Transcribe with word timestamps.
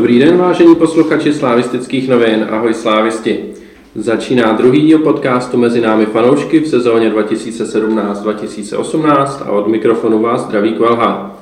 Dobrý 0.00 0.18
den, 0.18 0.36
vážení 0.36 0.76
posluchači 0.76 1.32
slavistických 1.32 2.08
novin, 2.08 2.46
ahoj 2.50 2.74
slávisti. 2.74 3.38
Začíná 3.94 4.52
druhý 4.52 4.80
díl 4.80 4.98
podcastu 4.98 5.58
Mezi 5.58 5.80
námi 5.80 6.06
fanoušky 6.06 6.60
v 6.60 6.68
sezóně 6.68 7.10
2017-2018 7.10 9.42
a 9.46 9.50
od 9.50 9.68
mikrofonu 9.68 10.22
vás 10.22 10.40
zdraví 10.40 10.72
Kvelha. 10.72 11.40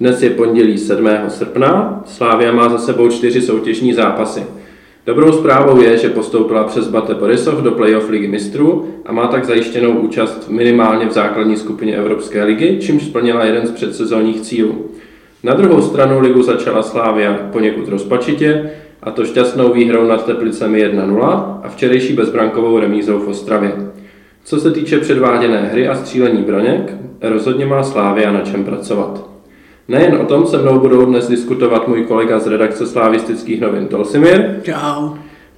Dnes 0.00 0.22
je 0.22 0.30
pondělí 0.30 0.78
7. 0.78 1.08
srpna, 1.28 2.02
Slávia 2.06 2.52
má 2.52 2.68
za 2.68 2.78
sebou 2.78 3.08
čtyři 3.08 3.42
soutěžní 3.42 3.92
zápasy. 3.92 4.42
Dobrou 5.06 5.32
zprávou 5.32 5.80
je, 5.80 5.96
že 5.96 6.08
postoupila 6.08 6.64
přes 6.64 6.88
Bate 6.88 7.14
Borisov 7.14 7.62
do 7.62 7.70
playoff 7.70 8.08
ligy 8.08 8.28
mistrů 8.28 8.88
a 9.06 9.12
má 9.12 9.26
tak 9.26 9.44
zajištěnou 9.44 9.90
účast 9.90 10.48
minimálně 10.48 11.06
v 11.06 11.12
základní 11.12 11.56
skupině 11.56 11.96
Evropské 11.96 12.44
ligy, 12.44 12.78
čímž 12.80 13.04
splnila 13.04 13.44
jeden 13.44 13.66
z 13.66 13.70
předsezónních 13.70 14.40
cílů. 14.40 14.90
Na 15.44 15.54
druhou 15.54 15.82
stranu 15.82 16.20
ligu 16.20 16.42
začala 16.42 16.82
Slávia 16.82 17.38
poněkud 17.52 17.88
rozpačitě, 17.88 18.70
a 19.02 19.10
to 19.10 19.24
šťastnou 19.24 19.72
výhrou 19.72 20.06
nad 20.06 20.26
Teplicemi 20.26 20.84
1-0 20.84 21.22
a 21.62 21.68
včerejší 21.68 22.12
bezbrankovou 22.12 22.78
remízou 22.78 23.18
v 23.18 23.28
Ostravě. 23.28 23.72
Co 24.44 24.60
se 24.60 24.70
týče 24.70 24.98
předváděné 24.98 25.68
hry 25.72 25.88
a 25.88 25.94
střílení 25.94 26.42
braněk, 26.42 26.96
rozhodně 27.22 27.66
má 27.66 27.82
Slávia 27.82 28.32
na 28.32 28.40
čem 28.40 28.64
pracovat. 28.64 29.30
Nejen 29.88 30.14
o 30.14 30.24
tom 30.24 30.46
se 30.46 30.58
mnou 30.58 30.78
budou 30.78 31.04
dnes 31.04 31.28
diskutovat 31.28 31.88
můj 31.88 32.04
kolega 32.04 32.38
z 32.38 32.46
redakce 32.46 32.86
slavistických 32.86 33.60
novin 33.60 33.86
Tolsimir. 33.86 34.60
Čau. 34.62 35.08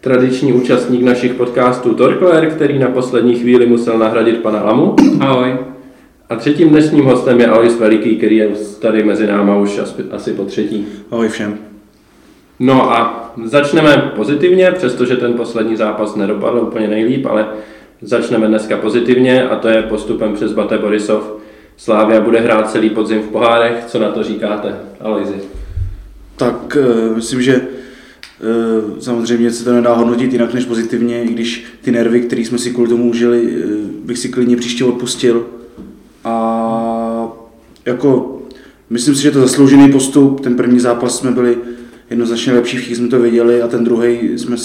Tradiční 0.00 0.52
účastník 0.52 1.02
našich 1.02 1.34
podcastů 1.34 1.94
Torkler, 1.94 2.50
který 2.50 2.78
na 2.78 2.88
poslední 2.88 3.34
chvíli 3.34 3.66
musel 3.66 3.98
nahradit 3.98 4.38
pana 4.38 4.62
Lamu. 4.62 4.96
Ahoj. 5.20 5.71
A 6.32 6.36
třetím 6.36 6.68
dnešním 6.68 7.04
hostem 7.04 7.40
je 7.40 7.46
Alois 7.46 7.78
Veliký, 7.78 8.16
který 8.16 8.36
je 8.36 8.48
tady 8.80 9.04
mezi 9.04 9.26
náma 9.26 9.56
už 9.56 9.80
asi 10.10 10.32
po 10.32 10.44
třetí. 10.44 10.86
Ahoj 11.10 11.28
všem. 11.28 11.58
No 12.60 12.92
a 12.92 13.32
začneme 13.44 14.12
pozitivně, 14.16 14.72
přestože 14.72 15.16
ten 15.16 15.34
poslední 15.34 15.76
zápas 15.76 16.16
nedopadl 16.16 16.58
úplně 16.58 16.88
nejlíp, 16.88 17.26
ale 17.26 17.46
začneme 18.02 18.46
dneska 18.46 18.76
pozitivně 18.76 19.48
a 19.48 19.56
to 19.56 19.68
je 19.68 19.82
postupem 19.82 20.34
přes 20.34 20.52
Bate 20.52 20.78
Borisov. 20.78 21.40
Slávia 21.76 22.20
bude 22.20 22.40
hrát 22.40 22.70
celý 22.70 22.90
podzim 22.90 23.22
v 23.22 23.28
pohárech. 23.28 23.84
Co 23.86 23.98
na 23.98 24.10
to 24.10 24.22
říkáte, 24.22 24.76
Aloizi? 25.00 25.34
Tak 26.36 26.76
uh, 26.80 27.16
myslím, 27.16 27.42
že 27.42 27.60
uh, 27.60 28.98
samozřejmě 28.98 29.50
se 29.50 29.64
to 29.64 29.72
nedá 29.72 29.94
hodnotit 29.94 30.32
jinak 30.32 30.54
než 30.54 30.64
pozitivně, 30.64 31.22
i 31.22 31.28
když 31.28 31.64
ty 31.82 31.92
nervy, 31.92 32.20
které 32.20 32.42
jsme 32.42 32.58
si 32.58 32.70
kvůli 32.70 32.88
tomu 32.88 33.10
užili, 33.10 33.42
uh, 33.42 33.70
bych 34.04 34.18
si 34.18 34.28
klidně 34.28 34.56
příště 34.56 34.84
odpustil. 34.84 35.46
A 36.24 37.32
jako, 37.86 38.38
myslím 38.90 39.14
si, 39.14 39.22
že 39.22 39.30
to 39.30 39.40
zasloužený 39.40 39.92
postup. 39.92 40.40
Ten 40.40 40.56
první 40.56 40.80
zápas 40.80 41.18
jsme 41.18 41.30
byli 41.30 41.58
jednoznačně 42.10 42.52
lepší, 42.52 42.76
všichni 42.76 42.96
jsme 42.96 43.08
to 43.08 43.20
věděli 43.20 43.62
a 43.62 43.68
ten 43.68 43.84
druhý 43.84 44.38
jsme 44.38 44.56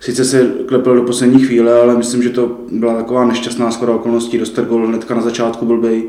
sice 0.00 0.24
se 0.24 0.52
klepl 0.66 0.94
do 0.94 1.02
poslední 1.02 1.40
chvíle, 1.44 1.80
ale 1.80 1.96
myslím, 1.96 2.22
že 2.22 2.30
to 2.30 2.60
byla 2.72 2.96
taková 2.96 3.24
nešťastná 3.24 3.70
skoro 3.70 3.96
okolností, 3.96 4.38
dostat 4.38 4.68
gol 4.68 4.86
hnedka 4.86 5.14
na 5.14 5.22
začátku 5.22 5.66
blbej, 5.66 6.04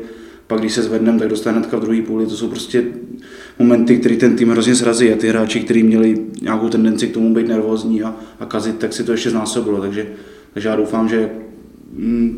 pak 0.46 0.60
když 0.60 0.72
se 0.72 0.82
zvedneme, 0.82 1.18
tak 1.18 1.28
dostane 1.28 1.58
hnedka 1.58 1.76
v 1.76 1.80
druhé 1.80 2.02
půli, 2.02 2.26
to 2.26 2.36
jsou 2.36 2.48
prostě 2.48 2.84
momenty, 3.58 3.96
které 3.96 4.16
ten 4.16 4.36
tým 4.36 4.50
hrozně 4.50 4.74
srazí 4.74 5.12
a 5.12 5.16
ty 5.16 5.28
hráči, 5.28 5.60
kteří 5.60 5.82
měli 5.82 6.26
nějakou 6.42 6.68
tendenci 6.68 7.06
k 7.06 7.14
tomu 7.14 7.34
být 7.34 7.48
nervózní 7.48 8.02
a, 8.02 8.14
a 8.40 8.46
kazit, 8.46 8.78
tak 8.78 8.92
si 8.92 9.04
to 9.04 9.12
ještě 9.12 9.30
znásobilo, 9.30 9.80
takže, 9.80 10.06
takže 10.54 10.68
já 10.68 10.76
doufám, 10.76 11.08
že 11.08 11.30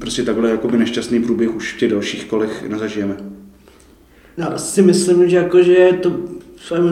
prostě 0.00 0.22
takhle 0.22 0.50
jakoby 0.50 0.78
nešťastný 0.78 1.22
průběh 1.22 1.56
už 1.56 1.74
v 1.74 1.78
těch 1.78 1.90
dalších 1.90 2.24
kolech 2.24 2.68
nezažijeme. 2.68 3.16
Já 4.36 4.58
si 4.58 4.82
myslím, 4.82 5.28
že 5.28 5.36
jako, 5.36 5.62
že 5.62 5.88
to 6.02 6.12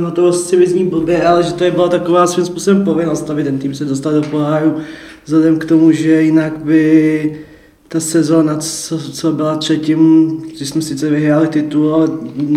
na 0.00 0.10
to 0.10 0.26
asi 0.26 0.56
vyzní 0.56 0.86
blbě, 0.86 1.22
ale 1.22 1.42
že 1.42 1.52
to 1.52 1.64
je 1.64 1.70
byla 1.70 1.88
taková 1.88 2.26
svým 2.26 2.46
způsobem 2.46 2.84
povinnost, 2.84 3.30
aby 3.30 3.44
ten 3.44 3.58
tým 3.58 3.74
se 3.74 3.84
dostal 3.84 4.12
do 4.12 4.22
poháru, 4.22 4.76
vzhledem 5.24 5.58
k 5.58 5.64
tomu, 5.64 5.92
že 5.92 6.22
jinak 6.22 6.64
by 6.64 7.44
ta 7.88 8.00
sezóna, 8.00 8.56
co, 8.56 8.98
co 8.98 9.32
byla 9.32 9.56
třetím, 9.56 10.28
když 10.56 10.68
jsme 10.68 10.82
sice 10.82 11.10
vyhráli 11.10 11.48
titul, 11.48 11.94
ale 11.94 12.08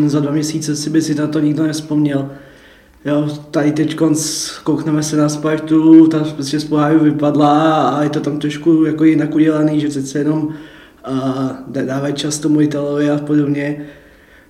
za 0.06 0.20
dva 0.20 0.32
měsíce 0.32 0.76
si 0.76 0.90
by 0.90 1.02
si 1.02 1.16
na 1.16 1.28
to 1.28 1.40
nikdo 1.40 1.64
nespomněl. 1.64 2.30
Jo, 3.06 3.28
tady 3.52 3.72
teď 3.72 3.98
koukneme 4.64 5.04
se 5.04 5.18
na 5.18 5.30
Spartu, 5.30 6.08
ta 6.08 6.20
prostě 6.20 6.60
z 6.60 6.64
poháru 6.64 7.00
vypadla 7.00 7.88
a 7.90 8.04
je 8.04 8.10
to 8.10 8.20
tam 8.20 8.40
trošku 8.40 8.86
jako 8.86 9.04
jinak 9.04 9.36
udělaný, 9.36 9.80
že 9.80 9.88
přece 9.88 10.20
jenom 10.20 10.50
a 11.04 11.50
dávají 11.68 12.14
čas 12.14 12.40
tomu 12.40 12.62
Italovi 12.62 13.10
a 13.10 13.18
podobně. 13.18 13.86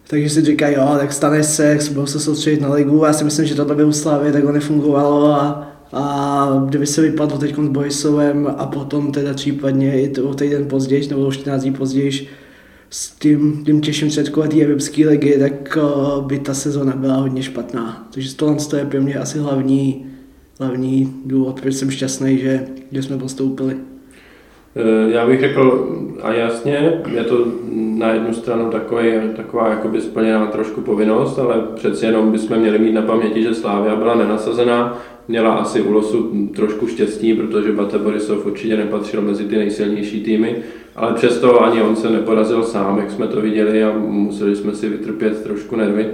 Takže 0.08 0.30
si 0.30 0.42
říkají, 0.42 0.75
jo, 0.75 0.96
tak 0.97 1.13
stane 1.13 1.44
se, 1.44 1.80
budou 1.94 2.06
se 2.06 2.19
soustředit 2.19 2.62
na 2.62 2.74
ligu. 2.74 3.03
Já 3.06 3.13
si 3.13 3.24
myslím, 3.24 3.46
že 3.46 3.56
to 3.56 3.66
by 3.66 3.84
u 3.84 3.92
Slávy 3.92 4.31
takhle 4.31 4.53
nefungovalo 4.53 5.25
a, 5.25 5.72
a 5.94 6.66
kdyby 6.69 6.88
se 6.88 7.02
vypadlo 7.02 7.38
teď 7.38 7.56
s 7.56 7.69
Borisovem 7.69 8.56
a 8.58 8.66
potom 8.66 9.12
teda 9.12 9.34
případně 9.34 10.02
i 10.02 10.09
to 10.09 10.34
týden 10.34 10.68
později, 10.68 11.08
nebo 11.08 11.31
14 11.31 11.62
dní 11.62 11.74
později, 11.74 12.28
s 12.94 13.12
tím, 13.12 13.64
tím 13.66 13.81
těžším 13.81 14.08
předkolem 14.08 14.50
té 14.50 14.62
Evropské 14.62 15.08
ligy, 15.08 15.40
tak 15.40 15.78
uh, 15.78 16.26
by 16.28 16.40
ta 16.40 16.54
sezona 16.54 16.96
byla 16.96 17.16
hodně 17.16 17.44
špatná. 17.44 18.08
Takže 18.14 18.36
tohle 18.36 18.58
je 18.78 18.86
pro 18.86 19.02
mě 19.02 19.16
asi 19.16 19.40
hlavní, 19.40 20.06
hlavní 20.59 21.14
důvod, 21.26 21.62
proč 21.62 21.74
jsem 21.74 21.92
šťastný, 21.92 22.38
že, 22.38 22.68
že 22.92 23.04
jsme 23.04 23.18
postoupili. 23.18 23.76
Eh, 24.76 25.12
já 25.12 25.28
bych 25.28 25.40
řekl, 25.40 25.98
a 26.22 26.34
jasně, 26.34 27.02
je 27.14 27.24
to 27.24 27.48
na 27.74 28.14
jednu 28.14 28.34
stranu 28.34 28.70
takový, 28.70 29.12
taková 29.36 29.70
jakoby 29.70 30.02
splněná 30.02 30.46
trošku 30.48 30.81
povinnost, 30.81 31.40
ale 31.40 31.56
přeci 31.75 32.06
jenom 32.06 32.31
bychom 32.31 32.58
měli 32.58 32.80
mít 32.80 32.92
na 32.92 33.02
paměti, 33.02 33.44
že 33.44 33.54
Slávia 33.54 33.96
byla 33.96 34.16
nenasazená, 34.16 35.02
měla 35.28 35.54
asi 35.54 35.81
u 35.81 35.92
losu 35.92 36.48
trošku 36.56 36.88
štěstí, 36.88 37.34
protože 37.34 37.72
Bate 37.72 37.98
Borisov 37.98 38.46
určitě 38.46 38.78
nepatřil 38.78 39.22
mezi 39.22 39.46
ty 39.46 39.58
nejsilnější 39.58 40.24
týmy, 40.24 40.56
ale 40.96 41.14
přesto 41.14 41.64
ani 41.64 41.81
on 41.81 41.96
se 41.96 42.09
neporazil 42.09 42.64
sám, 42.64 42.98
jak 42.98 43.12
jsme 43.12 43.28
to 43.28 43.42
viděli 43.42 43.84
a 43.84 43.94
museli 43.98 44.56
jsme 44.56 44.76
si 44.76 44.90
vytrpět 44.90 45.44
trošku 45.44 45.76
nervy. 45.76 46.08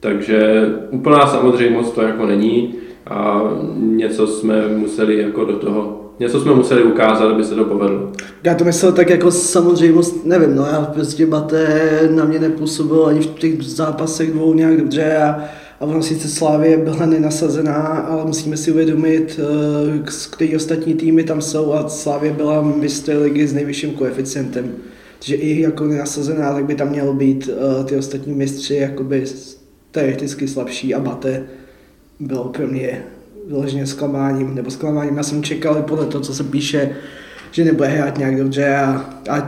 Takže 0.00 0.68
úplná 0.90 1.26
samozřejmost 1.26 1.94
to 1.94 2.02
jako 2.02 2.26
není 2.26 2.74
a 3.06 3.42
něco 3.76 4.26
jsme 4.26 4.68
museli 4.68 5.18
jako 5.18 5.44
do 5.44 5.56
toho 5.56 6.04
něco 6.20 6.40
jsme 6.40 6.54
museli 6.54 6.82
ukázat, 6.82 7.30
aby 7.30 7.44
se 7.44 7.54
to 7.54 7.64
povedlo. 7.64 8.12
Já 8.44 8.54
to 8.54 8.64
myslel 8.64 8.92
tak 8.92 9.10
jako 9.10 9.30
samozřejmost, 9.30 10.24
nevím, 10.24 10.56
no 10.56 10.66
já 10.66 10.80
prostě 10.80 11.26
Bate 11.26 12.08
na 12.10 12.24
mě 12.24 12.38
nepůsobil 12.38 13.06
ani 13.06 13.20
v 13.20 13.26
těch 13.26 13.62
zápasech 13.62 14.32
dvou 14.32 14.54
nějak 14.54 14.76
dobře 14.76 15.16
a, 15.16 15.44
a 15.84 15.86
ono 15.86 16.02
sice 16.02 16.28
Slávě 16.28 16.76
byla 16.76 17.06
nenasazená, 17.06 17.82
ale 17.82 18.24
musíme 18.24 18.56
si 18.56 18.70
uvědomit, 18.70 19.40
eh, 19.40 20.02
který 20.30 20.56
ostatní 20.56 20.94
týmy 20.94 21.24
tam 21.24 21.42
jsou 21.42 21.72
a 21.72 21.88
Slávě 21.88 22.32
byla 22.32 22.62
mistr 22.62 23.16
ligy 23.16 23.46
s 23.46 23.52
nejvyšším 23.52 23.90
koeficientem. 23.90 24.72
Takže 25.18 25.34
i 25.34 25.60
jako 25.60 25.84
nenasazená, 25.84 26.54
tak 26.54 26.64
by 26.64 26.74
tam 26.74 26.88
mělo 26.88 27.14
být 27.14 27.48
uh, 27.48 27.84
ty 27.84 27.96
ostatní 27.96 28.32
mistři 28.34 28.74
jakoby 28.74 29.24
teoreticky 29.90 30.48
slabší 30.48 30.94
a 30.94 31.00
Bate 31.00 31.42
bylo 32.20 32.44
pro 32.44 32.66
mě 32.66 33.04
vyloženě 33.48 33.86
zklamáním, 33.86 34.54
nebo 34.54 34.70
zklamáním. 34.70 35.16
Já 35.16 35.22
jsem 35.22 35.42
čekal 35.42 35.78
i 35.78 35.82
podle 35.82 36.06
toho, 36.06 36.24
co 36.24 36.34
se 36.34 36.44
píše, 36.44 36.96
že 37.50 37.64
nebude 37.64 37.88
hrát 37.88 38.18
nějak 38.18 38.36
dobře 38.36 38.76
a, 38.76 39.14
a 39.30 39.40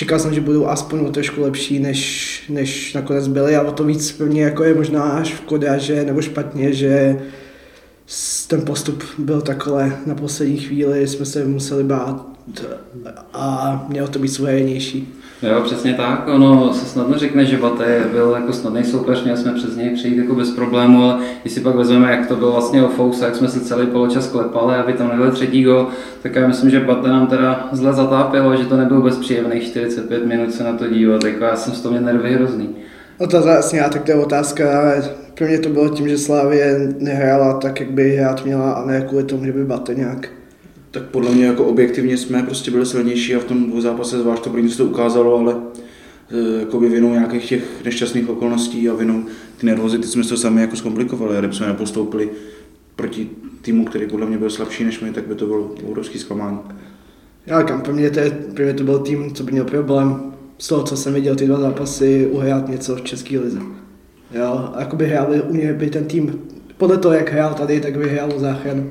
čekal 0.00 0.18
jsem, 0.18 0.34
že 0.34 0.40
budou 0.40 0.66
aspoň 0.66 1.00
o 1.00 1.10
trošku 1.10 1.42
lepší, 1.42 1.78
než, 1.78 2.42
než 2.48 2.94
nakonec 2.94 3.28
byli 3.28 3.56
a 3.56 3.62
o 3.62 3.72
to 3.72 3.84
víc 3.84 4.18
mě 4.18 4.42
jako 4.42 4.64
je 4.64 4.74
možná 4.74 5.02
až 5.02 5.28
škoda, 5.28 5.78
že, 5.78 6.04
nebo 6.04 6.22
špatně, 6.22 6.72
že 6.72 7.20
ten 8.48 8.62
postup 8.62 9.04
byl 9.18 9.40
takhle 9.40 9.96
na 10.06 10.14
poslední 10.14 10.58
chvíli, 10.58 11.08
jsme 11.08 11.26
se 11.26 11.44
museli 11.44 11.84
bát 11.84 12.26
a 13.32 13.86
mělo 13.88 14.08
to 14.08 14.18
být 14.18 14.28
suverénnější. 14.28 15.19
Jo, 15.42 15.60
přesně 15.64 15.94
tak. 15.94 16.28
Ono 16.28 16.74
se 16.74 16.86
snadno 16.86 17.18
řekne, 17.18 17.44
že 17.44 17.56
Bate 17.56 18.04
byl 18.12 18.36
jako 18.40 18.52
snadný 18.52 18.84
soupeř, 18.84 19.22
měli 19.22 19.38
jsme 19.38 19.52
přes 19.52 19.76
něj 19.76 19.90
přijít 19.90 20.18
jako 20.18 20.34
bez 20.34 20.50
problému, 20.50 21.02
ale 21.02 21.18
když 21.42 21.52
si 21.52 21.60
pak 21.60 21.74
vezmeme, 21.74 22.10
jak 22.10 22.26
to 22.26 22.36
bylo 22.36 22.52
vlastně 22.52 22.82
o 22.82 22.88
Fousa, 22.88 23.24
jak 23.24 23.36
jsme 23.36 23.48
se 23.48 23.60
celý 23.60 23.86
poločas 23.86 24.28
klepali, 24.28 24.74
aby 24.76 24.92
tam 24.92 25.08
nebyl 25.08 25.30
třetí 25.30 25.64
gol, 25.64 25.88
tak 26.22 26.34
já 26.34 26.48
myslím, 26.48 26.70
že 26.70 26.80
Bate 26.80 27.08
nám 27.08 27.26
teda 27.26 27.68
zle 27.72 27.92
zatápilo, 27.92 28.56
že 28.56 28.64
to 28.64 28.76
nebylo 28.76 29.02
bezpříjemných 29.02 29.62
45 29.62 30.26
minut 30.26 30.52
se 30.52 30.64
na 30.64 30.72
to 30.72 30.88
dívat, 30.88 31.24
jako 31.24 31.44
já 31.44 31.56
jsem 31.56 31.74
z 31.74 31.80
toho 31.80 31.92
měl 31.92 32.04
nervy 32.04 32.34
hrozný. 32.34 32.76
No 33.20 33.26
to 33.26 33.36
jasně, 33.36 33.84
tak 33.92 34.04
to 34.04 34.10
je 34.10 34.16
otázka, 34.16 34.92
pro 35.34 35.46
mě 35.46 35.58
to 35.58 35.68
bylo 35.68 35.88
tím, 35.88 36.08
že 36.08 36.18
Slávě 36.18 36.92
nehrála 36.98 37.58
tak, 37.58 37.80
jak 37.80 37.90
by 37.90 38.16
hrát 38.16 38.44
měla 38.44 38.72
a 38.72 38.86
ne 38.86 39.04
kvůli 39.08 39.24
tomu, 39.24 39.44
že 39.44 39.52
by 39.52 39.64
Bate 39.64 39.94
nějak 39.94 40.28
tak 40.90 41.02
podle 41.02 41.30
mě 41.30 41.44
jako 41.46 41.64
objektivně 41.64 42.16
jsme 42.16 42.42
prostě 42.42 42.70
byli 42.70 42.86
silnější 42.86 43.34
a 43.34 43.40
v 43.40 43.44
tom 43.44 43.80
zápase 43.80 44.18
zvlášť 44.18 44.42
to 44.42 44.50
první 44.50 44.70
se 44.70 44.76
to 44.76 44.84
ukázalo, 44.84 45.38
ale 45.38 45.56
e, 46.30 46.60
jako 46.60 46.80
by 46.80 46.88
vinou 46.88 47.12
nějakých 47.12 47.48
těch 47.48 47.84
nešťastných 47.84 48.28
okolností 48.28 48.88
a 48.88 48.94
vinou 48.94 49.24
ty 49.56 49.66
nervozity 49.66 50.06
jsme 50.06 50.24
to 50.24 50.36
sami 50.36 50.60
jako 50.60 50.76
zkomplikovali 50.76 51.36
a 51.36 51.40
kdyby 51.40 51.54
jsme 51.54 51.66
nepostoupili 51.66 52.30
proti 52.96 53.30
týmu, 53.62 53.84
který 53.84 54.06
podle 54.06 54.26
mě 54.26 54.38
byl 54.38 54.50
slabší 54.50 54.84
než 54.84 55.00
my, 55.00 55.12
tak 55.12 55.26
by 55.26 55.34
to 55.34 55.46
bylo 55.46 55.74
obrovský 55.88 56.18
zklamání. 56.18 56.58
Já 57.46 57.62
kam 57.62 57.80
pro 57.80 57.92
mě, 57.92 58.10
to 58.10 58.20
je, 58.20 58.74
to 58.74 58.84
byl 58.84 58.98
tým, 58.98 59.34
co 59.34 59.44
by 59.44 59.52
měl 59.52 59.64
problém 59.64 60.32
z 60.58 60.68
toho, 60.68 60.82
co 60.82 60.96
jsem 60.96 61.14
viděl 61.14 61.36
ty 61.36 61.46
dva 61.46 61.60
zápasy, 61.60 62.28
uhrát 62.30 62.68
něco 62.68 62.96
v 62.96 63.02
České 63.02 63.38
lize. 63.38 63.58
Jo, 64.34 64.74
jakoby 64.78 65.06
hráli 65.06 65.42
u 65.42 65.54
něj 65.54 65.72
by 65.72 65.90
ten 65.90 66.04
tým 66.04 66.40
podle 66.76 66.98
toho, 66.98 67.14
jak 67.14 67.32
hrál 67.32 67.54
tady, 67.54 67.80
tak 67.80 67.96
vyhrál 67.96 68.30
záchranu. 68.36 68.90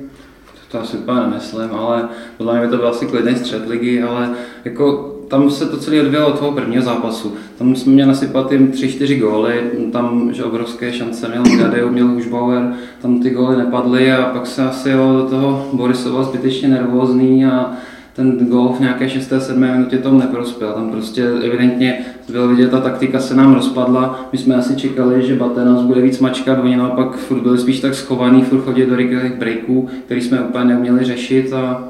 To 0.72 0.82
asi 0.82 0.98
úplně 0.98 1.20
nemyslím, 1.20 1.70
ale 1.78 2.10
podle 2.38 2.54
mě 2.54 2.62
by 2.62 2.72
to 2.72 2.78
byl 2.78 2.88
asi 2.88 3.06
klidný 3.06 3.36
střed 3.36 3.68
ligy, 3.68 4.04
ale 4.04 4.30
jako 4.66 5.16
tam 5.28 5.52
se 5.52 5.66
to 5.66 5.78
celé 5.78 6.02
odvíjelo 6.02 6.28
od 6.28 6.40
toho 6.40 6.52
prvního 6.52 6.84
zápasu. 6.84 7.36
Tam 7.58 7.76
jsme 7.76 7.94
měli 7.94 8.08
nasypat 8.08 8.52
jim 8.52 8.72
3-4 8.72 9.20
góly, 9.20 9.72
tam 9.92 10.34
že 10.34 10.44
obrovské 10.44 10.94
šance 10.94 11.28
měl 11.28 11.58
Gadeu, 11.58 11.90
měl 11.90 12.08
Hušbauer, 12.08 12.74
tam 13.02 13.20
ty 13.20 13.30
góly 13.30 13.58
nepadly 13.58 14.12
a 14.12 14.26
pak 14.26 14.48
se 14.48 14.64
asi 14.64 14.90
jelo 14.90 15.14
do 15.14 15.30
toho 15.30 15.70
Borisova 15.74 16.24
zbytečně 16.24 16.68
nervózní 16.68 17.46
a 17.46 17.72
ten 18.20 18.48
gol 18.50 18.74
v 18.78 18.80
nějaké 18.80 19.10
6. 19.10 19.34
7. 19.40 19.62
minutě 19.62 19.98
tomu 19.98 20.20
neprospěl. 20.20 20.74
Tam 20.74 20.90
prostě 20.90 21.24
evidentně 21.24 22.00
bylo 22.30 22.48
vidět, 22.48 22.72
ta 22.72 22.80
taktika 22.80 23.20
se 23.20 23.36
nám 23.36 23.54
rozpadla. 23.56 24.30
My 24.32 24.38
jsme 24.38 24.56
asi 24.56 24.76
čekali, 24.76 25.28
že 25.28 25.36
Bate 25.36 25.66
nás 25.66 25.82
bude 25.82 26.02
víc 26.02 26.20
mačkat, 26.20 26.60
oni 26.64 26.78
naopak 26.78 27.18
furt 27.18 27.42
byli 27.42 27.58
spíš 27.58 27.80
tak 27.80 27.96
schovaný, 27.96 28.42
furt 28.42 28.62
chodili 28.62 28.90
do 28.90 28.96
rychlých 28.96 29.34
breaků, 29.34 29.88
který 30.06 30.22
jsme 30.22 30.40
úplně 30.40 30.66
neuměli 30.66 31.06
řešit 31.06 31.54
a 31.54 31.84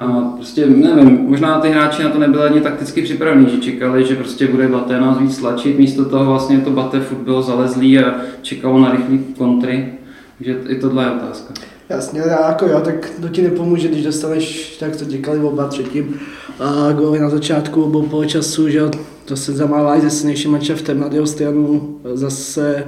a 0.00 0.06
prostě 0.34 0.66
nevím, 0.66 1.18
možná 1.28 1.60
ty 1.60 1.68
hráči 1.68 2.02
na 2.02 2.10
to 2.10 2.18
nebyli 2.18 2.42
ani 2.44 2.60
takticky 2.60 3.02
připravení, 3.02 3.50
že 3.50 3.58
čekali, 3.58 4.04
že 4.04 4.16
prostě 4.16 4.46
bude 4.46 4.68
Bate 4.68 5.00
nás 5.00 5.18
víc 5.18 5.38
tlačit, 5.38 5.78
místo 5.78 6.04
toho 6.04 6.24
vlastně 6.24 6.58
to 6.58 6.70
Bate 6.70 7.00
furt 7.00 7.18
bylo 7.18 7.42
zalezlý 7.42 7.98
a 7.98 8.14
čekalo 8.42 8.78
na 8.78 8.90
rychlý 8.90 9.18
kontry. 9.38 9.92
Takže 10.38 10.58
i 10.68 10.74
tohle 10.74 11.04
je 11.04 11.10
otázka. 11.10 11.54
Jasně, 11.88 12.20
jako 12.20 12.66
jo, 12.66 12.80
tak 12.80 13.10
to 13.20 13.28
ti 13.28 13.42
nepomůže, 13.42 13.88
když 13.88 14.04
dostaneš, 14.04 14.76
tak 14.76 14.96
to 14.96 15.04
děkali 15.04 15.38
oba 15.38 15.66
třetím, 15.66 16.20
a 16.60 16.92
góly 16.92 17.20
na 17.20 17.30
začátku 17.30 17.82
obou 17.82 18.02
poločasu, 18.02 18.68
že 18.68 18.78
jo, 18.78 18.90
to 19.24 19.36
se 19.36 19.52
zamává 19.52 19.96
i 19.96 20.00
ze 20.00 20.10
silnějším 20.10 20.50
manšaftem 20.50 21.00
na 21.00 21.26
stranu, 21.26 21.98
zase, 22.14 22.84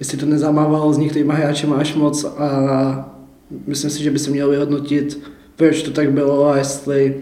jestli 0.00 0.18
to 0.18 0.26
nezamávalo 0.26 0.92
s 0.92 0.98
některýma 0.98 1.34
hráči 1.34 1.66
máš 1.66 1.94
moc 1.94 2.24
a 2.24 3.18
myslím 3.66 3.90
si, 3.90 4.02
že 4.02 4.10
by 4.10 4.18
se 4.18 4.30
měl 4.30 4.50
vyhodnotit, 4.50 5.20
proč 5.56 5.82
to 5.82 5.90
tak 5.90 6.12
bylo 6.12 6.48
a 6.48 6.56
jestli 6.56 7.14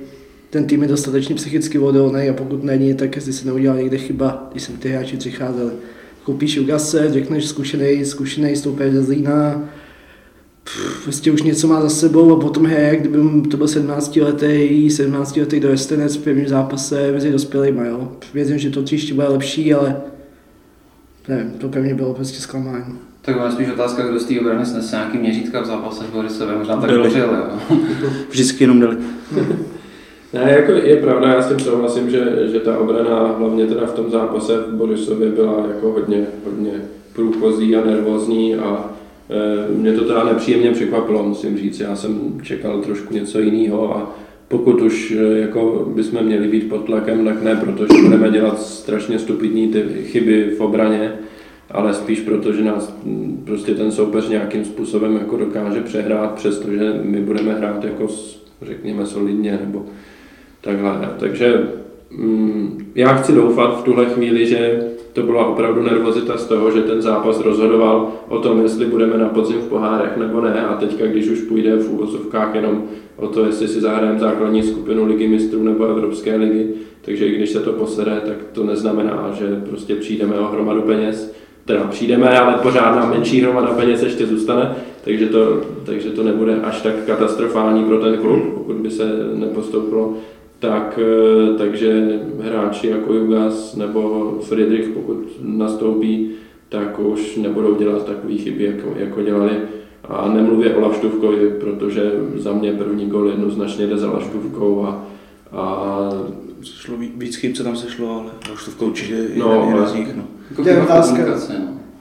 ten 0.51 0.65
tým 0.65 0.83
je 0.83 0.89
dostatečně 0.89 1.35
psychicky 1.35 1.79
odolný 1.79 2.29
a 2.29 2.33
pokud 2.33 2.65
není, 2.65 2.95
tak 2.95 3.17
jestli 3.17 3.33
se 3.33 3.47
neudělal 3.47 3.79
někde 3.79 3.99
chyba, 3.99 4.49
když 4.53 4.63
se 4.63 4.73
ty 4.73 4.89
hráči 4.89 5.17
přicházeli. 5.17 5.73
Koupíš 6.25 6.59
Ugase, 6.59 7.13
řekneš 7.13 7.47
zkušený, 7.47 8.05
zkušený 8.05 8.57
stoupeč 8.57 8.93
ze 8.93 9.03
Zlína, 9.03 9.69
prostě 11.05 11.33
už 11.33 11.43
něco 11.43 11.67
má 11.67 11.81
za 11.81 11.89
sebou 11.89 12.37
a 12.37 12.41
potom 12.41 12.67
hej, 12.67 12.97
kdyby 12.97 13.19
to 13.51 13.57
byl 13.57 13.69
17 13.69 14.17
letý, 14.17 14.91
17 14.91 15.37
letý 15.37 15.61
dorostenec 15.61 16.17
v 16.17 16.23
prvním 16.23 16.49
zápase 16.49 17.13
mezi 17.13 17.33
dospělými, 17.33 17.89
jo. 17.89 18.13
Věřím, 18.35 18.59
že 18.59 18.71
to 18.71 18.83
příště 18.83 19.15
bude 19.15 19.29
lepší, 19.29 19.75
ale 19.75 19.97
nevím, 21.29 21.51
to 21.51 21.69
pro 21.69 21.83
mě 21.83 21.95
bylo 21.95 22.15
prostě 22.15 22.41
zklamání. 22.41 22.99
Tak 23.23 23.37
je 23.45 23.53
spíš 23.53 23.69
otázka, 23.69 24.07
kdo 24.07 24.21
z 24.21 24.25
té 24.25 24.41
obrany 24.41 24.67
snese 24.67 24.97
nějaký 24.97 25.19
měřítka 25.19 25.61
v 25.61 25.67
zápasech 25.67 26.07
Borisové, 26.13 26.57
možná 26.57 26.77
tak 26.77 26.91
dořil, 26.91 27.25
jo. 27.25 27.79
Vždycky 28.31 28.65
jenom 28.65 28.81
dali. 28.81 28.97
Ne, 30.33 30.51
jako 30.51 30.73
je 30.73 30.97
pravda, 30.97 31.29
já 31.29 31.43
s 31.43 31.49
tím 31.49 31.61
souhlasím, 31.61 32.11
že, 32.11 32.49
že 32.53 32.61
ta 32.61 32.79
obrana, 32.79 33.35
hlavně 33.39 33.67
teda 33.67 33.87
v 33.87 33.93
tom 33.93 34.11
zápase 34.11 34.59
v 34.59 34.75
Borisově 34.75 35.31
byla 35.31 35.67
jako 35.69 35.93
hodně, 35.93 36.27
hodně 36.45 36.73
průchozí 37.13 37.77
a 37.77 37.85
nervózní 37.85 38.55
a 38.55 38.91
mě 39.77 39.93
to 39.93 40.05
teda 40.05 40.25
nepříjemně 40.25 40.71
překvapilo, 40.71 41.23
musím 41.23 41.59
říct. 41.59 41.81
Já 41.81 41.97
jsem 41.97 42.41
čekal 42.43 42.81
trošku 42.81 43.15
něco 43.15 43.41
jiného 43.41 43.97
a 43.97 44.17
pokud 44.49 44.83
už 44.83 45.11
e, 45.11 45.39
jako 45.39 45.93
bychom 45.95 46.23
měli 46.23 46.49
být 46.49 46.69
pod 46.69 46.85
tlakem, 46.85 47.25
tak 47.25 47.43
ne, 47.43 47.57
protože 47.57 48.03
budeme 48.03 48.31
dělat 48.31 48.63
strašně 48.63 49.19
stupidní 49.19 49.69
ty 49.69 49.83
chyby 50.05 50.55
v 50.59 50.61
obraně, 50.61 51.13
ale 51.71 51.95
spíš 51.95 52.21
proto, 52.21 52.53
že 52.53 52.65
nás 52.65 52.97
prostě 53.45 53.75
ten 53.75 53.93
soupeř 53.93 54.29
nějakým 54.29 54.65
způsobem 54.65 55.17
jako 55.17 55.37
dokáže 55.37 55.81
přehrát, 55.81 56.35
přestože 56.35 56.93
my 57.03 57.21
budeme 57.21 57.55
hrát 57.55 57.85
jako 57.85 58.07
řekněme 58.63 59.07
solidně 59.07 59.59
nebo 59.65 59.85
takhle. 60.61 61.09
Takže 61.19 61.69
mm, 62.11 62.87
já 62.95 63.15
chci 63.15 63.33
doufat 63.33 63.81
v 63.81 63.85
tuhle 63.85 64.07
chvíli, 64.07 64.47
že 64.47 64.83
to 65.13 65.23
byla 65.23 65.47
opravdu 65.47 65.83
nervozita 65.83 66.37
z 66.37 66.47
toho, 66.47 66.71
že 66.71 66.83
ten 66.83 67.03
zápas 67.03 67.41
rozhodoval 67.41 68.13
o 68.29 68.39
tom, 68.39 68.63
jestli 68.63 68.87
budeme 68.87 69.19
na 69.19 69.29
podzim 69.29 69.57
v 69.61 69.69
pohárech 69.69 70.17
nebo 70.17 70.41
ne. 70.41 70.67
A 70.67 70.75
teďka, 70.75 71.07
když 71.07 71.29
už 71.29 71.41
půjde 71.41 71.77
v 71.77 71.91
úvozovkách 71.91 72.55
jenom 72.55 72.83
o 73.17 73.27
to, 73.27 73.47
jestli 73.47 73.69
si 73.69 73.81
zahrajeme 73.81 74.19
základní 74.19 74.63
skupinu 74.63 75.07
ligy 75.07 75.29
mistrů 75.29 75.63
nebo 75.63 75.85
Evropské 75.85 76.37
ligy, 76.37 76.69
takže 77.03 77.27
i 77.27 77.35
když 77.35 77.51
se 77.51 77.61
to 77.61 77.73
posede, 77.73 78.21
tak 78.27 78.37
to 78.53 78.65
neznamená, 78.65 79.31
že 79.39 79.63
prostě 79.69 79.95
přijdeme 79.95 80.39
o 80.39 80.45
hromadu 80.45 80.83
peněz, 80.83 81.35
teda 81.65 81.85
přijdeme, 81.85 82.39
ale 82.39 82.55
pořád 82.63 82.97
nám 82.97 83.11
menší 83.11 83.41
hromada 83.41 83.67
peněz 83.67 84.03
ještě 84.03 84.27
zůstane, 84.27 84.77
takže 85.05 85.27
to, 85.27 85.61
takže 85.85 86.11
to 86.11 86.23
nebude 86.23 86.55
až 86.63 86.83
tak 86.83 86.95
katastrofální 87.07 87.85
pro 87.85 87.99
ten 88.01 88.17
klub, 88.17 88.43
pokud 88.55 88.77
by 88.77 88.91
se 88.91 89.05
nepostoupilo. 89.35 90.15
Tak, 90.61 90.99
eh, 91.03 91.59
takže 91.59 92.21
hráči 92.41 92.87
jako 92.87 93.15
Jugas 93.15 93.77
nebo 93.77 94.39
Friedrich, 94.43 94.89
pokud 94.89 95.27
nastoupí, 95.41 96.31
tak 96.69 96.99
už 96.99 97.37
nebudou 97.37 97.75
dělat 97.75 98.07
takové 98.07 98.35
chyby, 98.35 98.65
jako, 98.65 98.93
jako 98.97 99.23
dělali. 99.23 99.51
A 100.05 100.29
nemluvě 100.29 100.75
o 100.75 100.81
Laštůvkovi, 100.81 101.51
protože 101.61 102.13
za 102.37 102.53
mě 102.53 102.73
první 102.73 103.07
gol 103.07 103.29
jednoznačně 103.29 103.87
jde 103.87 103.99
za 103.99 104.11
Laštůvkou 104.11 104.85
a, 104.85 105.07
a 105.53 106.11
šlo 106.63 106.97
víc 107.17 107.37
chyb, 107.37 107.55
co 107.57 107.65
tam 107.65 107.77
se 107.77 107.91
šlo, 107.91 108.21
ale 108.21 108.31
Laštůvka 108.51 108.85
určitě 108.85 109.15
je 109.15 109.29
no, 109.39 109.67
jeden 109.69 109.87
z 109.87 109.95
nich. 109.95 110.17
No. 110.17 110.25
Jako 110.51 110.69
je 110.69 110.83
otázka, 110.83 111.19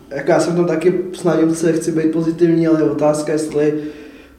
jako 0.10 0.32
já 0.32 0.40
jsem 0.40 0.56
tam 0.56 0.66
taky 0.66 0.94
snažím 1.14 1.56
se, 1.56 1.74
chci 1.74 1.92
být 1.92 2.12
pozitivní, 2.12 2.68
ale 2.68 2.80
je 2.80 2.90
otázka, 2.90 3.32
jestli 3.32 3.74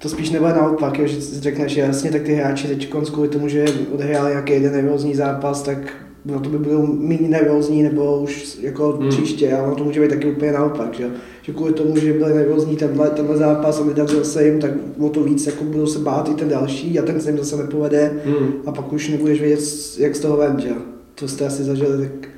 to 0.03 0.09
spíš 0.09 0.31
nebude 0.31 0.53
naopak, 0.53 1.09
že 1.09 1.21
řekneš, 1.21 1.73
že 1.73 1.81
jasně, 1.81 2.11
tak 2.11 2.23
ty 2.23 2.35
hráči 2.35 2.69
teď 2.69 2.91
kvůli 3.13 3.29
tomu, 3.29 3.49
že 3.49 3.65
odehráli 3.93 4.31
nějaký 4.31 4.53
jeden 4.53 4.73
nervózní 4.73 5.15
zápas, 5.15 5.63
tak 5.63 5.79
na 6.25 6.39
to 6.39 6.49
by 6.49 6.59
budou 6.59 6.87
méně 6.87 7.29
nervózní 7.29 7.83
nebo 7.83 8.21
už 8.21 8.59
jako 8.61 8.93
hmm. 8.93 9.09
příště, 9.09 9.53
ale 9.53 9.75
to 9.75 9.85
může 9.85 10.01
být 10.01 10.11
taky 10.11 10.31
úplně 10.31 10.53
naopak, 10.53 10.95
že, 10.95 11.11
že 11.43 11.53
kvůli 11.53 11.73
tomu, 11.73 11.97
že 11.97 12.13
byli 12.13 12.35
nervózní 12.35 12.77
tenhle, 12.77 13.11
tenhle 13.11 13.37
zápas 13.37 13.81
a 13.81 13.83
vydařil 13.83 14.25
se 14.25 14.45
jim, 14.45 14.61
tak 14.61 14.71
o 14.99 15.09
to 15.09 15.23
víc 15.23 15.47
jako 15.47 15.65
budou 15.65 15.87
se 15.87 15.99
bát 15.99 16.29
i 16.29 16.35
ten 16.35 16.49
další 16.49 16.99
a 16.99 17.03
ten 17.03 17.21
se 17.21 17.31
jim 17.31 17.39
zase 17.39 17.57
nepovede 17.57 18.13
hmm. 18.25 18.53
a 18.67 18.73
pak 18.73 18.93
už 18.93 19.09
nebudeš 19.09 19.41
vědět, 19.41 19.61
jak 19.99 20.17
z 20.17 20.21
toho 20.21 20.37
ven, 20.37 20.61
že? 20.61 20.71
To 21.15 21.29
jste 21.29 21.47
asi 21.47 21.65
zažili, 21.65 21.99
tak 21.99 22.29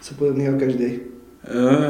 co 0.00 0.14
podobného 0.14 0.58
každý. 0.58 0.98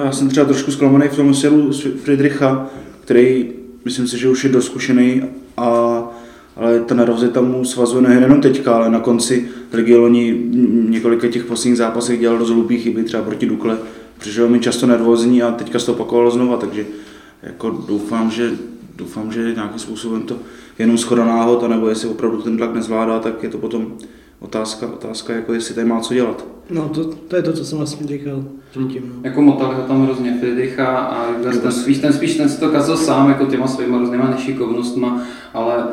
Já 0.05 0.13
jsem 0.13 0.29
třeba 0.29 0.47
trošku 0.47 0.71
zklamaný 0.71 1.09
v 1.09 1.17
tom 1.17 1.35
silu 1.35 1.73
Friedricha, 1.73 2.71
který 3.01 3.60
myslím 3.85 4.09
si, 4.09 4.19
že 4.19 4.29
už 4.29 4.45
je 4.45 4.51
dost 4.51 4.67
zkušený, 4.67 5.23
a, 5.57 6.03
ale 6.57 6.81
ta 6.81 6.95
nervozita 6.95 7.41
mu 7.41 7.65
svazuje 7.65 8.03
nejen 8.03 8.23
jenom 8.23 8.41
teďka, 8.41 8.75
ale 8.75 8.91
na 8.91 9.01
konci 9.01 9.49
ligy 9.73 9.97
loni 9.97 10.41
několika 10.89 11.29
těch 11.29 11.45
posledních 11.45 11.79
zápasech 11.79 12.21
dělal 12.21 12.39
dost 12.39 12.51
hlupý 12.51 12.79
chyby, 12.79 13.05
třeba 13.05 13.23
proti 13.23 13.47
Dukle, 13.47 13.79
přišel 14.19 14.49
mi 14.49 14.61
často 14.61 14.87
nervózní 14.87 15.43
a 15.43 15.51
teďka 15.51 15.79
se 15.79 15.87
to 15.87 15.93
opakovalo 15.93 16.31
znova, 16.31 16.57
takže 16.57 16.87
jako 17.43 17.85
doufám, 17.89 18.31
že 18.31 18.51
doufám, 18.97 19.33
že 19.33 19.53
nějakým 19.55 19.79
způsobem 19.79 20.23
to 20.23 20.37
jenom 20.79 20.99
schoda 20.99 21.25
náhod, 21.25 21.69
nebo 21.69 21.89
jestli 21.89 22.09
opravdu 22.09 22.43
ten 22.43 22.57
tlak 22.57 22.75
nezvládá, 22.75 23.19
tak 23.19 23.43
je 23.43 23.49
to 23.49 23.59
potom 23.59 23.97
otázka, 24.41 24.87
otázka 24.87 25.33
jako 25.33 25.53
jestli 25.55 25.75
tady 25.75 25.87
má 25.87 26.01
co 26.01 26.15
dělat. 26.15 26.47
No 26.71 26.89
to, 26.89 27.05
to 27.05 27.37
je 27.37 27.43
to, 27.43 27.53
co 27.53 27.65
jsem 27.65 27.79
vlastně 27.79 28.07
říkal 28.07 28.45
předtím. 28.71 29.13
No. 29.15 29.21
Jako 29.25 29.43
motal 29.43 29.75
ho 29.75 29.83
tam 29.83 30.05
hrozně 30.05 30.37
Friedricha 30.41 30.87
a 30.87 31.33
ten 31.43 31.73
spíš, 31.73 31.99
ten 31.99 32.13
spíš 32.13 32.37
ten 32.37 32.49
si 32.49 32.61
to 32.61 32.69
kazil 32.69 32.97
sám 32.97 33.29
jako 33.29 33.47
těma 33.47 33.67
svýma 33.67 33.99
různýma 33.99 34.31
nešikovnostma, 34.31 35.23
ale 35.55 35.85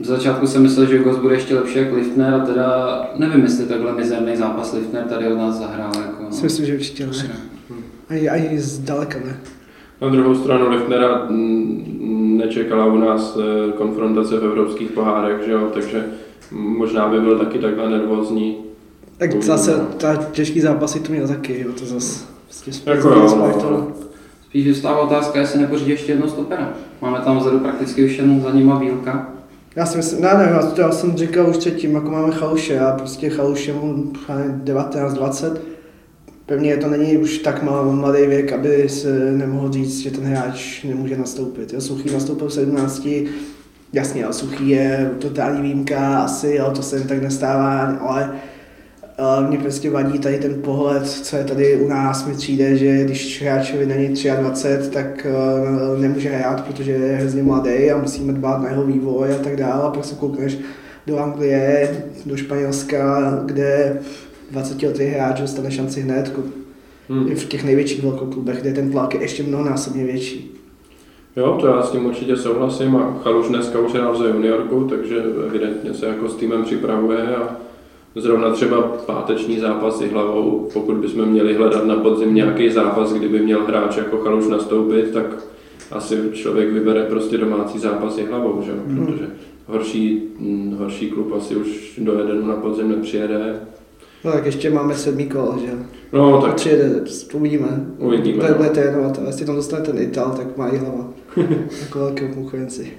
v 0.00 0.04
začátku 0.04 0.46
jsem 0.46 0.62
myslel, 0.62 0.86
že 0.86 0.98
Ghost 0.98 1.20
bude 1.20 1.34
ještě 1.34 1.54
lepší 1.54 1.78
jak 1.78 1.92
Liftner 1.92 2.34
a 2.34 2.38
teda 2.38 3.00
nevím, 3.16 3.42
jestli 3.42 3.66
takhle 3.66 3.92
mizerný 3.92 4.36
zápas 4.36 4.72
Liftner 4.72 5.04
tady 5.04 5.28
od 5.28 5.38
nás 5.38 5.54
zahrál. 5.54 5.92
Jako, 5.96 6.22
no. 6.22 6.28
Myslím, 6.42 6.66
že 6.66 6.74
určitě 6.74 7.06
ne. 7.06 7.36
Ani, 8.08 8.28
ani 8.28 8.60
zdaleka 8.60 9.18
ne. 9.24 9.36
Na 10.00 10.08
druhou 10.08 10.34
stranu 10.34 10.70
Liftnera 10.70 11.26
nečekala 12.36 12.86
u 12.86 12.98
nás 12.98 13.38
eh, 13.38 13.72
konfrontace 13.72 14.40
v 14.40 14.44
evropských 14.44 14.90
pohárech, 14.90 15.46
že 15.46 15.52
jo? 15.52 15.70
takže 15.74 16.04
možná 16.54 17.08
by 17.08 17.20
byl 17.20 17.38
taky 17.38 17.58
takhle 17.58 17.90
nervózní. 17.90 18.56
Tak 19.18 19.42
zase 19.42 19.86
ta 19.96 20.16
těžký 20.16 20.60
zápasy 20.60 21.00
to 21.00 21.12
měl 21.12 21.28
taky, 21.28 21.60
jo, 21.60 21.72
to 21.78 21.86
zase 21.86 22.24
prostě 22.44 22.90
jako 22.90 23.08
jo, 23.08 23.36
no, 23.38 23.70
no. 23.70 23.92
Spíš 24.48 24.66
vystává 24.66 25.00
otázka, 25.00 25.40
jestli 25.40 25.60
nepořídí 25.60 25.90
ještě 25.90 26.12
jedno 26.12 26.28
stopera. 26.28 26.72
Máme 27.02 27.18
tam 27.18 27.38
vzadu 27.38 27.58
prakticky 27.58 28.04
už 28.04 28.18
jenom 28.18 28.40
za 28.40 28.50
nima 28.50 28.78
Vílka. 28.78 29.28
Já 29.76 29.86
si 29.86 29.96
myslím, 29.96 30.20
ne, 30.20 30.34
ne, 30.34 30.70
to 30.74 30.80
já 30.80 30.92
jsem 30.92 31.16
říkal 31.16 31.50
už 31.50 31.56
předtím, 31.56 31.94
jako 31.94 32.10
máme 32.10 32.32
Chaluše, 32.32 32.72
já 32.72 32.92
prostě 32.92 33.30
Chaluše 33.30 33.72
mu 33.72 34.12
19-20, 34.64 35.56
Pevně 36.46 36.76
to 36.76 36.88
není 36.88 37.18
už 37.18 37.38
tak 37.38 37.62
mladý 37.62 38.26
věk, 38.26 38.52
aby 38.52 38.88
se 38.88 39.32
nemohl 39.32 39.72
říct, 39.72 39.98
že 39.98 40.10
ten 40.10 40.24
hráč 40.24 40.84
nemůže 40.84 41.16
nastoupit. 41.16 41.72
Jo, 41.72 41.80
Suchý 41.80 42.10
nastoupil 42.12 42.48
v 42.48 42.52
17, 42.52 43.08
jasně, 43.94 44.26
Suchý 44.30 44.68
je 44.68 45.10
totální 45.18 45.62
výjimka, 45.62 46.18
asi, 46.18 46.54
jo, 46.54 46.70
to 46.70 46.82
se 46.82 46.96
jen 46.96 47.08
tak 47.08 47.22
nestává, 47.22 47.80
ale 48.00 48.30
Uh, 49.18 49.48
mě 49.48 49.58
prostě 49.58 49.90
vadí 49.90 50.18
tady 50.18 50.38
ten 50.38 50.62
pohled, 50.62 51.06
co 51.06 51.36
je 51.36 51.44
tady 51.44 51.76
u 51.76 51.88
nás, 51.88 52.26
mi 52.26 52.34
přijde, 52.34 52.76
že 52.76 53.04
když 53.04 53.42
hráčovi 53.42 53.86
není 53.86 54.14
23, 54.40 54.90
tak 54.90 55.26
uh, 55.94 56.00
nemůže 56.00 56.30
hrát, 56.30 56.64
protože 56.64 56.92
je 56.92 57.16
hrozně 57.16 57.42
mladý 57.42 57.90
a 57.90 57.98
musíme 57.98 58.32
dbát 58.32 58.62
na 58.62 58.68
jeho 58.68 58.84
vývoj 58.86 59.34
a 59.34 59.38
tak 59.38 59.56
dále. 59.56 59.82
A 59.82 59.90
pak 59.90 60.04
se 60.04 60.14
koukneš 60.14 60.58
do 61.06 61.18
Anglie, 61.18 62.04
do 62.26 62.36
Španělska, 62.36 63.32
kde 63.44 63.98
20 64.50 64.82
letý 64.82 65.04
hráč 65.04 65.40
dostane 65.40 65.70
šanci 65.70 66.00
hned, 66.00 66.32
hmm. 67.08 67.34
v 67.34 67.44
těch 67.44 67.64
největších 67.64 68.02
velkoklubech, 68.02 68.60
kde 68.60 68.72
ten 68.72 68.90
tlak 68.90 69.14
je 69.14 69.22
ještě 69.22 69.42
mnohonásobně 69.42 70.04
větší. 70.04 70.53
Jo, 71.36 71.58
to 71.60 71.66
já 71.66 71.82
s 71.82 71.90
tím 71.90 72.06
určitě 72.06 72.36
souhlasím 72.36 72.96
a 72.96 73.18
Chaluš 73.22 73.48
dneska 73.48 73.80
už 73.80 73.92
hrál 73.92 74.16
za 74.16 74.26
juniorku, 74.26 74.86
takže 74.90 75.22
evidentně 75.46 75.94
se 75.94 76.06
jako 76.06 76.28
s 76.28 76.36
týmem 76.36 76.64
připravuje 76.64 77.36
a 77.36 77.56
zrovna 78.14 78.50
třeba 78.50 78.82
páteční 78.82 79.58
zápas 79.58 79.98
s 79.98 80.10
hlavou, 80.10 80.68
pokud 80.72 80.96
bychom 80.96 81.26
měli 81.26 81.54
hledat 81.54 81.84
na 81.84 81.96
podzim 81.96 82.34
nějaký 82.34 82.70
zápas, 82.70 83.12
kdyby 83.12 83.38
měl 83.38 83.64
hráč 83.64 83.96
jako 83.96 84.18
Chaluš 84.18 84.48
nastoupit, 84.48 85.10
tak 85.12 85.26
asi 85.90 86.30
člověk 86.32 86.72
vybere 86.72 87.02
prostě 87.02 87.38
domácí 87.38 87.78
zápas 87.78 88.16
s 88.16 88.18
hlavou, 88.18 88.62
že? 88.66 88.72
Hmm. 88.72 89.06
protože 89.06 89.30
horší, 89.66 90.22
hm, 90.40 90.76
horší 90.78 91.10
klub 91.10 91.32
asi 91.32 91.56
už 91.56 91.98
do 91.98 92.18
jedenu 92.18 92.46
na 92.46 92.56
podzim 92.56 92.88
nepřijede. 92.88 93.60
No 94.24 94.32
tak 94.32 94.46
ještě 94.46 94.70
máme 94.70 94.94
sedmý 94.94 95.26
kolo, 95.26 95.58
že? 95.66 95.72
No 96.12 96.42
tak. 96.42 96.54
Přijede, 96.54 96.90
uvidíme. 97.32 97.68
Uvidíme. 97.98 98.44
To 98.44 98.52
no. 98.52 98.56
bude 98.56 98.68
trénovat, 98.68 99.18
a 99.18 99.26
jestli 99.26 99.46
tam 99.46 99.56
dostane 99.56 99.82
ten 99.82 99.98
Ital, 99.98 100.34
tak 100.36 100.56
má 100.56 100.68
i 100.68 100.78
hlava. 100.78 101.08
jako 101.80 101.98
velkou 101.98 102.28
konkurenci. 102.34 102.92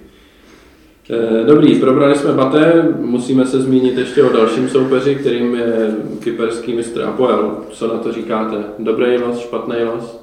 Eh, 1.10 1.44
dobrý, 1.44 1.80
probrali 1.80 2.16
jsme 2.16 2.34
Baté, 2.34 2.84
musíme 3.00 3.46
se 3.46 3.62
zmínit 3.62 3.98
ještě 3.98 4.24
o 4.24 4.34
dalším 4.34 4.70
soupeři, 4.70 5.16
kterým 5.16 5.56
je 5.56 5.96
kyperský 6.20 6.74
mistr 6.74 7.02
Apoel. 7.02 7.58
Co 7.70 7.88
na 7.88 8.00
to 8.00 8.12
říkáte? 8.12 8.56
Dobrý 8.80 9.18
los, 9.18 9.40
špatný 9.40 9.76
los? 9.84 10.20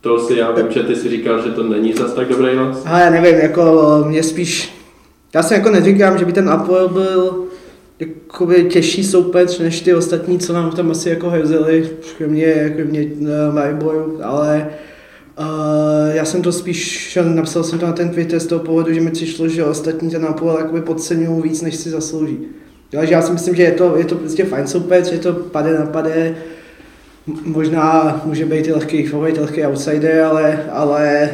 To 0.00 0.18
si 0.18 0.36
já 0.36 0.50
vím, 0.50 0.66
že 0.70 0.82
ty 0.82 0.96
si 0.96 1.08
říkal, 1.08 1.42
že 1.42 1.50
to 1.50 1.62
není 1.62 1.92
zas 1.92 2.12
tak 2.12 2.28
dobrý 2.28 2.56
los. 2.56 2.82
A 2.86 2.98
já 2.98 3.10
nevím, 3.10 3.34
jako 3.34 4.04
mě 4.06 4.22
spíš, 4.22 4.74
já 5.34 5.42
si 5.42 5.54
jako 5.54 5.70
neříkám, 5.70 6.18
že 6.18 6.24
by 6.24 6.32
ten 6.32 6.50
Apoel 6.50 6.88
byl 6.88 7.44
jakoby 7.98 8.64
těžší 8.64 9.04
soupeř 9.04 9.58
než 9.58 9.80
ty 9.80 9.94
ostatní, 9.94 10.38
co 10.38 10.52
nám 10.52 10.70
tam 10.70 10.90
asi 10.90 11.08
jako 11.08 11.30
hrozili, 11.30 11.90
kromě, 12.18 12.72
kromě 12.76 13.04
uh, 13.04 13.54
Mariboru, 13.54 14.18
ale 14.22 14.70
Uh, 15.38 16.14
já 16.14 16.24
jsem 16.24 16.42
to 16.42 16.52
spíš, 16.52 17.18
napsal 17.22 17.64
jsem 17.64 17.78
to 17.78 17.86
na 17.86 17.92
ten 17.92 18.08
Twitter 18.08 18.40
z 18.40 18.46
toho 18.46 18.64
pohledu, 18.64 18.92
že 18.92 19.00
mi 19.00 19.10
přišlo, 19.10 19.48
že 19.48 19.64
ostatní 19.64 20.10
ten 20.10 20.22
Napoli 20.22 20.56
jakoby 20.58 20.80
podceňují 20.80 21.42
víc, 21.42 21.62
než 21.62 21.76
si 21.76 21.90
zaslouží. 21.90 22.38
Jo, 22.92 23.00
že 23.04 23.12
já 23.12 23.22
si 23.22 23.32
myslím, 23.32 23.54
že 23.54 23.62
je 23.62 23.72
to, 23.72 23.96
je 23.96 24.04
to 24.04 24.14
prostě 24.14 24.44
fajn 24.44 24.66
soupeř, 24.66 25.12
je 25.12 25.18
to 25.18 25.32
pade 25.32 25.78
na 25.78 25.86
pade, 25.86 26.36
možná 27.44 28.22
může 28.24 28.44
být 28.44 28.66
i 28.66 28.72
lehký 28.72 29.06
favorit, 29.06 29.38
lehký 29.38 29.64
outsider, 29.66 30.20
ale, 30.20 30.64
ale 30.70 31.30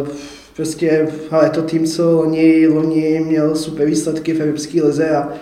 uh, 0.00 0.08
prostě 0.56 1.08
ale 1.30 1.46
je 1.46 1.50
to 1.50 1.62
tým, 1.62 1.86
co 1.86 2.10
loni, 2.12 2.68
loni 2.68 3.22
měl 3.26 3.54
super 3.54 3.86
výsledky 3.86 4.34
v 4.34 4.40
Evropské 4.40 4.82
lize 4.82 5.10
a, 5.10 5.32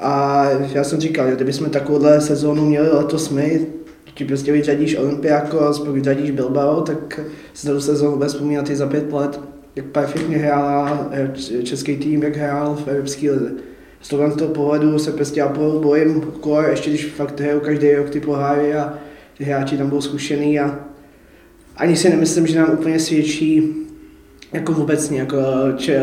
a 0.00 0.44
já 0.72 0.84
jsem 0.84 1.00
říkal, 1.00 1.30
že 1.30 1.36
kdybychom 1.36 1.70
takovouhle 1.70 2.20
sezónu 2.20 2.64
měli 2.64 2.88
letos 2.90 3.30
my, 3.30 3.66
ti 4.14 4.24
prostě 4.24 4.52
vyřadíš 4.52 4.96
Olympiakos, 4.96 5.80
pak 5.80 5.88
vyřadíš 5.88 6.30
Bilbao, 6.30 6.80
tak 6.80 7.20
na 7.66 7.72
tu 7.72 7.80
sezónu 7.80 8.16
bude 8.16 8.28
vzpomínat 8.28 8.70
i 8.70 8.76
za 8.76 8.86
pět 8.86 9.12
let, 9.12 9.40
jak 9.76 9.86
perfektně 9.86 10.36
hrál 10.36 11.10
český 11.62 11.96
tým, 11.96 12.22
jak 12.22 12.36
hrál 12.36 12.78
v 12.84 12.88
Evropské 12.88 13.30
lize. 13.30 13.52
Z 14.00 14.08
toho, 14.08 14.48
pohledu 14.48 14.98
se 14.98 15.12
prostě 15.12 15.40
já 15.40 15.48
bojím 15.80 16.20
kor, 16.20 16.66
ještě 16.70 16.90
když 16.90 17.06
fakt 17.06 17.40
hrajou 17.40 17.60
každý 17.60 17.94
rok 17.94 18.10
ty 18.10 18.20
poháry 18.20 18.74
a 18.74 18.94
ty 19.38 19.44
hráči 19.44 19.78
tam 19.78 19.88
budou 19.88 20.00
zkušený 20.00 20.60
a 20.60 20.78
ani 21.76 21.96
si 21.96 22.10
nemyslím, 22.10 22.46
že 22.46 22.58
nám 22.58 22.70
úplně 22.72 23.00
svědčí 23.00 23.83
jako 24.54 24.72
obecně, 24.72 25.18
jako 25.18 25.36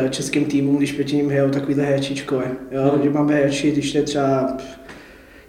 českým 0.09 0.45
týmům, 0.45 0.77
když 0.77 0.91
proti 0.91 1.15
ním 1.15 1.29
hrajou 1.29 1.49
takovýhle 1.49 1.83
hráčičkové. 1.83 2.51
Jo, 2.71 2.99
že 3.03 3.09
máme 3.09 3.35
hráči, 3.35 3.71
když 3.71 3.95
je 3.95 4.03
třeba 4.03 4.57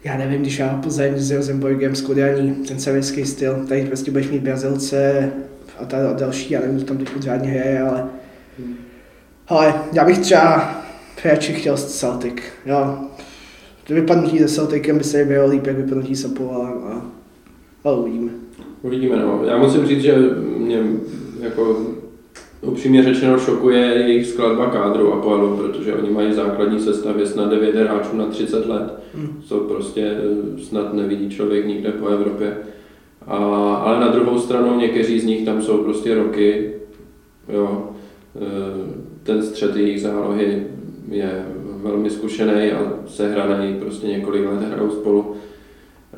já 0.04 0.16
nevím, 0.16 0.40
když 0.40 0.58
já 0.58 0.80
Plzeň 0.82 1.18
s 1.18 1.30
Rosenborgem, 1.30 1.92
Kodaní, 2.06 2.54
ten 2.54 2.80
severský 2.80 3.24
styl, 3.24 3.64
tady 3.68 3.84
prostě 3.86 4.10
budeš 4.10 4.28
mít 4.28 4.42
Brazilce 4.42 5.32
a, 5.78 5.84
ta, 5.84 6.10
a 6.10 6.12
další, 6.12 6.52
já 6.52 6.60
nevím, 6.60 6.76
kdo 6.76 6.84
tam 6.84 6.98
teď 6.98 7.10
pořádně 7.10 7.50
hraje, 7.50 7.80
ale 7.80 8.04
hmm. 8.58 8.74
ale 9.48 9.74
já 9.92 10.04
bych 10.04 10.18
třeba 10.18 10.74
radši 11.24 11.52
chtěl 11.52 11.76
Celtic, 11.76 12.34
jo. 12.66 12.98
To 13.84 13.94
vypadnutí 13.94 14.38
se 14.38 14.48
Celticem 14.48 14.98
by 14.98 15.04
se 15.04 15.18
nebylo 15.18 15.48
líp, 15.48 15.66
jak 15.66 15.76
vypadnutí 15.76 16.16
se 16.16 16.28
a, 16.28 16.66
a, 16.66 17.06
ale 17.84 17.96
uvidíme. 17.96 18.32
Uvidíme, 18.82 19.16
no. 19.16 19.44
Já 19.44 19.58
musím 19.58 19.86
říct, 19.86 20.02
že 20.02 20.14
mě 20.58 20.82
jako 21.40 21.86
upřímně 22.62 23.02
řečeno 23.02 23.38
šokuje 23.38 23.80
jejich 23.80 24.26
skladba 24.26 24.70
kádru 24.70 25.12
Apoelu, 25.12 25.56
protože 25.56 25.94
oni 25.94 26.10
mají 26.10 26.32
základní 26.32 26.80
sestavě 26.80 27.26
snad 27.26 27.50
9 27.50 27.74
hráčů 27.74 28.16
na 28.16 28.26
30 28.26 28.66
let, 28.66 28.92
hmm. 29.14 29.42
co 29.44 29.58
prostě 29.58 30.00
eh, 30.00 30.58
snad 30.62 30.94
nevidí 30.94 31.30
člověk 31.30 31.66
nikde 31.66 31.90
po 31.90 32.06
Evropě. 32.06 32.56
A, 33.26 33.36
ale 33.74 34.00
na 34.00 34.08
druhou 34.08 34.38
stranu 34.38 34.78
někteří 34.78 35.20
z 35.20 35.24
nich 35.24 35.44
tam 35.44 35.62
jsou 35.62 35.78
prostě 35.84 36.14
roky, 36.14 36.72
jo, 37.48 37.90
eh, 38.36 38.40
ten 39.22 39.42
střed 39.42 39.76
jejich 39.76 40.00
zálohy 40.00 40.66
je 41.10 41.46
velmi 41.82 42.10
zkušený 42.10 42.72
a 42.72 42.92
sehraný, 43.06 43.76
prostě 43.80 44.06
několik 44.06 44.44
let 44.46 44.62
hrajou 44.62 44.90
spolu. 44.90 45.34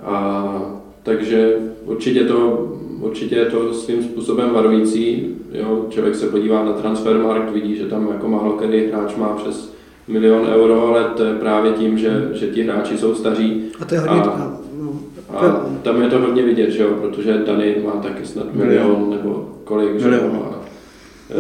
A 0.03 0.81
takže 1.03 1.57
určitě 1.85 2.25
to, 2.25 2.69
určitě 3.01 3.37
je 3.37 3.45
to 3.45 3.75
svým 3.75 4.03
způsobem 4.03 4.51
varující. 4.51 5.35
Jo, 5.53 5.87
člověk 5.89 6.15
se 6.15 6.27
podívá 6.27 6.65
na 6.65 6.73
transfermarkt, 6.73 7.53
vidí, 7.53 7.77
že 7.77 7.87
tam 7.87 8.09
jako 8.13 8.29
málo 8.29 8.53
který 8.53 8.87
hráč 8.87 9.17
má 9.17 9.29
přes 9.29 9.75
milion 10.09 10.47
euro, 10.55 10.87
ale 10.87 11.05
to 11.05 11.25
je 11.25 11.35
právě 11.35 11.73
tím, 11.73 11.99
že, 11.99 12.29
že 12.33 12.47
ti 12.47 12.63
hráči 12.63 12.99
jsou 12.99 13.15
staří. 13.15 13.65
A 13.81 13.85
to 13.85 13.95
je 13.95 14.01
hodně, 14.01 14.23
a, 14.23 14.59
no, 14.81 15.01
a 15.29 15.67
tam 15.83 16.03
je 16.03 16.09
to 16.09 16.19
hodně 16.19 16.43
vidět, 16.43 16.71
že 16.71 16.83
jo, 16.83 16.91
protože 17.01 17.43
Dany 17.47 17.77
má 17.85 17.93
taky 17.93 18.27
snad 18.27 18.55
milion 18.55 19.11
nebo 19.11 19.49
kolik, 19.65 20.01
že. 20.01 20.21
A, 20.21 20.55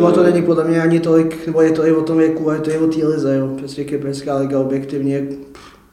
No 0.00 0.06
a 0.06 0.12
to 0.12 0.22
není 0.22 0.42
podle 0.42 0.64
mě 0.64 0.82
ani 0.82 1.00
tolik, 1.00 1.46
nebo 1.46 1.60
je 1.60 1.70
to 1.70 1.86
i 1.86 1.92
o 1.92 2.02
tom 2.02 2.18
věku, 2.18 2.50
ale 2.50 2.60
to 2.60 2.70
je 2.70 2.78
o 2.78 2.86
té 2.86 3.06
lize, 3.06 3.36
jo. 3.36 3.56
Prostě 3.58 3.84
Kyperská 3.84 4.36
liga 4.36 4.58
objektivně 4.58 5.26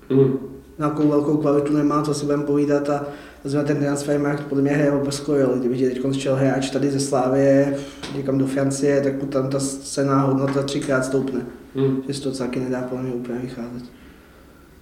mm. 0.09 0.37
Nějakou 0.81 1.07
velkou 1.07 1.37
kvalitu 1.37 1.73
nemá, 1.73 2.01
co 2.01 2.13
si 2.13 2.25
budeme 2.25 2.43
povídat 2.43 2.89
a 2.89 3.05
zrovna 3.43 3.67
ten 3.67 3.77
transfermarkt 3.77 4.43
podle 4.43 4.61
mě 4.61 4.71
hraje 4.71 4.91
obrovskou 4.91 5.31
roli. 5.31 5.59
Kdyby 5.59 5.77
teď 5.77 6.17
šel 6.17 6.35
hráč 6.35 6.69
tady 6.69 6.91
ze 6.91 6.99
Slávie 6.99 7.77
někam 8.15 8.37
do 8.37 8.47
Francie, 8.47 9.01
tak 9.01 9.21
mu 9.21 9.27
tam 9.27 9.49
ta 9.49 9.59
cená 9.59 10.21
hodnota 10.21 10.63
třikrát 10.63 11.05
stoupne. 11.05 11.41
Hmm. 11.75 12.03
Že 12.07 12.21
to 12.21 12.31
taky 12.31 12.59
nedá 12.59 12.81
podle 12.81 13.03
mě 13.03 13.13
úplně 13.13 13.39
vycházet. 13.39 13.83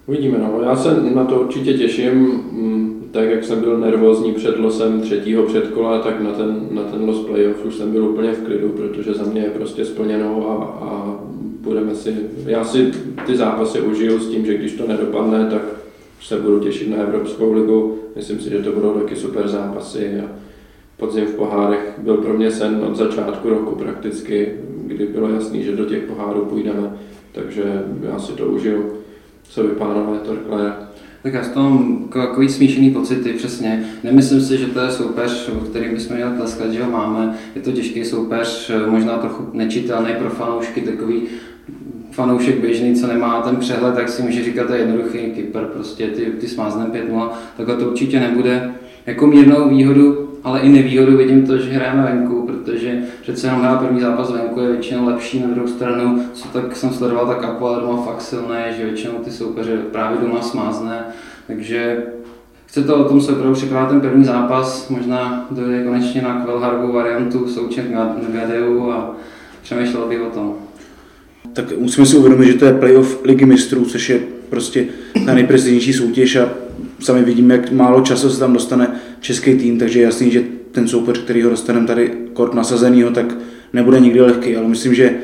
Uvidíme, 0.06 0.38
no. 0.38 0.62
Já 0.62 0.76
se 0.76 1.02
na 1.14 1.24
to 1.24 1.40
určitě 1.40 1.74
těším. 1.74 2.12
Mm, 2.52 3.08
tak 3.10 3.30
jak 3.30 3.44
jsem 3.44 3.60
byl 3.60 3.78
nervózní 3.78 4.32
před 4.32 4.58
losem 4.58 5.00
třetího 5.00 5.42
předkola, 5.42 5.98
tak 5.98 6.20
na 6.20 6.32
ten, 6.32 6.68
na 6.70 6.82
ten 6.82 7.04
los 7.04 7.26
playoff 7.26 7.64
už 7.64 7.74
jsem 7.74 7.92
byl 7.92 8.04
úplně 8.04 8.32
v 8.32 8.44
klidu, 8.44 8.68
protože 8.68 9.14
za 9.14 9.24
mě 9.24 9.40
je 9.40 9.50
prostě 9.50 9.84
splněno 9.84 10.50
a, 10.50 10.84
a 10.84 11.16
budeme 11.60 11.94
si, 11.94 12.16
já 12.46 12.64
si 12.64 12.92
ty 13.26 13.36
zápasy 13.36 13.80
užiju 13.80 14.18
s 14.18 14.28
tím, 14.28 14.46
že 14.46 14.58
když 14.58 14.72
to 14.72 14.86
nedopadne, 14.86 15.46
tak 15.50 15.62
se 16.20 16.36
budu 16.36 16.60
těšit 16.60 16.90
na 16.90 16.96
Evropskou 16.96 17.52
ligu. 17.52 17.98
Myslím 18.16 18.40
si, 18.40 18.50
že 18.50 18.62
to 18.62 18.72
budou 18.72 18.92
taky 18.92 19.16
super 19.16 19.48
zápasy. 19.48 20.20
A 20.20 20.30
podzim 20.96 21.26
v 21.26 21.34
pohárech 21.34 21.94
byl 21.98 22.16
pro 22.16 22.34
mě 22.34 22.50
sen 22.50 22.84
od 22.88 22.96
začátku 22.96 23.48
roku 23.48 23.74
prakticky, 23.74 24.54
kdy 24.86 25.06
bylo 25.06 25.28
jasný, 25.28 25.62
že 25.62 25.76
do 25.76 25.84
těch 25.84 26.02
pohárů 26.02 26.44
půjdeme. 26.44 26.92
Takže 27.32 27.84
já 28.02 28.18
si 28.18 28.32
to 28.32 28.46
užiju. 28.46 28.92
Co 29.42 29.62
vy, 29.62 29.68
pánové 29.68 30.18
Torkle? 30.18 30.74
Tak 31.22 31.34
já 31.34 31.44
tom 31.44 32.04
takový 32.12 32.48
smíšený 32.48 32.90
pocity, 32.90 33.32
přesně. 33.32 33.84
Nemyslím 34.04 34.40
si, 34.40 34.58
že 34.58 34.66
to 34.66 34.80
je 34.80 34.90
soupeř, 34.90 35.48
o 35.48 35.64
kterým 35.64 35.94
bychom 35.94 36.16
měli 36.16 36.36
tleskat, 36.36 36.72
že 36.72 36.82
ho 36.82 36.90
máme. 36.90 37.38
Je 37.54 37.62
to 37.62 37.72
těžký 37.72 38.04
soupeř, 38.04 38.70
možná 38.86 39.18
trochu 39.18 39.46
nečitelný 39.52 40.12
pro 40.18 40.30
fanoušky, 40.30 40.80
takový 40.80 41.22
fanoušek 42.20 42.60
běžný, 42.60 42.94
co 42.94 43.06
nemá 43.06 43.40
ten 43.40 43.56
přehled, 43.56 43.94
tak 43.94 44.08
si 44.08 44.22
může 44.22 44.44
říkat, 44.44 44.66
to 44.66 44.72
je 44.72 44.78
jednoduchý 44.78 45.18
Kypr, 45.18 45.64
prostě 45.64 46.06
ty, 46.06 46.26
ty 46.26 46.48
smáznem 46.48 46.92
5-0, 46.92 47.28
takhle 47.56 47.76
to 47.76 47.84
určitě 47.84 48.20
nebude. 48.20 48.74
Jako 49.06 49.26
mírnou 49.26 49.68
výhodu, 49.68 50.28
ale 50.44 50.60
i 50.60 50.68
nevýhodu 50.68 51.16
vidím 51.16 51.46
to, 51.46 51.58
že 51.58 51.70
hrajeme 51.70 52.02
venku, 52.02 52.46
protože 52.46 53.02
přece 53.22 53.46
jenom 53.46 53.60
hrát 53.60 53.80
první 53.80 54.00
zápas 54.00 54.30
venku 54.30 54.60
je 54.60 54.68
většinou 54.68 55.06
lepší, 55.06 55.40
na 55.40 55.46
druhou 55.46 55.68
stranu, 55.68 56.22
co 56.32 56.48
tak 56.48 56.76
jsem 56.76 56.90
sledoval, 56.90 57.26
tak 57.26 57.44
Apoel 57.44 57.80
doma 57.80 58.02
fakt 58.02 58.22
silné, 58.22 58.74
že 58.76 58.84
většinou 58.84 59.12
ty 59.12 59.30
soupeře 59.30 59.76
právě 59.92 60.18
doma 60.20 60.42
smázne, 60.42 61.04
takže 61.46 62.02
chce 62.66 62.82
to 62.82 62.96
o 62.96 63.04
tom 63.04 63.20
se 63.20 63.32
opravdu 63.32 63.54
připravit 63.54 63.88
ten 63.88 64.00
první 64.00 64.24
zápas, 64.24 64.88
možná 64.88 65.46
dojde 65.50 65.84
konečně 65.84 66.22
na 66.22 66.40
Kvelhargovou 66.44 66.92
variantu 66.92 67.48
součet 67.48 67.90
na 67.90 68.16
Gadeu 68.32 68.90
a 68.90 69.16
přemýšlel 69.62 70.06
bych 70.06 70.22
o 70.22 70.30
tom 70.30 70.54
tak 71.52 71.78
musíme 71.78 72.06
si 72.06 72.16
uvědomit, 72.16 72.46
že 72.46 72.54
to 72.54 72.64
je 72.64 72.72
playoff 72.72 73.20
ligy 73.24 73.46
mistrů, 73.46 73.84
což 73.84 74.10
je 74.10 74.20
prostě 74.50 74.86
ta 75.26 75.34
nejprestižnější 75.34 75.92
soutěž 75.92 76.36
a 76.36 76.50
sami 77.00 77.22
vidíme, 77.22 77.54
jak 77.54 77.72
málo 77.72 78.00
času 78.00 78.30
se 78.30 78.38
tam 78.38 78.52
dostane 78.52 79.00
český 79.20 79.54
tým, 79.54 79.78
takže 79.78 79.98
je 79.98 80.04
jasný, 80.04 80.30
že 80.30 80.44
ten 80.72 80.88
soupeř, 80.88 81.18
který 81.18 81.42
ho 81.42 81.50
dostaneme 81.50 81.86
tady 81.86 82.12
kort 82.32 82.54
nasazenýho, 82.54 83.10
tak 83.10 83.36
nebude 83.72 84.00
nikdy 84.00 84.20
lehký, 84.20 84.56
ale 84.56 84.68
myslím, 84.68 84.94
že 84.94 85.14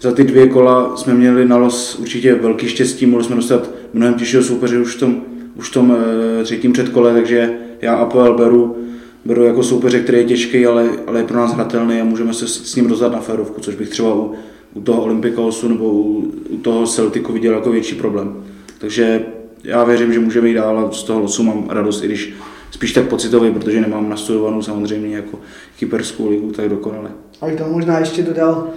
za 0.00 0.12
ty 0.12 0.24
dvě 0.24 0.46
kola 0.46 0.96
jsme 0.96 1.14
měli 1.14 1.48
na 1.48 1.56
los 1.56 1.98
určitě 1.98 2.34
velký 2.34 2.68
štěstí, 2.68 3.06
mohli 3.06 3.24
jsme 3.24 3.36
dostat 3.36 3.70
mnohem 3.94 4.14
těžšího 4.14 4.42
soupeře 4.42 4.78
už 4.78 4.96
v 4.96 4.98
tom, 4.98 5.22
už 5.56 5.70
v 5.70 5.72
tom 5.72 5.96
e, 6.40 6.44
třetím 6.44 6.72
předkole, 6.72 7.12
takže 7.12 7.50
já 7.80 7.94
APL 7.94 8.34
beru, 8.34 8.76
beru 9.24 9.44
jako 9.44 9.62
soupeře, 9.62 10.00
který 10.00 10.18
je 10.18 10.24
těžký, 10.24 10.66
ale, 10.66 10.90
ale 11.06 11.20
je 11.20 11.24
pro 11.24 11.36
nás 11.36 11.54
hratelný 11.54 12.00
a 12.00 12.04
můžeme 12.04 12.34
se 12.34 12.48
s, 12.48 12.62
s 12.62 12.76
ním 12.76 12.86
rozdat 12.86 13.12
na 13.12 13.20
férovku, 13.20 13.60
což 13.60 13.74
bych 13.74 13.88
třeba 13.88 14.14
u, 14.14 14.34
u 14.74 14.80
toho 14.80 15.02
Olympikosu 15.02 15.68
nebo 15.68 15.84
u, 15.84 16.32
u 16.48 16.56
toho 16.56 16.86
Celticu 16.86 17.32
viděl 17.32 17.54
jako 17.54 17.70
větší 17.70 17.94
problém. 17.94 18.44
Takže 18.78 19.26
já 19.64 19.84
věřím, 19.84 20.12
že 20.12 20.20
můžeme 20.20 20.48
jít 20.48 20.54
dál 20.54 20.78
a 20.78 20.92
z 20.92 21.02
toho 21.02 21.20
losu 21.20 21.42
mám 21.42 21.68
radost, 21.70 22.02
i 22.02 22.06
když 22.06 22.34
spíš 22.70 22.92
tak 22.92 23.08
pocitový, 23.08 23.50
protože 23.50 23.80
nemám 23.80 24.08
nastudovanou 24.08 24.62
samozřejmě 24.62 25.16
jako 25.16 25.38
kyperskou 25.78 26.30
ligu 26.30 26.52
tak 26.52 26.68
dokonale. 26.68 27.10
A 27.40 27.56
tomu 27.56 27.72
možná 27.72 27.98
ještě 27.98 28.22
dodal, 28.22 28.68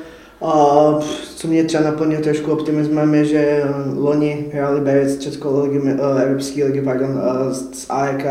a 0.42 1.00
co 1.36 1.48
mě 1.48 1.64
třeba 1.64 1.84
naplnilo 1.84 2.22
trošku 2.22 2.52
optimismem 2.52 3.16
je, 3.16 3.26
že 3.26 3.64
loni 3.96 4.46
hráli 4.54 4.82
Berec 4.82 5.20
Českou 5.20 5.64
ligy, 5.64 5.82
eh, 5.86 6.24
Evropské 6.24 6.66
ligy, 6.66 6.82
pardon, 6.82 7.22
eh, 7.22 7.54
z 7.54 7.86
AEK 7.90 8.26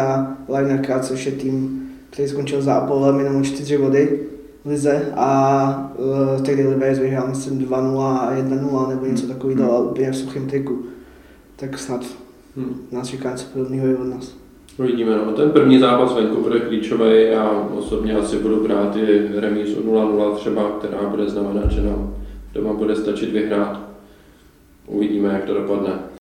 Larnaka, 0.48 1.00
což 1.00 1.26
je 1.26 1.32
tým, 1.32 1.82
který 2.10 2.28
skončil 2.28 2.62
za 2.62 2.74
Apollo 2.74 3.12
minimum 3.12 3.44
4 3.44 3.78
body 3.78 4.20
lize 4.64 5.12
a 5.16 5.92
uh, 5.98 6.42
tehdy 6.42 6.66
Liberec 6.66 6.98
vyhrál 6.98 7.28
myslím 7.28 7.58
2-0 7.58 8.00
a 8.00 8.32
1-0 8.34 8.88
nebo 8.88 9.06
něco 9.06 9.26
takového 9.26 9.78
hmm. 9.78 9.90
úplně 9.90 10.10
v 10.10 10.16
suchém 10.16 10.46
triku. 10.46 10.84
Tak 11.56 11.78
snad 11.78 12.00
hmm. 12.56 12.76
nás 12.92 13.08
čeká 13.08 13.30
něco 13.30 13.46
podobného 13.52 13.86
i 13.86 13.96
od 13.96 14.04
nás. 14.04 14.34
Uvidíme, 14.78 15.16
no. 15.16 15.32
Ten 15.32 15.50
první 15.50 15.78
zápas 15.78 16.14
venku 16.14 16.42
bude 16.42 16.60
klíčový. 16.60 17.26
Já 17.30 17.50
osobně 17.78 18.14
asi 18.14 18.38
budu 18.38 18.62
brát 18.64 18.96
i 18.96 19.28
remízu 19.40 19.80
0-0 19.80 20.34
třeba, 20.34 20.70
která 20.78 21.08
bude 21.08 21.30
znamenat, 21.30 21.70
že 21.70 21.82
nám 21.82 22.14
doma 22.54 22.72
bude 22.72 22.96
stačit 22.96 23.32
vyhrát. 23.32 23.80
Uvidíme, 24.86 25.32
jak 25.32 25.44
to 25.44 25.54
dopadne. 25.54 26.11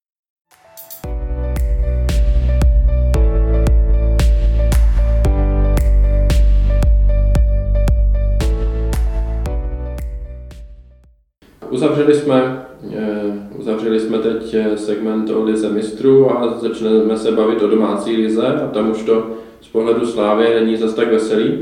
Uzavřeli 11.72 12.16
jsme 12.16 12.62
Eh, 12.90 13.60
uzavřeli 13.60 14.00
jsme 14.00 14.18
teď 14.18 14.54
eh, 14.54 14.78
segment 14.78 15.30
o 15.30 15.44
lize 15.44 15.70
mistrů 15.70 16.32
a 16.32 16.58
začneme 16.60 17.18
se 17.18 17.32
bavit 17.32 17.62
o 17.62 17.68
domácí 17.68 18.18
lize 18.18 18.48
a 18.48 18.68
tam 18.68 18.92
už 18.92 19.04
to 19.04 19.28
z 19.62 19.68
pohledu 19.68 20.06
Slávy 20.06 20.56
není 20.60 20.78
zas 20.78 20.94
tak 20.94 21.12
veselý. 21.12 21.60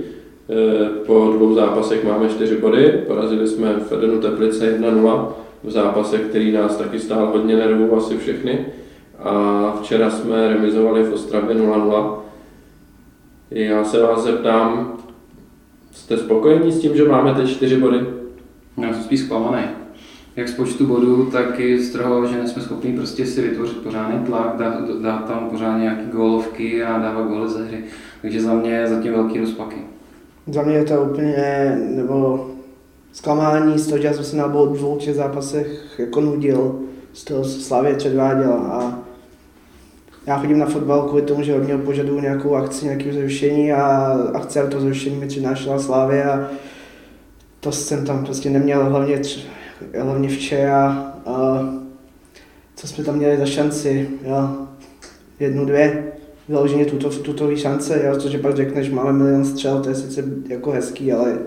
Eh, 0.49 0.89
po 1.05 1.31
dvou 1.35 1.53
zápasech 1.53 2.03
máme 2.03 2.29
čtyři 2.29 2.57
body, 2.57 3.03
porazili 3.07 3.47
jsme 3.47 3.73
v 3.73 3.91
Edenu 3.91 4.21
Teplice 4.21 4.77
1-0 4.79 5.33
v 5.63 5.71
zápase, 5.71 6.17
který 6.17 6.51
nás 6.51 6.77
taky 6.77 6.99
stál 6.99 7.25
hodně 7.33 7.55
nervů, 7.55 7.95
asi 7.95 8.17
všechny. 8.17 8.65
A 9.19 9.73
včera 9.81 10.09
jsme 10.09 10.47
remizovali 10.47 11.03
v 11.03 11.13
Ostravě 11.13 11.55
0-0. 11.55 12.17
Já 13.51 13.83
se 13.83 14.01
vás 14.01 14.23
zeptám, 14.23 14.97
jste 15.91 16.17
spokojení 16.17 16.71
s 16.71 16.79
tím, 16.79 16.97
že 16.97 17.03
máme 17.03 17.33
teď 17.33 17.49
čtyři 17.49 17.77
body? 17.77 17.99
Já 18.77 18.93
jsem 18.93 19.03
spíš 19.03 19.19
zklamaný 19.19 19.78
jak 20.39 20.47
z 20.47 20.53
počtu 20.53 20.87
bodů, 20.87 21.25
tak 21.31 21.59
i 21.59 21.79
z 21.79 21.91
toho, 21.91 22.27
že 22.27 22.37
nejsme 22.37 22.61
schopni 22.61 22.93
prostě 22.93 23.25
si 23.25 23.41
vytvořit 23.41 23.77
pořádný 23.77 24.25
tlak, 24.25 24.55
dát, 24.57 24.89
dát 25.01 25.27
tam 25.27 25.49
pořádně 25.49 25.83
nějaké 25.83 26.05
gólovky 26.11 26.83
a 26.83 26.99
dávat 26.99 27.27
góly 27.27 27.49
ze 27.49 27.65
hry. 27.65 27.83
Takže 28.21 28.41
za 28.41 28.53
mě 28.53 28.71
je 28.71 28.87
zatím 28.87 29.13
velký 29.13 29.39
rozpaky. 29.39 29.75
Za 30.47 30.61
mě 30.61 30.75
je 30.75 30.83
to 30.83 31.01
úplně, 31.01 31.77
nebo 31.95 32.49
zklamání 33.11 33.79
z 33.79 33.87
toho, 33.87 34.01
že 34.01 34.13
jsem 34.13 34.23
se 34.23 34.37
na 34.37 34.47
dvou 34.47 34.97
těch 34.97 35.15
zápasech 35.15 35.95
jako 35.97 36.21
nudil, 36.21 36.79
z 37.13 37.23
toho 37.23 37.43
Slavě 37.43 37.95
předváděl 37.95 38.53
a 38.53 38.99
já 40.27 40.37
chodím 40.37 40.59
na 40.59 40.65
fotbal 40.65 41.01
kvůli 41.01 41.21
tomu, 41.21 41.43
že 41.43 41.55
od 41.55 41.67
něho 41.67 41.79
požaduju 41.79 42.19
nějakou 42.19 42.55
akci, 42.55 42.85
nějaké 42.85 43.13
zrušení 43.13 43.73
a 43.73 44.13
akce 44.33 44.67
to 44.67 44.81
zrušení 44.81 45.15
mi 45.15 45.27
přinášela 45.27 45.79
Slávě 45.79 46.23
a 46.23 46.47
to 47.59 47.71
jsem 47.71 48.05
tam 48.05 48.25
prostě 48.25 48.49
neměl, 48.49 48.85
hlavně 48.85 49.19
hlavně 49.99 50.29
včera, 50.29 51.13
a 51.25 51.59
co 52.75 52.87
jsme 52.87 53.03
tam 53.03 53.15
měli 53.15 53.37
za 53.37 53.45
šanci, 53.45 54.09
jo, 54.23 54.67
jednu, 55.39 55.65
dvě, 55.65 56.11
vyloženě 56.49 56.85
tuto, 56.85 57.09
tuto 57.09 57.55
šance, 57.55 58.01
jo, 58.05 58.15
což 58.15 58.35
pak 58.35 58.55
řekneš, 58.55 58.89
máme 58.89 59.13
milion 59.13 59.45
střel, 59.45 59.81
to 59.81 59.89
je 59.89 59.95
sice 59.95 60.23
jako 60.47 60.71
hezký, 60.71 61.13
ale 61.13 61.39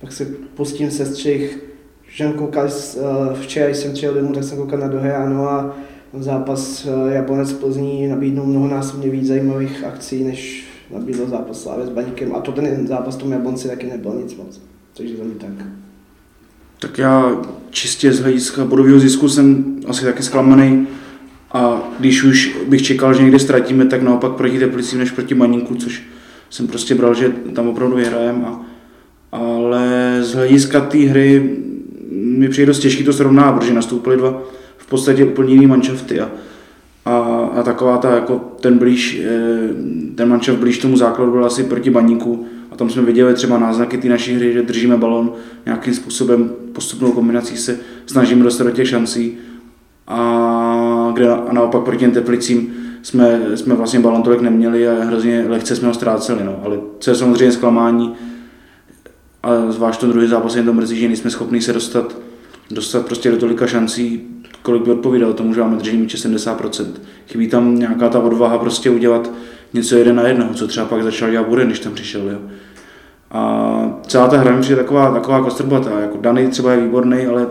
pak 0.00 0.12
se 0.12 0.24
pustím 0.54 0.90
se 0.90 1.06
střih, 1.06 1.64
že 2.08 2.24
jsem 2.24 2.32
koukal, 2.32 2.64
uh, 2.66 3.38
včera 3.40 3.68
jsem 3.74 3.92
přijel 3.92 4.14
domů, 4.14 4.32
tak 4.32 4.44
jsem 4.44 4.58
koukal 4.58 4.78
na 4.78 4.88
Dohráno 4.88 5.50
a 5.50 5.76
zápas 6.18 6.84
uh, 6.84 7.12
Jablonec 7.12 7.52
Plzní 7.52 8.08
nabídnul 8.08 8.46
mnohonásobně 8.46 9.10
víc 9.10 9.26
zajímavých 9.26 9.84
akcí, 9.84 10.24
než 10.24 10.66
nabídl 10.90 11.26
zápas 11.26 11.62
Slávě 11.62 11.86
s 11.86 11.90
Baníkem. 11.90 12.34
A 12.34 12.40
to 12.40 12.52
ten 12.52 12.86
zápas 12.86 13.16
tom 13.16 13.32
Jablonci 13.32 13.68
taky 13.68 13.86
nebyl 13.86 14.14
nic 14.22 14.36
moc. 14.36 14.60
Takže 14.96 15.16
za 15.16 15.24
mě 15.24 15.34
tak. 15.34 15.66
Tak 16.82 16.98
já 16.98 17.36
čistě 17.70 18.12
z 18.12 18.20
hlediska 18.20 18.64
bodového 18.64 18.98
zisku 18.98 19.28
jsem 19.28 19.76
asi 19.88 20.04
taky 20.04 20.22
zklamaný. 20.22 20.86
A 21.52 21.82
když 21.98 22.24
už 22.24 22.56
bych 22.68 22.82
čekal, 22.82 23.14
že 23.14 23.22
někde 23.22 23.38
ztratíme, 23.38 23.86
tak 23.86 24.02
naopak 24.02 24.32
proti 24.32 24.58
Teplicím 24.58 24.98
než 24.98 25.10
proti 25.10 25.34
Maníku, 25.34 25.74
což 25.74 26.02
jsem 26.50 26.66
prostě 26.66 26.94
bral, 26.94 27.14
že 27.14 27.32
tam 27.54 27.68
opravdu 27.68 27.96
vyhrajem. 27.96 28.44
A, 28.44 28.60
ale 29.32 30.18
z 30.20 30.34
hlediska 30.34 30.80
té 30.80 30.98
hry 30.98 31.56
mi 32.10 32.48
přijde 32.48 32.66
dost 32.66 32.78
těžký 32.78 33.04
to 33.04 33.12
srovnávat, 33.12 33.60
protože 33.60 33.74
nastoupili 33.74 34.16
dva 34.16 34.42
v 34.76 34.86
podstatě 34.86 35.24
úplně 35.24 35.54
jiný 35.54 35.66
manšafty. 35.66 36.20
A, 36.20 36.30
a, 37.04 37.18
a 37.56 37.62
taková 37.62 37.96
ta, 37.98 38.14
jako 38.14 38.40
ten 38.60 38.78
blíž, 38.78 39.22
eh, 39.24 39.68
ten 40.14 40.28
manšaft 40.28 40.58
blíž 40.58 40.78
tomu 40.78 40.96
základu 40.96 41.32
byl 41.32 41.44
asi 41.44 41.64
proti 41.64 41.90
Baníku, 41.90 42.46
a 42.72 42.76
tam 42.76 42.90
jsme 42.90 43.02
viděli 43.02 43.34
třeba 43.34 43.58
náznaky 43.58 43.98
té 43.98 44.08
naší 44.08 44.34
hry, 44.34 44.52
že 44.52 44.62
držíme 44.62 44.96
balon 44.96 45.32
nějakým 45.66 45.94
způsobem, 45.94 46.50
postupnou 46.72 47.12
kombinací 47.12 47.56
se 47.56 47.78
snažíme 48.06 48.44
dostat 48.44 48.64
do 48.64 48.70
těch 48.70 48.88
šancí. 48.88 49.38
A, 50.08 51.10
kde, 51.14 51.28
a 51.28 51.52
naopak 51.52 51.82
proti 51.82 51.98
těm 51.98 52.10
Teplicím 52.10 52.74
jsme, 53.02 53.40
jsme 53.54 53.74
vlastně 53.74 54.00
balon 54.00 54.22
tolik 54.22 54.40
neměli 54.40 54.88
a 54.88 55.04
hrozně 55.04 55.44
lehce 55.48 55.76
jsme 55.76 55.88
ho 55.88 55.94
ztráceli. 55.94 56.44
No. 56.44 56.60
Ale 56.64 56.78
co 56.98 57.10
je 57.10 57.16
samozřejmě 57.16 57.52
zklamání, 57.52 58.14
a 59.42 59.72
zvlášť 59.72 60.00
ten 60.00 60.10
druhý 60.10 60.28
zápas 60.28 60.56
jen 60.56 60.66
to 60.66 60.72
mrzí, 60.72 61.00
že 61.00 61.06
nejsme 61.06 61.30
schopni 61.30 61.60
se 61.60 61.72
dostat, 61.72 62.16
dostat 62.70 63.06
prostě 63.06 63.30
do 63.30 63.36
tolika 63.36 63.66
šancí, 63.66 64.22
kolik 64.62 64.82
by 64.82 64.90
odpovídalo 64.90 65.32
tomu, 65.32 65.54
že 65.54 65.60
máme 65.60 65.76
držení 65.76 65.98
míče 65.98 66.16
70%. 66.28 66.86
Chybí 67.28 67.48
tam 67.48 67.78
nějaká 67.78 68.08
ta 68.08 68.18
odvaha 68.18 68.58
prostě 68.58 68.90
udělat 68.90 69.30
něco 69.72 69.96
jeden 69.96 70.16
na 70.16 70.28
jednoho, 70.28 70.54
co 70.54 70.68
třeba 70.68 70.86
pak 70.86 71.02
začal 71.02 71.30
dělat 71.30 71.48
Buren, 71.48 71.66
když 71.66 71.80
tam 71.80 71.94
přišel. 71.94 72.30
Jo. 72.30 72.38
A 73.30 74.00
celá 74.06 74.28
ta 74.28 74.38
hra 74.38 74.56
mi 74.56 74.66
je 74.66 74.76
taková, 74.76 75.12
taková 75.12 75.42
kostrbatá. 75.42 76.00
Jako 76.00 76.18
Dany 76.20 76.48
třeba 76.48 76.72
je 76.72 76.80
výborný, 76.80 77.26
ale, 77.26 77.46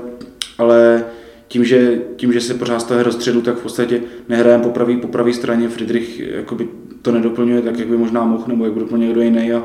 ale 0.57 1.03
tím, 1.47 1.65
že, 1.65 2.01
tím, 2.15 2.33
že 2.33 2.41
se 2.41 2.53
pořád 2.53 2.79
stahuje 2.79 3.03
do 3.03 3.11
středu, 3.11 3.41
tak 3.41 3.55
v 3.57 3.61
podstatě 3.61 4.01
nehrajeme 4.29 4.63
po 4.63 4.69
pravé 4.69 4.97
po 4.97 5.07
pravý 5.07 5.33
straně. 5.33 5.69
Friedrich 5.69 6.19
jakoby 6.19 6.67
to 7.01 7.11
nedoplňuje 7.11 7.61
tak, 7.61 7.79
jak 7.79 7.87
by 7.87 7.97
možná 7.97 8.25
mohl, 8.25 8.43
nebo 8.47 8.65
jak 8.65 8.73
by 8.73 8.79
doplnil 8.79 9.07
někdo 9.07 9.21
jiný. 9.21 9.53
A, 9.53 9.63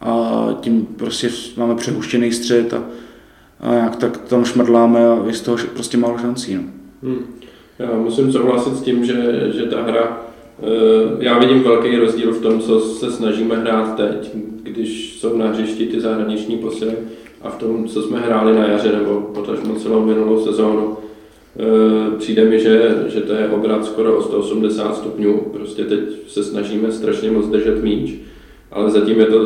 a 0.00 0.48
tím 0.60 0.86
prostě 0.96 1.30
máme 1.56 1.74
přehuštěný 1.74 2.32
střed 2.32 2.74
a, 2.74 2.82
a 3.60 3.74
jak 3.74 3.96
tak 3.96 4.16
tam 4.18 4.44
šmrdláme 4.44 5.06
a 5.06 5.22
je 5.26 5.34
z 5.34 5.40
toho 5.40 5.56
prostě 5.74 5.98
málo 5.98 6.18
šancí. 6.18 6.54
No. 6.54 6.62
Hmm. 7.02 7.18
Já 7.78 7.92
musím 7.92 8.32
souhlasit 8.32 8.76
s 8.76 8.82
tím, 8.82 9.04
že, 9.04 9.50
že 9.54 9.62
ta 9.62 9.82
hra 9.82 10.28
Eh, 10.62 11.16
já 11.18 11.38
vidím 11.38 11.62
velký 11.62 11.96
rozdíl 11.96 12.32
v 12.32 12.42
tom, 12.42 12.60
co 12.60 12.80
se 12.80 13.12
snažíme 13.12 13.56
hrát 13.56 13.96
teď, 13.96 14.30
když 14.62 15.20
jsou 15.20 15.36
na 15.36 15.46
hřišti 15.46 15.86
ty 15.86 16.00
zahraniční 16.00 16.56
posily 16.56 16.94
a 17.42 17.50
v 17.50 17.56
tom, 17.56 17.88
co 17.88 18.02
jsme 18.02 18.20
hráli 18.20 18.54
na 18.54 18.66
jaře 18.66 18.92
nebo 18.92 19.20
potažmo 19.20 19.74
celou 19.74 20.04
minulou 20.04 20.44
sezónu. 20.44 20.96
Eh, 21.58 22.16
přijde 22.18 22.44
mi, 22.44 22.60
že, 22.60 23.04
že 23.08 23.20
to 23.20 23.32
je 23.32 23.48
obrat 23.48 23.84
skoro 23.84 24.18
o 24.18 24.22
180 24.22 24.96
stupňů. 24.96 25.40
Prostě 25.52 25.84
teď 25.84 26.00
se 26.28 26.44
snažíme 26.44 26.92
strašně 26.92 27.30
moc 27.30 27.46
držet 27.46 27.82
míč, 27.82 28.14
ale 28.72 28.90
zatím 28.90 29.20
je 29.20 29.26
to 29.26 29.38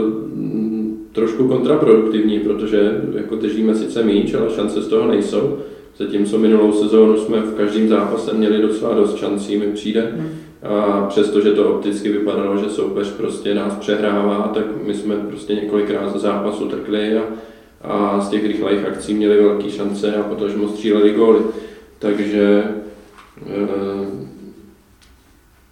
trošku 1.12 1.48
kontraproduktivní, 1.48 2.38
protože 2.40 3.01
jako 3.14 3.37
držíme 3.37 3.75
sice 3.75 4.03
míč, 4.03 4.35
ale 4.35 4.51
šance 4.51 4.83
z 4.83 4.88
toho 4.88 5.09
nejsou. 5.09 5.59
Zatímco 5.96 6.38
minulou 6.38 6.72
sezónu 6.72 7.16
jsme 7.16 7.40
v 7.40 7.55
každém 7.55 7.88
zápase 7.88 8.35
měli 8.35 8.62
docela 8.62 8.94
dost 8.94 9.16
šancí, 9.16 9.57
mi 9.59 9.66
přijde. 9.66 10.12
Hmm 10.16 10.29
a 10.62 11.07
přestože 11.09 11.53
to 11.53 11.75
opticky 11.75 12.09
vypadalo, 12.09 12.57
že 12.59 12.70
soupeř 12.70 13.11
prostě 13.11 13.55
nás 13.55 13.75
přehrává, 13.75 14.51
tak 14.55 14.64
my 14.87 14.94
jsme 14.94 15.16
prostě 15.16 15.55
několikrát 15.55 16.12
za 16.12 16.18
zápasu 16.18 16.68
trkli 16.68 17.18
a, 17.18 17.22
a 17.83 18.20
z 18.20 18.29
těch 18.29 18.46
rychlých 18.46 18.85
akcí 18.87 19.14
měli 19.14 19.42
velké 19.42 19.70
šance 19.70 20.14
a 20.14 20.22
potažmo 20.22 20.68
stříleli 20.68 21.11
góly. 21.11 21.40
Takže 21.98 22.64
e, 23.46 23.66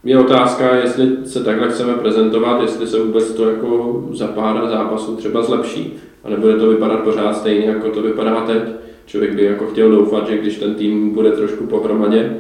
je 0.05 0.19
otázka, 0.19 0.77
jestli 0.77 1.17
se 1.25 1.45
takhle 1.45 1.69
chceme 1.69 1.95
prezentovat, 1.95 2.63
jestli 2.63 2.87
se 2.87 3.03
vůbec 3.03 3.33
to 3.33 3.51
jako 3.51 4.03
za 4.13 4.27
pár 4.27 4.69
zápasů 4.69 5.17
třeba 5.17 5.43
zlepší. 5.43 5.95
A 6.25 6.31
nebude 6.31 6.57
to 6.57 6.69
vypadat 6.69 7.01
pořád 7.01 7.37
stejně, 7.37 7.67
jako 7.67 7.91
to 7.91 8.03
vypadá 8.03 8.41
teď. 8.41 8.63
Člověk 9.07 9.35
by 9.35 9.45
jako 9.45 9.67
chtěl 9.67 9.91
doufat, 9.91 10.29
že 10.29 10.39
když 10.39 10.59
ten 10.59 10.75
tým 10.75 11.11
bude 11.11 11.31
trošku 11.31 11.67
pohromadě 11.67 12.37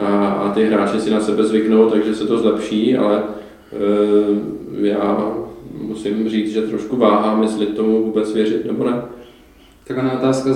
a, 0.00 0.28
a 0.28 0.52
ty 0.52 0.64
hráči 0.64 1.00
si 1.00 1.10
na 1.10 1.20
sebe 1.20 1.44
zvyknou, 1.44 1.90
takže 1.90 2.14
se 2.14 2.26
to 2.26 2.38
zlepší, 2.38 2.96
ale 2.96 3.22
e, 4.82 4.88
já 4.88 5.34
musím 5.80 6.28
říct, 6.28 6.52
že 6.52 6.62
trošku 6.62 6.96
váhám, 6.96 7.42
jestli 7.42 7.66
tomu 7.66 8.04
vůbec 8.04 8.34
věřit 8.34 8.64
nebo 8.64 8.84
ne. 8.84 9.02
Tak 9.86 9.98
ona 9.98 10.12
otázka, 10.12 10.50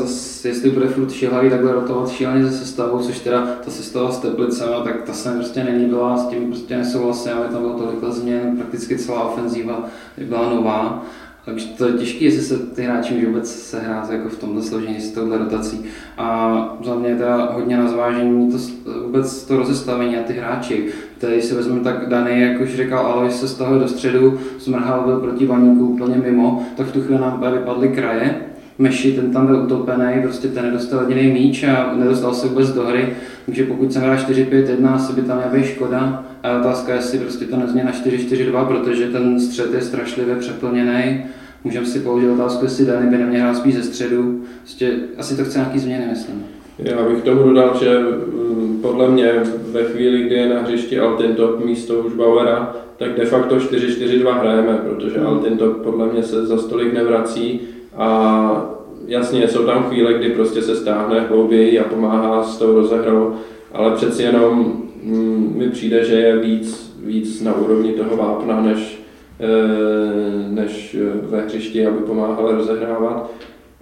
jestli 0.44 0.70
bude 0.70 0.86
furt 0.86 1.12
šilhavý 1.12 1.50
takhle 1.50 1.72
rotovat 1.72 2.08
šíleně 2.08 2.44
ze 2.44 2.58
sestavou, 2.58 2.98
což 2.98 3.18
teda 3.18 3.46
ta 3.64 3.70
sestava 3.70 4.10
s 4.10 4.18
Teplicem, 4.18 4.68
tak 4.84 5.02
ta 5.02 5.12
se 5.12 5.30
prostě 5.30 5.64
není 5.64 5.86
byla, 5.86 6.16
s 6.16 6.26
tím 6.26 6.46
prostě 6.46 6.76
nesouhlasím, 6.76 7.32
aby 7.32 7.52
tam 7.52 7.62
bylo 7.62 7.78
tolik 7.78 8.14
změn, 8.14 8.56
prakticky 8.56 8.98
celá 8.98 9.24
ofenzíva 9.24 9.84
byla 10.28 10.54
nová. 10.54 11.04
Takže 11.44 11.66
to 11.66 11.86
je 11.86 11.92
těžké, 11.92 12.24
jestli 12.24 12.42
se 12.42 12.58
ty 12.58 12.82
hráči 12.82 13.14
můžou 13.14 13.26
vůbec 13.26 13.52
sehrát 13.52 14.10
jako 14.10 14.28
v 14.28 14.38
tomto 14.38 14.62
složení 14.62 15.00
s 15.00 15.12
touhle 15.12 15.38
rotací. 15.38 15.84
A 16.18 16.78
za 16.84 16.94
mě 16.94 17.16
teda 17.16 17.52
hodně 17.52 17.76
na 17.76 17.88
zvážení 17.88 18.52
to, 18.52 18.58
vůbec 19.04 19.44
to 19.44 19.56
rozestavení 19.56 20.16
a 20.16 20.22
ty 20.22 20.32
hráči. 20.32 20.88
Tady, 21.18 21.42
si 21.42 21.54
vezmeme 21.54 21.80
tak 21.80 22.08
Dany, 22.08 22.40
jak 22.40 22.60
už 22.60 22.76
říkal 22.76 23.06
Alois, 23.06 23.40
se 23.40 23.48
stahuje 23.48 23.80
do 23.80 23.88
středu, 23.88 24.38
Smrhal 24.58 25.02
byl 25.04 25.20
proti 25.20 25.46
Vaníku 25.46 25.86
úplně 25.86 26.16
mimo, 26.16 26.66
tak 26.76 26.86
v 26.86 26.92
tu 26.92 27.02
chvíli 27.02 27.20
nám 27.20 27.44
vypadly 27.52 27.88
kraje, 27.88 28.40
Meši, 28.78 29.12
ten 29.12 29.30
tam 29.30 29.46
byl 29.46 29.62
utopený, 29.62 30.22
prostě 30.22 30.48
ten 30.48 30.64
nedostal 30.64 31.04
jediný 31.08 31.32
míč 31.32 31.64
a 31.64 31.92
nedostal 31.96 32.34
se 32.34 32.48
vůbec 32.48 32.70
do 32.70 32.84
hry. 32.84 33.08
Takže 33.46 33.64
pokud 33.64 33.92
jsem 33.92 34.02
hrál 34.02 34.16
4-5-1, 34.16 34.94
asi 34.94 35.12
by 35.12 35.22
tam 35.22 35.36
měla 35.36 35.66
škoda. 35.66 36.24
A 36.42 36.58
otázka 36.58 36.92
je, 36.92 36.98
jestli 36.98 37.18
prostě 37.18 37.44
to 37.44 37.56
nezmění 37.56 37.86
na 37.86 37.92
4-4-2, 37.92 38.66
protože 38.66 39.06
ten 39.06 39.40
střed 39.40 39.74
je 39.74 39.82
strašlivě 39.82 40.36
přeplněný. 40.36 41.24
Můžeme 41.64 41.86
si 41.86 42.00
položit 42.00 42.28
otázku, 42.28 42.64
jestli 42.64 42.86
Dany 42.86 43.10
by 43.10 43.18
neměl 43.18 43.42
hrát 43.42 43.56
spíš 43.56 43.74
ze 43.74 43.82
středu. 43.82 44.44
Prostě 44.62 44.92
asi 45.18 45.36
to 45.36 45.44
chce 45.44 45.58
nějaký 45.58 45.78
změny, 45.78 46.06
myslím. 46.10 46.44
Já 46.78 47.08
bych 47.08 47.22
tomu 47.22 47.42
dodal, 47.42 47.76
že 47.80 47.98
mm, 47.98 48.78
podle 48.82 49.08
mě 49.08 49.32
ve 49.72 49.84
chvíli, 49.84 50.22
kdy 50.22 50.34
je 50.34 50.48
na 50.48 50.60
hřišti 50.60 51.00
Altintop 51.00 51.64
místo 51.64 51.94
už 51.94 52.12
Bauera, 52.12 52.76
tak 52.96 53.14
de 53.16 53.24
facto 53.24 53.56
4-4-2 53.56 54.40
hrajeme, 54.40 54.78
protože 54.88 55.20
Altintop 55.20 55.76
podle 55.76 56.06
mě 56.06 56.22
se 56.22 56.46
za 56.46 56.58
stolik 56.58 56.92
nevrací 56.92 57.60
a 57.96 58.74
jasně, 59.06 59.48
jsou 59.48 59.66
tam 59.66 59.84
chvíle, 59.84 60.14
kdy 60.14 60.30
prostě 60.30 60.62
se 60.62 60.76
stáhne 60.76 61.20
hlouběji 61.20 61.80
a 61.80 61.84
pomáhá 61.84 62.44
s 62.44 62.58
tou 62.58 62.74
rozehrou, 62.74 63.34
ale 63.72 63.90
přeci 63.90 64.22
jenom 64.22 64.82
mm, 65.02 65.52
mi 65.56 65.70
přijde, 65.70 66.04
že 66.04 66.14
je 66.14 66.38
víc, 66.38 66.96
víc 67.04 67.42
na 67.42 67.54
úrovni 67.54 67.92
toho 67.92 68.16
vápna, 68.16 68.62
než, 68.62 69.02
eh, 69.40 70.48
než 70.48 70.96
ve 71.22 71.40
hřišti, 71.40 71.86
aby 71.86 71.98
pomáhal 71.98 72.52
rozehrávat. 72.52 73.30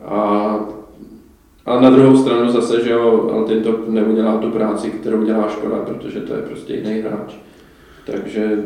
A, 0.04 0.75
a 1.66 1.80
na 1.80 1.90
druhou 1.90 2.16
stranu 2.16 2.52
zase, 2.52 2.84
že 2.84 2.90
jo, 2.90 3.30
to 3.64 3.78
neudělá 3.88 4.38
tu 4.38 4.50
práci, 4.50 4.90
kterou 4.90 5.24
dělá 5.24 5.48
Škoda, 5.48 5.76
protože 5.76 6.20
to 6.20 6.34
je 6.34 6.42
prostě 6.42 6.74
jiný 6.74 7.00
hráč. 7.00 7.34
Takže... 8.06 8.64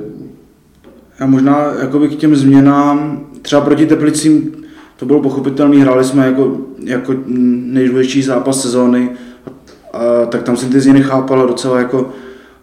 Já 1.21 1.27
možná 1.27 1.73
jakoby 1.81 2.09
k 2.09 2.17
těm 2.17 2.37
změnám, 2.37 3.27
třeba 3.43 3.63
proti 3.63 3.87
Teplicím 3.87 4.53
to 4.97 5.07
bylo 5.07 5.21
pochopitelné, 5.21 5.77
hráli 5.77 6.05
jsme 6.05 6.27
jako, 6.27 6.59
jako 6.85 7.15
nejdůležitější 7.27 8.23
zápas 8.23 8.63
sezóny, 8.63 9.11
a, 9.47 9.51
a, 9.99 10.27
tak 10.27 10.43
tam 10.43 10.57
jsem 10.57 10.71
ty 10.71 10.81
změny 10.81 11.03
chápal 11.03 11.43
a 11.43 11.47
docela 11.47 11.79
jako 11.79 12.13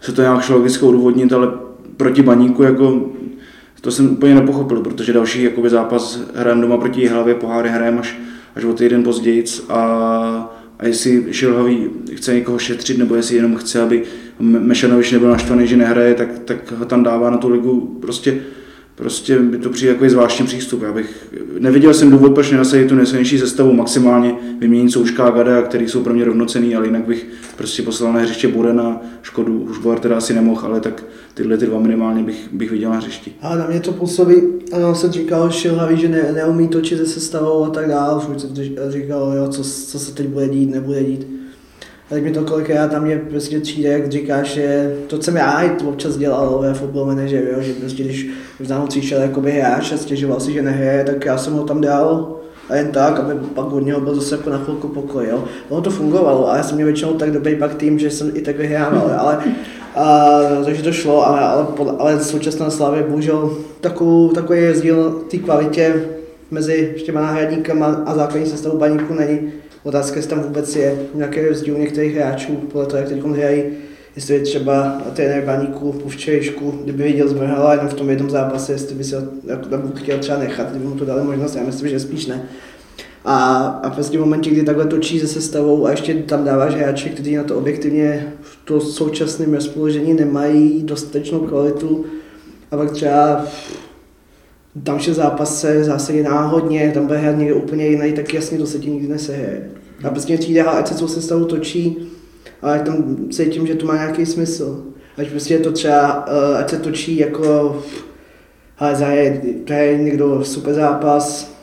se 0.01 0.11
to 0.11 0.21
nějak 0.21 0.41
šlo 0.41 0.57
logicky 0.57 0.85
odůvodnit, 0.85 1.33
ale 1.33 1.51
proti 1.97 2.21
baníku 2.21 2.63
jako 2.63 3.01
to 3.81 3.91
jsem 3.91 4.11
úplně 4.11 4.35
nepochopil, 4.35 4.79
protože 4.81 5.13
další 5.13 5.43
jakoby, 5.43 5.69
zápas 5.69 6.19
hrajeme 6.35 6.61
doma 6.61 6.77
proti 6.77 7.07
hlavě, 7.07 7.35
poháry 7.35 7.69
hrajeme 7.69 7.99
až, 7.99 8.17
až 8.57 8.63
o 8.63 8.73
týden 8.73 9.03
později 9.03 9.43
a, 9.69 9.79
a 10.79 10.85
jestli 10.85 11.25
Šilhavý 11.31 11.89
chce 12.15 12.33
někoho 12.33 12.59
šetřit, 12.59 12.97
nebo 12.97 13.15
jestli 13.15 13.35
jenom 13.35 13.55
chce, 13.55 13.81
aby 13.81 14.03
Mešanovič 14.39 15.11
nebyl 15.11 15.29
naštvaný, 15.29 15.67
že 15.67 15.77
nehraje, 15.77 16.13
tak, 16.13 16.39
tak 16.45 16.71
ho 16.71 16.85
tam 16.85 17.03
dává 17.03 17.29
na 17.29 17.37
tu 17.37 17.49
ligu. 17.49 17.97
Prostě 18.01 18.39
prostě 18.97 19.39
by 19.39 19.57
to 19.57 19.69
přijde 19.69 19.91
jako 19.91 20.09
zvláštní 20.09 20.45
přístup. 20.45 20.81
Já 20.81 20.93
bych, 20.93 21.27
neviděl 21.59 21.93
jsem 21.93 22.11
důvod, 22.11 22.33
proč 22.33 22.51
nenasadit 22.51 22.89
tu 22.89 22.95
nejsilnější 22.95 23.39
sestavu 23.39 23.73
maximálně 23.73 24.35
vyměnit 24.59 24.91
Souška 24.91 25.23
a 25.23 25.29
Gada, 25.29 25.61
který 25.61 25.87
jsou 25.87 26.03
pro 26.03 26.13
mě 26.13 26.25
rovnocený, 26.25 26.75
ale 26.75 26.85
jinak 26.85 27.05
bych 27.05 27.27
prostě 27.57 27.83
poslal 27.83 28.13
na 28.13 28.19
hřiště 28.19 28.47
Burena, 28.47 29.01
Škodu, 29.21 29.59
už 29.59 29.77
Boar 29.77 29.99
teda 29.99 30.17
asi 30.17 30.33
nemohl, 30.33 30.65
ale 30.65 30.79
tak 30.79 31.03
tyhle 31.33 31.57
ty 31.57 31.65
dva 31.65 31.79
minimálně 31.79 32.23
bych, 32.23 32.49
bych 32.51 32.71
viděl 32.71 32.89
na 32.89 32.97
hřišti. 32.97 33.31
A 33.41 33.55
na 33.55 33.67
mě 33.67 33.79
to 33.79 33.91
působí, 33.91 34.35
ano, 34.73 34.95
jsem 34.95 35.11
říkal 35.11 35.51
Šilhavý, 35.51 35.97
že 35.97 36.09
ne, 36.09 36.31
neumí 36.35 36.67
točit 36.67 36.97
se 36.97 37.05
sestavou 37.05 37.65
a 37.65 37.69
tak 37.69 37.87
dále, 37.87 38.17
už 38.17 38.41
jsem 38.41 38.49
říkal, 38.89 39.33
jo, 39.37 39.47
co, 39.47 39.63
co 39.63 39.99
se 39.99 40.13
teď 40.13 40.27
bude 40.27 40.49
dít, 40.49 40.71
nebude 40.71 41.03
dít. 41.03 41.27
A 42.07 42.13
tak 42.13 42.23
mi 42.23 42.31
to 42.31 42.43
kolikrát 42.43 42.91
tam 42.91 43.03
mě 43.03 43.17
prostě 43.17 43.59
přijde, 43.59 43.89
jak 43.89 44.11
říkáš, 44.11 44.47
že 44.47 44.95
to 45.07 45.21
jsem 45.21 45.35
já 45.35 45.61
i 45.61 45.69
to 45.69 45.89
občas 45.89 46.17
dělal 46.17 46.59
ve 46.59 46.73
football 46.73 47.05
manager, 47.05 47.43
jo, 47.53 47.61
že 47.61 47.73
prostě 47.73 48.03
když 48.03 48.29
v 48.59 48.65
zámu 48.65 48.87
přišel 48.87 49.21
jakoby 49.21 49.51
hráč 49.51 49.91
a 49.91 49.97
stěžoval 49.97 50.39
si, 50.39 50.53
že 50.53 50.61
nehraje, 50.61 51.03
tak 51.03 51.25
já 51.25 51.37
jsem 51.37 51.53
ho 51.53 51.63
tam 51.63 51.81
dal 51.81 52.37
a 52.69 52.75
jen 52.75 52.91
tak, 52.91 53.19
aby 53.19 53.33
pak 53.55 53.71
od 53.71 53.79
něho 53.79 54.01
byl 54.01 54.15
zase 54.15 54.35
jako 54.35 54.49
na 54.49 54.57
chvilku 54.57 54.87
pokoj, 54.87 55.27
jo. 55.29 55.43
Ono 55.69 55.81
to 55.81 55.89
fungovalo, 55.89 56.49
ale 56.49 56.57
já 56.57 56.63
jsem 56.63 56.75
měl 56.75 56.85
většinou 56.85 57.13
tak 57.13 57.31
dobrý 57.31 57.55
pak 57.55 57.75
tým, 57.75 57.99
že 57.99 58.11
jsem 58.11 58.31
i 58.33 58.41
tak 58.41 58.57
vyhrával, 58.57 59.11
ale 59.17 59.39
a, 59.95 60.39
takže 60.65 60.83
to 60.83 60.91
šlo, 60.91 61.27
ale, 61.27 61.39
ale, 61.39 61.65
ale 61.99 62.23
současná 62.23 62.69
Slávě 62.69 63.03
bohužel 63.03 63.57
takovou, 63.81 64.29
takový 64.29 64.67
rozdíl 64.67 65.21
té 65.31 65.37
kvalitě 65.37 66.05
mezi 66.51 66.95
těma 67.05 67.21
náhradníkama 67.21 67.85
a 68.05 68.15
základní 68.15 68.49
sestavou 68.49 68.77
baníku 68.77 69.13
není. 69.13 69.39
Otázka, 69.83 70.15
jestli 70.15 70.29
tam 70.29 70.43
vůbec 70.43 70.75
je 70.75 70.99
nějaký 71.13 71.41
rozdíl 71.41 71.77
některých 71.77 72.15
hráčů, 72.15 72.55
podle 72.55 72.85
toho, 72.85 72.99
jak 72.99 73.09
teď 73.09 73.23
hrají, 73.23 73.63
jestli 74.15 74.33
je 74.33 74.39
třeba 74.39 75.01
trenér 75.13 75.45
Baníku 75.45 75.91
po 75.91 76.09
včerejšku, 76.09 76.79
kdyby 76.83 77.03
viděl 77.03 77.27
zmrhala 77.27 77.73
jenom 77.73 77.89
v 77.89 77.93
tom 77.93 78.09
jednom 78.09 78.29
zápase, 78.29 78.71
jestli 78.71 78.95
by 78.95 79.03
se 79.03 79.27
jako 79.47 79.65
tam 79.65 79.91
chtěl 79.95 80.19
třeba 80.19 80.37
nechat, 80.37 80.69
kdyby 80.69 80.85
mu 80.85 80.95
to 80.95 81.05
dali 81.05 81.23
možnost, 81.23 81.55
já 81.55 81.63
myslím, 81.63 81.89
že 81.89 81.99
spíš 81.99 82.25
ne. 82.25 82.43
A, 83.25 83.65
a 83.83 83.89
prostě 83.89 84.17
v 84.17 84.21
momentě, 84.21 84.49
kdy 84.49 84.63
takhle 84.63 84.85
točí 84.85 85.19
se 85.19 85.27
sestavou 85.27 85.85
a 85.85 85.91
ještě 85.91 86.13
tam 86.13 86.45
dáváš 86.45 86.75
hráče, 86.75 87.09
kteří 87.09 87.35
na 87.35 87.43
to 87.43 87.57
objektivně 87.57 88.33
v 88.41 88.65
to 88.65 88.81
současném 88.81 89.53
rozpoložení 89.53 90.13
nemají 90.13 90.83
dostatečnou 90.83 91.39
kvalitu 91.39 92.05
a 92.71 92.77
pak 92.77 92.91
třeba 92.91 93.45
další 94.83 95.13
zápase 95.13 95.83
zase 95.83 96.13
náhodně, 96.13 96.91
tam 96.93 97.07
bude 97.07 97.17
hrát 97.17 97.37
někde 97.37 97.53
úplně 97.53 97.87
jiný, 97.87 98.13
tak 98.13 98.33
jasně 98.33 98.57
to 98.57 98.65
se 98.65 98.79
tím 98.79 98.93
nikdy 98.93 99.07
nesehraje. 99.07 99.69
A 100.03 100.09
prostě 100.09 100.37
přijde, 100.37 100.63
ať 100.63 100.87
se 100.87 100.95
celou 100.95 101.07
sestavu 101.07 101.45
točí, 101.45 101.97
ale 102.61 102.79
tam 102.79 103.17
cítím, 103.31 103.67
že 103.67 103.75
to 103.75 103.85
má 103.85 103.95
nějaký 103.95 104.25
smysl. 104.25 104.83
Ať 105.17 105.29
prostě 105.29 105.53
je 105.53 105.59
to 105.59 105.71
třeba, 105.71 106.25
eh, 106.27 106.57
ať 106.57 106.69
se 106.69 106.77
točí 106.77 107.17
jako, 107.17 107.81
ale 108.77 108.95
zahaje, 108.95 109.41
to 109.65 109.73
je 109.73 109.97
někdo 109.97 110.43
super 110.43 110.73
zápas, 110.73 111.53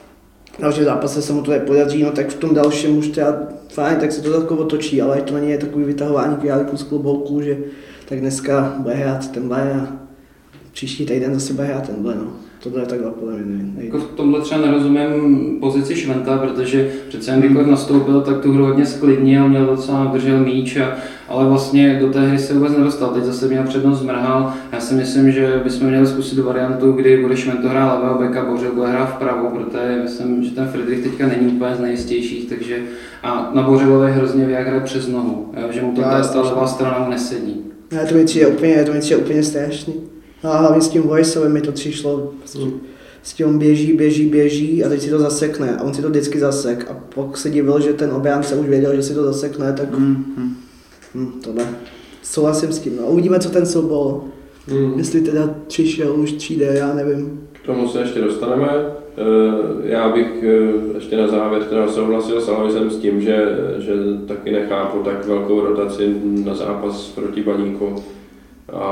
další 0.58 0.84
zápase 0.84 1.22
se 1.22 1.32
mu 1.32 1.42
to 1.42 1.50
nepodaří, 1.50 2.02
no 2.02 2.10
tak 2.10 2.28
v 2.28 2.34
tom 2.34 2.54
dalším 2.54 2.98
už 2.98 3.08
třeba 3.08 3.38
fajn, 3.68 3.96
tak 4.00 4.12
se 4.12 4.22
to 4.22 4.40
takový 4.40 4.60
otočí, 4.60 5.02
ale 5.02 5.22
to 5.22 5.34
není 5.34 5.58
takový 5.58 5.84
vytahování 5.84 6.36
králiků 6.36 6.76
z 6.76 6.82
klobouků, 6.82 7.42
že 7.42 7.58
tak 8.08 8.20
dneska 8.20 8.74
bude 8.78 8.94
hrát 8.94 9.30
tenhle 9.30 9.72
a 9.72 9.88
příští 10.72 11.06
týden 11.06 11.34
zase 11.34 11.52
bude 11.52 11.66
hrát 11.66 11.86
tenhle, 11.86 12.14
no 12.14 12.43
to 12.70 12.78
je 12.78 12.86
takhle 12.86 13.10
podle 13.10 13.36
mě 13.36 13.84
Jako 13.84 13.98
v 13.98 14.04
tomhle 14.04 14.40
třeba 14.40 14.60
nerozumím 14.60 15.56
pozici 15.60 15.96
Šventa, 15.96 16.38
protože 16.38 16.90
přece 17.08 17.30
jen 17.30 17.40
kdykoliv 17.40 17.66
nastoupil, 17.66 18.20
tak 18.20 18.40
tu 18.40 18.52
hru 18.52 18.64
hodně 18.64 18.86
sklidnil, 18.86 19.48
měl 19.48 19.66
docela 19.66 20.04
držel 20.04 20.40
míč, 20.40 20.76
a, 20.76 20.96
ale 21.28 21.44
vlastně 21.44 21.98
do 22.00 22.10
té 22.10 22.20
hry 22.20 22.38
se 22.38 22.54
vůbec 22.54 22.72
nedostal. 22.72 23.08
Teď 23.08 23.24
zase 23.24 23.48
měl 23.48 23.62
přednost 23.62 23.98
zmrhal. 23.98 24.52
Já 24.72 24.80
si 24.80 24.94
myslím, 24.94 25.32
že 25.32 25.60
bychom 25.64 25.88
měli 25.88 26.06
zkusit 26.06 26.38
variantu, 26.38 26.92
kdy 26.92 27.22
bude 27.22 27.36
Švento 27.36 27.68
hrát 27.68 27.94
levého 27.94 28.18
beka, 28.18 28.44
Bořil 28.44 28.72
bude 28.74 28.88
hrát 28.88 29.06
vpravo, 29.06 29.48
protože 29.50 30.00
myslím, 30.02 30.44
že 30.44 30.50
ten 30.50 30.68
Friedrich 30.68 31.02
teďka 31.02 31.26
není 31.26 31.46
úplně 31.52 31.74
z 31.74 31.80
nejistějších, 31.80 32.48
takže 32.48 32.78
a 33.22 33.50
na 33.54 33.62
Bořilové 33.62 34.12
hrozně 34.12 34.44
vyjagre 34.44 34.80
přes 34.80 35.08
nohu, 35.08 35.52
že 35.70 35.82
mu 35.82 35.92
to 35.92 36.02
ta 36.02 36.22
levá 36.34 36.66
strana 36.66 37.06
nesedí. 37.10 37.60
Ne, 37.92 38.06
to 38.06 38.14
mi 38.14 38.24
je 38.34 38.46
úplně, 38.46 38.84
to 38.84 38.92
mi 38.92 39.00
je 39.10 39.16
úplně 39.16 39.42
strašný. 39.42 40.13
No 40.44 40.52
a 40.52 40.56
hlavně 40.56 40.80
s 40.80 40.88
tím 40.88 41.02
voiceovem 41.02 41.52
mi 41.52 41.60
to 41.60 41.72
přišlo, 41.72 42.32
s 43.22 43.32
tím 43.32 43.58
běží, 43.58 43.92
běží, 43.92 44.26
běží 44.26 44.84
a 44.84 44.88
teď 44.88 45.00
si 45.00 45.10
to 45.10 45.18
zasekne 45.18 45.76
a 45.76 45.82
on 45.82 45.94
si 45.94 46.02
to 46.02 46.08
vždycky 46.08 46.40
zasek 46.40 46.90
a 46.90 46.96
pak 47.14 47.36
se 47.36 47.50
divil, 47.50 47.80
že 47.80 47.92
ten 47.92 48.12
obránce 48.12 48.56
už 48.56 48.68
věděl, 48.68 48.96
že 48.96 49.02
si 49.02 49.14
to 49.14 49.24
zasekne, 49.24 49.72
tak 49.72 49.98
mm, 49.98 50.34
mm. 50.36 50.56
Hm, 51.14 51.40
tohle. 51.44 51.66
Souhlasím 52.22 52.72
s 52.72 52.78
tím. 52.78 52.96
No, 52.96 53.06
uvidíme, 53.06 53.38
co 53.38 53.50
ten 53.50 53.66
soubol. 53.66 54.24
Mm. 54.68 54.98
Jestli 54.98 55.20
teda 55.20 55.54
přišel 55.66 56.20
už 56.20 56.32
3D, 56.32 56.72
já 56.72 56.94
nevím. 56.94 57.40
K 57.52 57.66
tomu 57.66 57.88
se 57.88 58.00
ještě 58.00 58.20
dostaneme. 58.20 58.68
Eh, 58.68 59.88
já 59.88 60.08
bych 60.08 60.42
eh, 60.42 60.94
ještě 60.94 61.16
na 61.16 61.28
závěr 61.28 61.64
teda 61.64 61.88
souhlasil 61.88 62.40
s 62.40 62.48
Aloisem 62.48 62.90
s 62.90 62.96
tím, 62.96 63.20
že, 63.20 63.46
že 63.78 63.92
taky 64.28 64.52
nechápu 64.52 64.98
tak 64.98 65.26
velkou 65.26 65.60
rotaci 65.60 66.14
na 66.44 66.54
zápas 66.54 67.08
proti 67.14 67.42
Baníku. 67.42 67.94
A, 68.74 68.86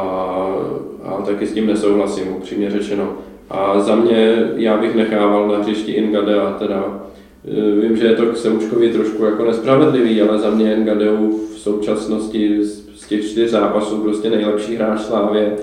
a 1.05 1.23
taky 1.27 1.47
s 1.47 1.53
tím 1.53 1.67
nesouhlasím, 1.67 2.37
upřímně 2.37 2.71
řečeno. 2.71 3.13
A 3.51 3.81
za 3.81 3.97
mě, 3.97 4.51
já 4.57 4.77
bych 4.77 4.95
nechával 4.95 5.49
na 5.49 5.59
hřišti 5.59 5.93
Ingadea, 5.93 6.57
teda. 6.59 7.03
E, 7.49 7.81
vím, 7.81 7.97
že 7.97 8.07
je 8.07 8.17
to 8.17 8.27
k 8.27 8.37
Seučkovi 8.37 8.93
trošku 8.93 9.25
jako 9.25 9.45
nespravedlivý, 9.45 10.23
ale 10.23 10.39
za 10.39 10.51
mě 10.51 10.75
Ingadeu 10.77 11.41
v 11.55 11.59
současnosti 11.59 12.65
z, 12.65 12.89
z 12.97 13.07
těch 13.07 13.31
čtyř 13.31 13.51
zápasů 13.51 13.97
prostě 14.03 14.31
nejlepší 14.31 14.77
hráč 14.77 15.01
Slávě 15.01 15.57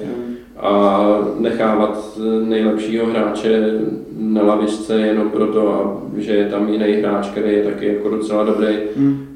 a 0.59 1.03
nechávat 1.39 2.19
nejlepšího 2.43 3.05
hráče 3.05 3.79
na 4.19 4.41
lavičce 4.41 4.99
jenom 4.99 5.29
proto, 5.29 5.97
že 6.17 6.31
je 6.31 6.45
tam 6.45 6.69
jiný 6.69 6.93
hráč, 6.93 7.27
který 7.27 7.53
je 7.53 7.63
taky 7.63 7.87
jako 7.87 8.09
docela 8.09 8.43
dobrý, 8.43 8.77
mm. 8.95 9.27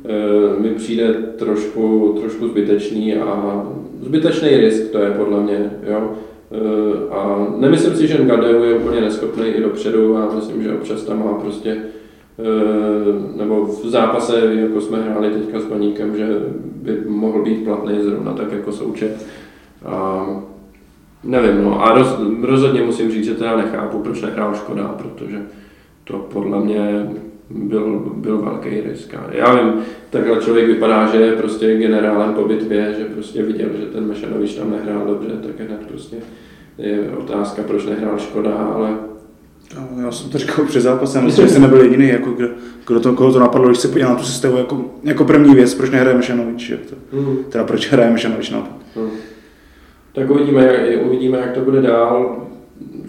mi 0.60 0.70
přijde 0.70 1.14
trošku, 1.14 2.16
trošku 2.20 2.48
zbytečný 2.48 3.16
a 3.16 3.64
zbytečný 4.02 4.58
risk 4.58 4.92
to 4.92 4.98
je 4.98 5.12
podle 5.12 5.44
mě. 5.44 5.72
Jo? 5.88 6.12
Eh, 6.54 7.10
a 7.10 7.48
nemyslím 7.58 7.96
si, 7.96 8.08
že 8.08 8.24
Ngadeu 8.24 8.64
je 8.64 8.74
úplně 8.74 9.02
neschopný 9.02 9.48
i 9.48 9.62
dopředu 9.62 10.18
a 10.18 10.36
myslím, 10.36 10.64
že 10.64 10.74
občas 10.74 11.04
tam 11.04 11.26
má 11.26 11.34
prostě 11.34 11.78
eh, 12.40 13.38
nebo 13.38 13.66
v 13.66 13.90
zápase, 13.90 14.56
jako 14.56 14.82
jsme 14.82 15.02
hráli 15.02 15.30
teďka 15.30 15.60
s 15.60 15.66
Baníkem, 15.66 16.18
že 16.18 16.28
by 16.76 16.98
mohl 17.08 17.44
být 17.44 17.64
platný 17.64 17.94
zrovna 18.02 18.34
tak 18.34 18.52
jako 18.52 18.72
součet. 18.72 19.26
A 19.86 20.28
nevím, 21.24 21.64
no 21.64 21.86
a 21.86 21.98
roz, 21.98 22.20
rozhodně 22.42 22.82
musím 22.82 23.12
říct, 23.12 23.26
že 23.26 23.34
teda 23.34 23.58
nechápu, 23.58 24.00
proč 24.00 24.22
nehrál 24.22 24.56
Škoda, 24.56 24.88
protože 24.88 25.38
to 26.04 26.18
podle 26.18 26.60
mě 26.60 27.10
byl, 27.50 28.14
byl 28.16 28.38
velký 28.38 28.82
risk. 28.82 29.16
Já 29.32 29.56
vím, 29.56 29.74
takhle 30.10 30.42
člověk 30.42 30.68
vypadá, 30.68 31.08
že 31.08 31.18
je 31.18 31.36
prostě 31.36 31.78
generálem 31.78 32.34
po 32.34 32.48
bitvě, 32.48 32.96
že 33.00 33.06
prostě 33.06 33.44
viděl, 33.44 33.70
že 33.80 33.86
ten 33.86 34.08
Mešanovič 34.08 34.56
tam 34.56 34.72
nehrál 34.72 35.06
dobře, 35.08 35.30
tak 35.30 35.68
hned 35.68 35.88
prostě 35.88 36.16
je 36.78 37.12
otázka, 37.18 37.62
proč 37.68 37.86
nehrál 37.86 38.20
Škoda, 38.20 38.54
ale 38.54 38.90
já 40.02 40.12
jsem 40.12 40.30
to 40.30 40.38
říkal 40.38 40.66
před 40.66 40.82
zápasem, 40.82 41.26
myslím, 41.26 41.46
že 41.46 41.52
jste 41.52 41.60
nebyl 41.60 41.82
jediný, 41.82 42.08
jako 42.08 42.32
kdo, 42.32 42.48
kdo 42.88 43.00
to, 43.00 43.14
koho 43.14 43.34
to 43.34 43.40
napadlo, 43.40 43.68
když 43.68 43.80
se 43.80 43.88
podíval 43.88 44.14
na 44.14 44.20
tu 44.20 44.26
systému 44.26 44.58
jako, 44.58 44.86
jako 45.04 45.26
první 45.26 45.56
věc, 45.56 45.74
proč 45.74 45.90
nehraje 45.90 46.18
Mešanovič, 46.18 46.70
jak 46.70 46.80
to, 46.80 46.96
mm. 47.18 47.38
teda 47.50 47.64
proč 47.64 47.92
hraje 47.92 48.12
Mešanovič 48.12 48.50
naopak. 48.50 48.72
Mm. 48.96 49.10
Tak 50.14 50.30
uvidíme, 50.30 50.80
uvidíme, 51.06 51.38
jak 51.38 51.52
to 51.52 51.60
bude 51.60 51.82
dál 51.82 52.44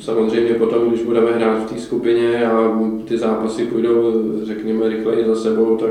samozřejmě 0.00 0.54
potom, 0.54 0.88
když 0.88 1.02
budeme 1.02 1.32
hrát 1.32 1.62
v 1.62 1.74
té 1.74 1.80
skupině 1.80 2.46
a 2.46 2.80
ty 3.04 3.18
zápasy 3.18 3.64
půjdou, 3.64 4.12
řekněme, 4.42 4.88
rychleji 4.88 5.24
za 5.26 5.36
sebou, 5.36 5.76
tak 5.76 5.90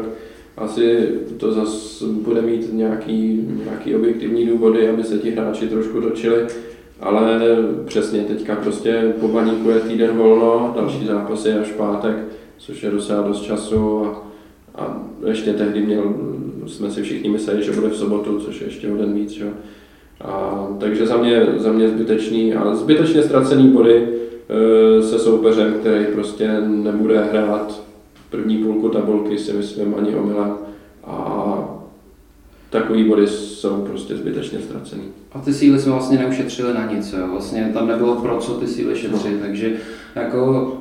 asi 0.58 1.08
to 1.38 1.52
zase 1.52 2.06
bude 2.06 2.42
mít 2.42 2.74
nějaký, 2.74 3.50
nějaký 3.66 3.96
objektivní 3.96 4.46
důvody, 4.46 4.90
aby 4.90 5.04
se 5.04 5.18
ti 5.18 5.32
hráči 5.32 5.68
trošku 5.68 6.02
točili. 6.02 6.46
Ale 7.00 7.40
přesně 7.86 8.20
teďka 8.20 8.56
prostě 8.56 9.14
po 9.20 9.28
baníku 9.28 9.70
je 9.70 9.80
týden 9.80 10.18
volno, 10.18 10.74
další 10.76 11.06
zápas 11.06 11.46
je 11.46 11.60
až 11.60 11.72
pátek, 11.72 12.16
což 12.58 12.84
je 12.84 12.92
docela 12.92 13.28
dost 13.28 13.42
času 13.42 14.06
a, 14.06 14.28
a 14.76 15.04
ještě 15.28 15.54
tehdy 15.54 15.82
měl, 15.82 16.16
jsme 16.68 16.92
si 16.92 17.02
všichni 17.02 17.30
mysleli, 17.30 17.64
že 17.64 17.72
bude 17.72 17.90
v 17.90 17.98
sobotu, 17.98 18.40
což 18.40 18.62
je 18.62 18.68
ještě 18.68 18.92
o 18.92 18.98
den 18.98 19.14
víc. 19.14 19.32
Že? 19.32 19.46
A, 20.24 20.68
takže 20.80 21.08
za 21.08 21.18
mě, 21.18 21.48
za 21.58 21.72
mě 21.72 21.90
zbytečný 21.90 22.54
a 22.54 22.76
zbytečně 22.76 23.24
ztracený 23.24 23.68
body 23.68 24.08
e, 24.50 25.02
se 25.04 25.20
soupeřem, 25.20 25.74
který 25.74 26.06
prostě 26.06 26.52
nebude 26.62 27.24
hrát 27.24 27.82
první 28.30 28.58
půlku 28.58 28.90
tabulky, 28.90 29.38
si 29.38 29.54
myslím 29.54 29.96
ani 29.98 30.16
omylem. 30.16 30.63
Takový 32.74 33.04
body 33.04 33.28
jsou 33.28 33.82
prostě 33.82 34.16
zbytečně 34.16 34.60
ztracený. 34.60 35.04
A 35.32 35.40
ty 35.40 35.54
síly 35.54 35.80
jsme 35.80 35.92
vlastně 35.92 36.18
neušetřili 36.18 36.74
na 36.74 36.92
nic, 36.92 37.14
jo. 37.14 37.28
vlastně 37.32 37.72
tam 37.74 37.88
nebylo 37.88 38.16
pro 38.16 38.38
co 38.38 38.54
ty 38.54 38.68
síly 38.68 38.96
šetřit, 38.96 39.34
no. 39.34 39.40
takže 39.42 39.74
jako 40.16 40.72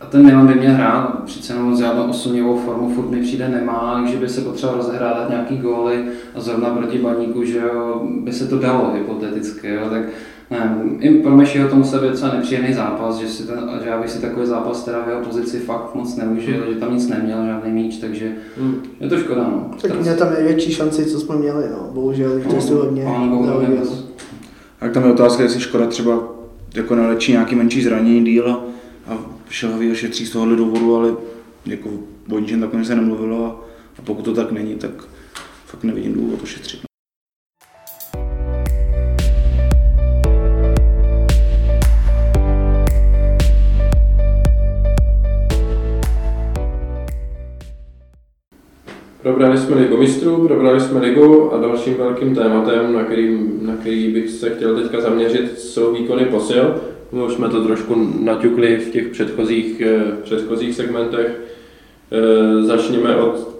a 0.00 0.06
ten 0.06 0.26
Milan 0.26 0.46
by 0.46 0.54
měl 0.54 0.72
hrát, 0.72 1.22
přece 1.24 1.52
jenom 1.52 1.76
žádnou 1.76 2.10
osunivou 2.10 2.56
formu 2.56 2.94
furt 2.94 3.10
mi 3.10 3.22
přijde 3.22 3.48
nemá, 3.48 4.04
že 4.06 4.16
by 4.16 4.28
se 4.28 4.40
potřeboval 4.40 4.80
rozehrádat 4.80 5.30
nějaký 5.30 5.56
góly 5.56 6.04
a 6.34 6.40
zrovna 6.40 6.70
proti 6.70 6.98
baníku, 6.98 7.44
že 7.44 7.58
jo, 7.58 8.02
by 8.20 8.32
se 8.32 8.46
to 8.46 8.58
dalo 8.58 8.92
hypoteticky, 8.94 9.68
jo, 9.68 9.90
tak 9.90 10.02
nevím, 10.50 10.96
i 11.00 11.22
pro 11.22 11.36
Mešiho 11.36 11.68
to 11.68 11.76
musel 11.76 12.00
být 12.00 12.10
docela 12.10 12.34
nepříjemný 12.34 12.74
zápas, 12.74 13.18
že, 13.18 13.28
si 13.28 13.46
ten, 13.46 13.80
že 13.82 13.88
já 13.88 14.00
bych 14.00 14.10
si 14.10 14.20
takový 14.20 14.46
zápas 14.46 14.84
teda 14.84 15.02
v 15.02 15.08
jeho 15.08 15.20
pozici 15.20 15.58
fakt 15.58 15.94
moc 15.94 16.16
neužil, 16.16 16.66
mm. 16.66 16.74
že 16.74 16.80
tam 16.80 16.94
nic 16.94 17.08
neměl, 17.08 17.46
žádný 17.46 17.72
míč, 17.72 17.96
takže 17.96 18.32
mm. 18.56 18.82
je 19.00 19.08
to 19.08 19.18
škoda. 19.18 19.42
No. 19.42 19.70
Tak 19.82 20.00
měl 20.00 20.16
tam 20.16 20.32
největší 20.34 20.72
šanci, 20.72 21.04
co 21.04 21.20
jsme 21.20 21.36
měli, 21.36 21.64
no. 21.72 21.90
bohužel, 21.92 22.40
no, 22.46 22.62
to 22.68 22.74
hodně. 22.76 23.04
A 24.80 24.88
tam 24.88 25.04
je 25.04 25.12
otázka, 25.12 25.42
jestli 25.42 25.60
škoda 25.60 25.86
třeba 25.86 26.22
jako 26.74 26.94
nelečí 26.94 27.32
nějaký 27.32 27.54
menší 27.54 27.82
zranění 27.82 28.24
díl 28.24 28.60
a 29.08 29.18
šelhavý 29.48 29.90
a 29.90 29.94
šetří 29.94 30.26
z 30.26 30.30
tohohle 30.30 30.56
důvodu, 30.56 30.96
ale 30.96 31.14
jako 31.66 31.90
o 32.32 32.38
ničem 32.38 32.60
takovém 32.60 32.84
se 32.84 32.94
nemluvilo 32.94 33.46
a, 33.46 33.50
a 33.98 34.02
pokud 34.04 34.24
to 34.24 34.34
tak 34.34 34.52
není, 34.52 34.74
tak 34.74 34.90
fakt 35.66 35.84
nevidím 35.84 36.14
důvod 36.14 36.40
to 36.40 36.46
Probrali 49.22 49.58
jsme 49.58 49.76
ligu 49.76 49.96
mistrů, 49.96 50.48
probrali 50.48 50.80
jsme 50.80 51.00
ligu 51.00 51.54
a 51.54 51.60
dalším 51.60 51.94
velkým 51.94 52.34
tématem, 52.34 52.92
na 52.92 53.04
který, 53.04 53.38
na 53.62 53.76
který 53.76 54.12
bych 54.12 54.30
se 54.30 54.50
chtěl 54.50 54.76
teďka 54.76 55.00
zaměřit, 55.00 55.58
jsou 55.58 55.94
výkony 55.94 56.24
posil. 56.24 56.74
My 57.12 57.22
už 57.22 57.32
jsme 57.32 57.48
to 57.48 57.64
trošku 57.64 58.12
naťukli 58.20 58.76
v 58.76 58.90
těch 58.90 59.08
předchozích, 59.08 59.80
eh, 59.80 60.02
předchozích 60.22 60.74
segmentech. 60.74 61.40
Eh, 62.12 62.62
začněme 62.62 63.16
od 63.16 63.56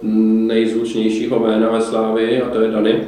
nejzvučnějšího 0.47 1.39
jména 1.39 1.71
ve 1.71 1.81
Slávii 1.81 2.41
a 2.41 2.49
to 2.49 2.61
je 2.61 2.71
Dany. 2.71 3.07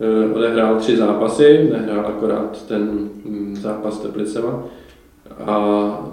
Eh, 0.00 0.34
odehrál 0.34 0.76
tři 0.76 0.96
zápasy, 0.96 1.70
nehrál 1.72 2.06
akorát 2.06 2.66
ten 2.66 3.10
hm, 3.24 3.56
zápas 3.56 3.98
Teplicema. 3.98 4.64
A 5.46 6.10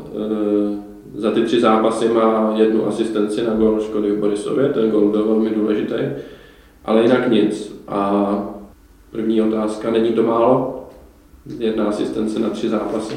za 1.16 1.32
ty 1.32 1.42
tři 1.42 1.62
zápasy 1.62 2.10
má 2.10 2.54
jednu 2.58 2.88
asistenci 2.88 3.44
na 3.44 3.54
gol 3.54 3.80
Škody 3.82 4.12
v 4.12 4.20
Borisově, 4.20 4.70
ten 4.70 4.90
gol 4.90 5.10
byl 5.10 5.26
velmi 5.26 5.50
důležitý, 5.50 5.96
ale 6.86 7.02
jinak 7.02 7.32
nic. 7.32 7.76
A 7.88 8.34
první 9.12 9.42
otázka, 9.42 9.92
není 9.92 10.12
to 10.12 10.24
málo? 10.24 10.74
Jedna 11.60 11.86
asistence 11.86 12.40
na 12.40 12.50
tři 12.50 12.70
zápasy. 12.70 13.14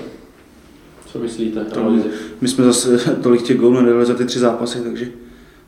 Co 1.12 1.18
myslíte? 1.18 1.64
To, 1.64 1.92
my 2.40 2.48
jsme 2.48 2.64
zase 2.64 2.98
tolik 3.22 3.42
těch 3.42 3.59
gólů 3.59 3.81
nedali 3.81 4.07
za 4.07 4.14
ty 4.14 4.24
tři 4.24 4.38
zápasy, 4.38 4.79
takže... 4.81 5.07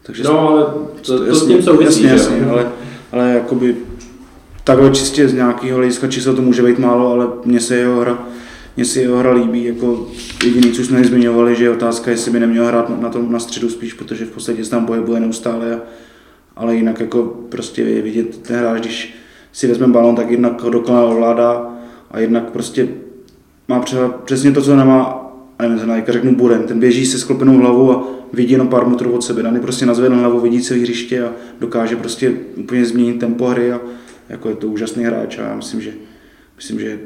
takže 0.02 0.22
no, 0.22 0.48
ale 0.48 0.64
to, 1.02 1.18
to, 1.18 1.26
to 1.26 1.34
s 1.34 1.46
tím 1.46 1.62
souvisí, 1.62 2.02
jasně, 2.02 2.34
jasně, 2.34 2.50
ale, 2.50 2.72
ale 3.12 3.32
jakoby 3.32 3.76
takhle 4.64 4.90
čistě 4.90 5.28
z 5.28 5.34
nějakého 5.34 5.76
hlediska 5.76 6.08
čísla 6.08 6.34
to 6.34 6.42
může 6.42 6.62
být 6.62 6.78
málo, 6.78 7.12
ale 7.12 7.28
mně 7.44 7.60
se 7.60 7.76
jeho 7.76 8.00
hra, 8.00 8.26
mně 8.76 8.84
se 8.84 9.00
jeho 9.00 9.18
hra 9.18 9.32
líbí, 9.32 9.64
jako 9.64 10.08
jediný, 10.44 10.72
co 10.72 10.84
jsme 10.84 10.98
nezmiňovali, 10.98 11.56
že 11.56 11.64
je 11.64 11.70
otázka, 11.70 12.10
jestli 12.10 12.30
by 12.30 12.40
neměl 12.40 12.66
hrát 12.66 13.00
na, 13.00 13.08
tom 13.08 13.32
na 13.32 13.38
středu 13.38 13.68
spíš, 13.68 13.92
protože 13.92 14.24
v 14.24 14.30
podstatě 14.30 14.64
se 14.64 14.70
tam 14.70 14.86
pohybuje 14.86 15.20
neustále, 15.20 15.80
ale 16.56 16.76
jinak 16.76 17.00
jako 17.00 17.22
prostě 17.48 17.82
je 17.82 18.02
vidět 18.02 18.38
ten 18.38 18.56
hráč, 18.56 18.80
když 18.80 19.14
si 19.52 19.66
vezme 19.66 19.86
balon, 19.86 20.16
tak 20.16 20.30
jednak 20.30 20.62
ho 20.62 20.70
dokonale 20.70 21.14
ovládá 21.14 21.70
a 22.10 22.20
jednak 22.20 22.50
prostě 22.50 22.88
má 23.68 23.80
třeba 23.80 24.08
přesně 24.08 24.52
to, 24.52 24.62
co 24.62 24.76
nemá 24.76 25.22
a 25.58 25.68
nevím, 25.68 25.90
jak 25.90 26.08
řeknu 26.08 26.34
Buren, 26.34 26.62
ten 26.62 26.80
běží 26.80 27.06
se 27.06 27.18
sklopenou 27.18 27.58
hlavou 27.58 27.92
a 27.92 28.04
vidí 28.32 28.52
jenom 28.52 28.68
pár 28.68 28.86
metrů 28.86 29.12
od 29.12 29.24
sebe. 29.24 29.42
Dany 29.42 29.60
prostě 29.60 29.86
nazvedl 29.86 30.16
hlavu, 30.16 30.40
vidí 30.40 30.62
celé 30.62 30.80
hřiště 30.80 31.24
a 31.24 31.32
dokáže 31.60 31.96
prostě 31.96 32.32
úplně 32.56 32.84
změnit 32.84 33.18
tempo 33.18 33.46
hry 33.46 33.72
a 33.72 33.80
jako 34.28 34.48
je 34.48 34.54
to 34.54 34.68
úžasný 34.68 35.04
hráč 35.04 35.38
a 35.38 35.42
já 35.42 35.56
myslím, 35.56 35.80
že, 35.80 35.92
myslím, 36.56 36.80
že 36.80 36.98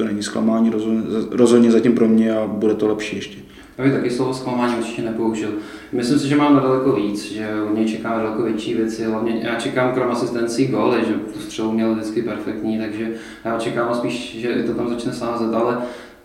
to 0.00 0.06
není 0.06 0.22
zklamání 0.22 0.70
rozhodně, 0.70 1.00
rozhodně 1.30 1.70
zatím 1.70 1.94
pro 1.94 2.08
mě 2.08 2.32
a 2.32 2.46
bude 2.46 2.74
to 2.74 2.88
lepší 2.88 3.16
ještě. 3.16 3.38
Já 3.78 3.84
bych 3.84 3.92
taky 3.92 4.10
slovo 4.10 4.34
zklamání 4.34 4.74
určitě 4.78 5.02
nepoužil. 5.02 5.48
Myslím 5.92 6.18
si, 6.18 6.28
že 6.28 6.36
mám 6.36 6.54
na 6.54 6.60
daleko 6.60 6.92
víc, 6.92 7.32
že 7.32 7.48
u 7.70 7.74
něj 7.76 7.86
čekám 7.86 8.18
daleko 8.18 8.42
větší 8.42 8.74
věci. 8.74 9.04
Hlavně 9.04 9.40
já 9.42 9.54
čekám 9.54 9.92
krom 9.92 10.10
asistencí 10.10 10.66
góly, 10.66 10.98
že 11.08 11.12
tu 11.12 11.40
střelu 11.40 11.72
měl 11.72 11.94
vždycky 11.94 12.22
perfektní, 12.22 12.78
takže 12.78 13.10
já 13.44 13.56
očekávám 13.56 13.94
spíš, 13.94 14.36
že 14.40 14.64
to 14.66 14.74
tam 14.74 14.88
začne 14.88 15.12
sázet, 15.12 15.54
ale 15.54 15.78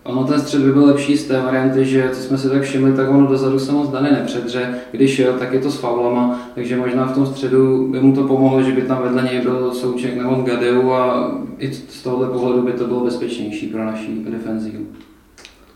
Ono 0.05 0.23
ten 0.23 0.39
střed 0.39 0.61
by 0.61 0.71
byl 0.71 0.85
lepší 0.85 1.17
z 1.17 1.27
té 1.27 1.41
varianty, 1.41 1.85
že 1.85 2.09
co 2.13 2.21
jsme 2.21 2.37
si 2.37 2.49
tak 2.49 2.61
všimli, 2.61 2.93
tak 2.93 3.09
ono 3.09 3.27
dozadu 3.27 3.59
se 3.59 3.71
moc 3.71 3.89
Dany 3.89 4.11
nepředře, 4.11 4.75
když 4.91 5.19
jo, 5.19 5.33
tak 5.39 5.53
je 5.53 5.59
to 5.59 5.71
s 5.71 5.77
faulama, 5.77 6.49
takže 6.55 6.77
možná 6.77 7.05
v 7.05 7.13
tom 7.13 7.25
středu 7.25 7.87
by 7.91 7.99
mu 7.99 8.15
to 8.15 8.23
pomohlo, 8.23 8.63
že 8.63 8.71
by 8.71 8.81
tam 8.81 9.03
vedle 9.03 9.23
něj 9.23 9.41
byl 9.41 9.73
Souček 9.73 10.17
nebo 10.17 10.35
Gadeu 10.35 10.91
a 10.91 11.31
i 11.57 11.73
z 11.73 12.03
tohohle 12.03 12.27
pohledu 12.27 12.61
by 12.61 12.71
to 12.71 12.87
bylo 12.87 12.99
bezpečnější 12.99 13.67
pro 13.67 13.85
naší 13.85 14.25
defenzivu. 14.29 14.85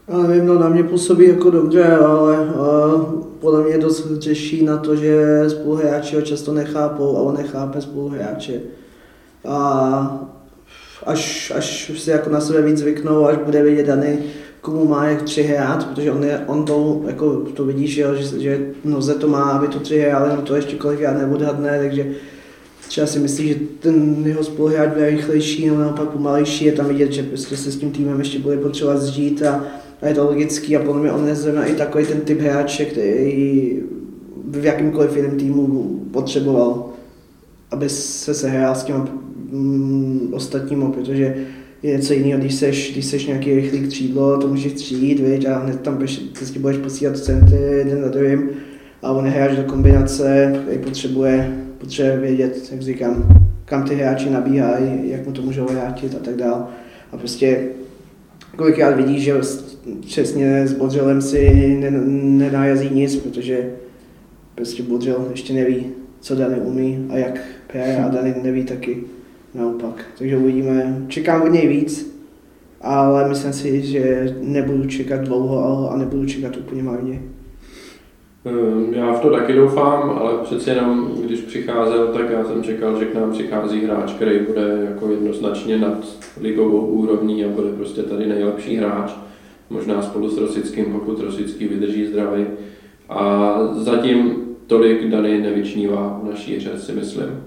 Já 0.08 0.18
nevím, 0.18 0.46
no 0.46 0.60
na 0.60 0.70
mě 0.70 0.84
působí 0.84 1.28
jako 1.28 1.50
dobře, 1.50 1.98
ale 1.98 2.40
uh, 2.40 3.04
podle 3.40 3.64
mě 3.64 3.78
dost 3.78 4.12
řeší 4.20 4.66
na 4.66 4.78
to, 4.78 4.96
že 4.96 5.44
spoluhráči 5.48 6.16
ho 6.16 6.22
často 6.22 6.54
nechápou 6.54 7.18
a 7.18 7.22
on 7.22 7.38
nechápe 7.38 7.82
spoluhráče. 7.82 8.62
A 9.48 10.30
až, 11.06 11.52
až 11.56 11.92
si 11.98 12.10
jako 12.10 12.30
na 12.30 12.42
sebe 12.42 12.62
víc 12.62 12.78
zvyknou, 12.78 13.26
až 13.26 13.38
bude 13.38 13.64
vidět 13.64 13.86
Dany, 13.86 14.20
komu 14.62 14.88
má 14.88 15.08
jak 15.08 15.22
tři 15.22 15.44
hrát, 15.44 15.88
protože 15.88 16.12
on, 16.12 16.24
je, 16.24 16.44
on 16.48 16.66
to, 16.66 17.02
jako 17.08 17.36
to 17.36 17.66
vidíš, 17.66 17.94
že, 17.94 18.06
že, 18.18 18.40
že 18.40 18.60
noze 18.86 19.16
to 19.16 19.28
má, 19.28 19.44
aby 19.44 19.68
to 19.68 19.80
tři 19.80 19.96
jenom 19.96 20.42
to 20.44 20.56
ještě 20.56 20.76
kolikrát 20.76 21.18
neodhadne, 21.18 21.80
takže 21.80 22.12
třeba 22.88 23.08
si 23.08 23.20
myslí, 23.20 23.48
že 23.48 23.56
ten 23.80 24.24
jeho 24.26 24.44
spoluhráč 24.44 24.90
bude 24.90 25.10
rychlejší 25.10 25.66
nebo 25.66 25.82
naopak 25.82 26.10
pomalejší, 26.10 26.66
je 26.66 26.72
tam 26.72 26.88
vidět, 26.88 27.12
že 27.12 27.24
prostě 27.24 27.58
se 27.58 27.72
s 27.72 27.78
tím 27.78 27.92
týmem 27.92 28.20
ještě 28.20 28.40
bude 28.40 28.58
potřebovat 28.58 29.02
zžít 29.02 29.44
a, 29.44 29.64
a 30.02 30.08
je 30.08 30.14
to 30.14 30.26
logický 30.26 30.78
a 30.78 30.84
podle 30.84 31.02
mě 31.02 31.12
on 31.12 31.28
je 31.28 31.36
zrovna 31.36 31.66
i 31.66 31.74
takový 31.74 32.06
ten 32.06 32.22
typ 32.22 32.40
hráče, 32.40 32.86
který 32.86 33.80
v 34.46 34.66
jakýmkoliv 34.66 35.16
jiném 35.16 35.38
týmu 35.38 36.00
potřeboval, 36.12 36.90
aby 37.72 37.90
se 37.90 38.34
sehrál 38.34 38.76
s 38.76 38.84
těma 38.84 39.08
mm, 39.52 40.30
ostatníma, 40.34 40.92
protože 40.92 41.36
je 41.84 41.96
něco 41.96 42.14
jiného, 42.14 42.40
když 42.40 42.56
seš, 42.56 42.92
když 42.92 43.06
seš 43.06 43.26
nějaký 43.26 43.54
rychlý 43.54 43.88
křídlo, 43.88 44.38
to 44.38 44.48
můžeš 44.48 44.74
přijít, 44.74 45.20
viď, 45.20 45.46
a 45.46 45.60
hned 45.60 45.82
tam 45.82 45.98
prostě 46.38 46.60
budeš 46.60 46.78
posílat 46.78 47.18
centy 47.18 47.56
jeden 47.56 48.02
za 48.02 48.10
druhým 48.10 48.50
a 49.02 49.12
on 49.12 49.26
hráč 49.26 49.58
do 49.58 49.64
kombinace, 49.64 50.60
který 50.62 50.78
potřebuje, 50.78 51.58
potřebuje 51.78 52.18
vědět, 52.18 52.70
jak 52.72 52.82
říkám, 52.82 53.28
kam 53.66 53.84
ty 53.84 53.96
hráči 53.96 54.30
nabíhají, 54.30 55.10
jak 55.10 55.26
mu 55.26 55.32
to 55.32 55.42
můžou 55.42 55.66
vrátit 55.66 56.16
a 56.16 56.20
tak 56.20 56.36
dále. 56.36 56.64
A 57.12 57.18
prostě 57.18 57.68
kolikrát 58.56 58.96
vidíš, 58.96 59.24
že 59.24 59.34
přesně 60.02 60.68
s 60.68 60.74
Bodřelem 60.74 61.22
si 61.22 61.78
nenájazí 62.22 62.90
nic, 62.90 63.16
protože 63.16 63.72
prostě 64.56 64.84
Bodřel 64.84 65.28
ještě 65.32 65.54
neví, 65.54 65.86
co 66.20 66.36
Dany 66.36 66.56
umí 66.56 67.06
a 67.10 67.18
jak 67.18 67.40
hraje 67.74 67.98
a 67.98 68.08
Dany 68.10 68.36
neví 68.44 68.64
taky 68.64 68.98
naopak. 69.54 70.06
Takže 70.18 70.38
uvidíme. 70.38 71.06
Čekám 71.08 71.42
od 71.42 71.48
něj 71.48 71.68
víc, 71.68 72.20
ale 72.82 73.30
myslím 73.30 73.54
si, 73.54 73.82
že 73.82 74.36
nebudu 74.42 74.86
čekat 74.86 75.22
dlouho 75.22 75.92
a 75.92 75.98
nebudu 75.98 76.26
čekat 76.26 76.58
úplně 76.58 76.84
marně. 76.84 77.22
Ehm, 78.46 78.94
já 78.94 79.14
v 79.14 79.20
to 79.20 79.30
taky 79.30 79.54
doufám, 79.54 80.10
ale 80.10 80.32
přeci 80.44 80.70
jenom, 80.70 81.12
když 81.26 81.40
přicházel, 81.40 82.08
tak 82.08 82.30
já 82.30 82.46
jsem 82.46 82.64
čekal, 82.64 83.00
že 83.00 83.06
k 83.06 83.16
nám 83.16 83.32
přichází 83.32 83.82
hráč, 83.82 84.14
který 84.14 84.40
bude 84.40 84.88
jako 84.90 85.12
jednoznačně 85.12 85.78
nad 85.78 86.06
ligovou 86.42 86.86
úrovní 86.86 87.46
a 87.46 87.48
bude 87.48 87.72
prostě 87.72 88.04
tady 88.04 88.26
nejlepší 88.26 88.76
hráč. 88.76 89.12
Možná 89.70 90.02
spolu 90.02 90.30
s 90.30 90.38
Rosickým, 90.38 90.86
pokud 90.86 91.20
Rosický 91.20 91.68
vydrží 91.68 92.06
zdravý. 92.06 92.46
A 93.10 93.58
zatím 93.74 94.36
tolik 94.68 95.10
Dany 95.10 95.42
nevyčnívá 95.42 96.20
v 96.24 96.30
naší 96.30 96.56
hře, 96.56 96.80
si 96.80 96.92
myslím. 96.92 97.44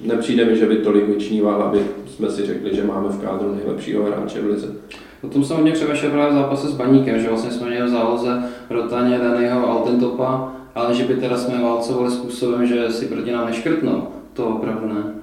Nepřijde 0.00 0.44
mi, 0.44 0.56
že 0.56 0.66
by 0.66 0.76
tolik 0.76 1.08
vyčníval, 1.08 1.62
aby 1.62 1.80
jsme 2.06 2.30
si 2.30 2.46
řekli, 2.46 2.76
že 2.76 2.84
máme 2.84 3.08
v 3.08 3.20
kádru 3.20 3.54
nejlepšího 3.54 4.04
hráče 4.04 4.40
v 4.40 4.46
lize. 4.46 4.74
O 5.22 5.28
tom 5.28 5.44
jsem 5.44 5.56
hodně 5.56 5.72
přemýšlel 5.72 6.10
právě 6.10 6.32
v 6.32 6.34
zápase 6.34 6.68
s 6.68 6.76
Baníkem, 6.76 7.20
že 7.20 7.28
vlastně 7.28 7.50
jsme 7.50 7.68
měli 7.68 7.86
v 7.86 7.90
záloze 7.90 8.42
Rotaně, 8.70 9.18
Daného 9.18 9.68
Altentopa, 9.68 10.52
ale 10.74 10.94
že 10.94 11.04
by 11.04 11.14
teda 11.14 11.36
jsme 11.36 11.62
válcovali 11.62 12.10
způsobem, 12.10 12.66
že 12.66 12.90
si 12.90 13.06
proti 13.06 13.32
nám 13.32 13.46
neškrtnou, 13.46 14.08
to 14.32 14.46
opravdu 14.46 14.88
ne. 14.88 15.14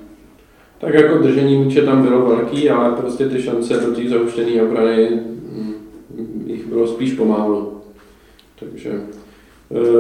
Tak 0.78 0.94
jako 0.94 1.18
držení 1.18 1.58
míče 1.58 1.82
tam 1.82 2.02
bylo 2.02 2.26
velký, 2.26 2.70
ale 2.70 2.96
prostě 2.96 3.30
ty 3.30 3.42
šance 3.42 3.74
do 3.74 3.96
té 3.96 4.10
zauštěné 4.10 4.64
obrany 4.64 5.10
hm, 5.10 5.74
jich 6.46 6.68
bylo 6.68 6.88
spíš 6.88 7.14
pomálu. 7.14 7.82
Takže 8.60 9.02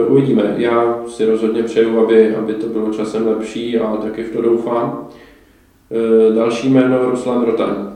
uvidíme. 0.07 0.55
Já 0.57 0.99
si 1.07 1.25
rozhodně 1.25 1.63
přeju, 1.63 1.99
aby, 1.99 2.35
aby 2.35 2.53
to 2.53 2.67
bylo 2.67 2.93
časem 2.93 3.27
lepší 3.27 3.79
a 3.79 3.95
taky 3.95 4.23
v 4.23 4.33
to 4.33 4.41
doufám. 4.41 5.07
Uh, 5.89 6.35
další 6.35 6.69
jméno 6.69 7.09
Ruslan 7.09 7.45
Rotan 7.45 7.93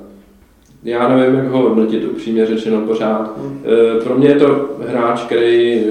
já 0.83 1.15
nevím, 1.15 1.35
jak 1.35 1.47
ho 1.47 1.61
hodnotit, 1.61 2.05
upřímně 2.05 2.45
řečeno 2.45 2.81
pořád. 2.81 3.39
Eh, 3.65 4.03
pro 4.03 4.15
mě 4.15 4.27
je 4.27 4.35
to 4.35 4.69
hráč, 4.87 5.21
který 5.23 5.75
eh, 5.75 5.85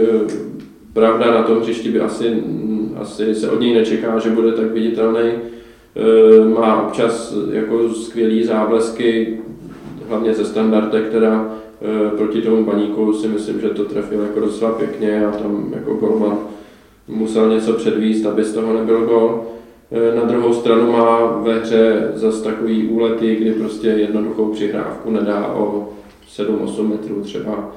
pravda 0.92 1.30
na 1.30 1.42
tom 1.42 1.60
hřišti 1.60 1.88
by 1.88 2.00
asi, 2.00 2.42
asi 3.00 3.34
se 3.34 3.50
od 3.50 3.60
něj 3.60 3.74
nečeká, 3.74 4.18
že 4.18 4.30
bude 4.30 4.52
tak 4.52 4.72
viditelný. 4.72 5.30
Eh, 5.30 6.48
má 6.60 6.82
občas 6.82 7.34
jako 7.52 7.88
skvělý 7.88 8.44
záblesky, 8.44 9.40
hlavně 10.08 10.34
ze 10.34 10.44
standarde, 10.44 11.00
která 11.00 11.54
proti 12.16 12.42
tomu 12.42 12.64
baníku 12.64 13.12
si 13.12 13.28
myslím, 13.28 13.60
že 13.60 13.68
to 13.68 13.84
trefil 13.84 14.20
jako 14.20 14.40
docela 14.40 14.72
pěkně 14.72 15.26
a 15.26 15.30
tam 15.30 15.72
jako 15.74 15.94
golman 15.94 16.38
musel 17.08 17.50
něco 17.50 17.72
předvíst, 17.72 18.26
aby 18.26 18.44
z 18.44 18.52
toho 18.52 18.72
nebyl 18.74 19.06
gol. 19.06 19.44
Eh, 19.92 20.16
na 20.16 20.24
druhou 20.24 20.54
stranu 20.54 20.92
má 20.92 21.26
ve 21.26 21.58
hře 21.58 22.10
zase 22.14 22.44
takový 22.44 22.88
úlety, 22.88 23.36
kdy 23.36 23.52
prostě 23.52 23.88
jednoduchou 23.88 24.52
přihrávku 24.52 25.10
nedá 25.10 25.46
o 25.46 25.88
7-8 26.28 26.88
metrů 26.88 27.20
třeba. 27.22 27.72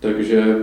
Takže 0.00 0.56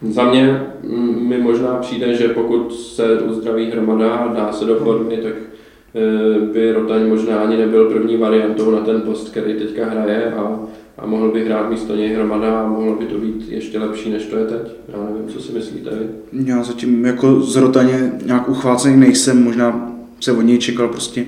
za 0.00 0.24
mě 0.24 0.66
mm, 0.82 1.28
mi 1.28 1.38
možná 1.38 1.74
přijde, 1.74 2.14
že 2.14 2.28
pokud 2.28 2.74
se 2.74 3.20
uzdraví 3.20 3.70
hromada 3.70 4.14
a 4.14 4.34
dá 4.34 4.52
se 4.52 4.64
do 4.64 4.76
formy, 4.76 5.16
tak 5.16 5.32
eh, 5.32 6.40
by 6.40 6.72
Rotaň 6.72 7.08
možná 7.08 7.38
ani 7.38 7.56
nebyl 7.56 7.90
první 7.90 8.16
variantou 8.16 8.70
na 8.70 8.80
ten 8.80 9.00
post, 9.00 9.28
který 9.28 9.54
teďka 9.54 9.86
hraje 9.86 10.32
a 10.32 10.60
a 10.98 11.06
mohl 11.06 11.30
by 11.30 11.44
hrát 11.44 11.70
místo 11.70 11.96
něj 11.96 12.14
hromada 12.14 12.60
a 12.60 12.68
mohlo 12.68 12.96
by 12.96 13.04
to 13.04 13.18
být 13.18 13.48
ještě 13.48 13.78
lepší, 13.78 14.10
než 14.10 14.26
to 14.26 14.36
je 14.36 14.44
teď. 14.44 14.72
Já 14.88 14.98
nevím, 14.98 15.28
co 15.28 15.42
si 15.42 15.52
myslíte 15.52 15.90
vy. 15.90 16.06
Já 16.44 16.62
zatím 16.62 17.04
jako 17.04 17.40
zrotaně 17.40 18.12
nějak 18.24 18.48
uchvácený 18.48 18.96
nejsem, 18.96 19.44
možná 19.44 19.92
se 20.20 20.32
od 20.32 20.42
něj 20.42 20.58
čekal 20.58 20.88
prostě 20.88 21.26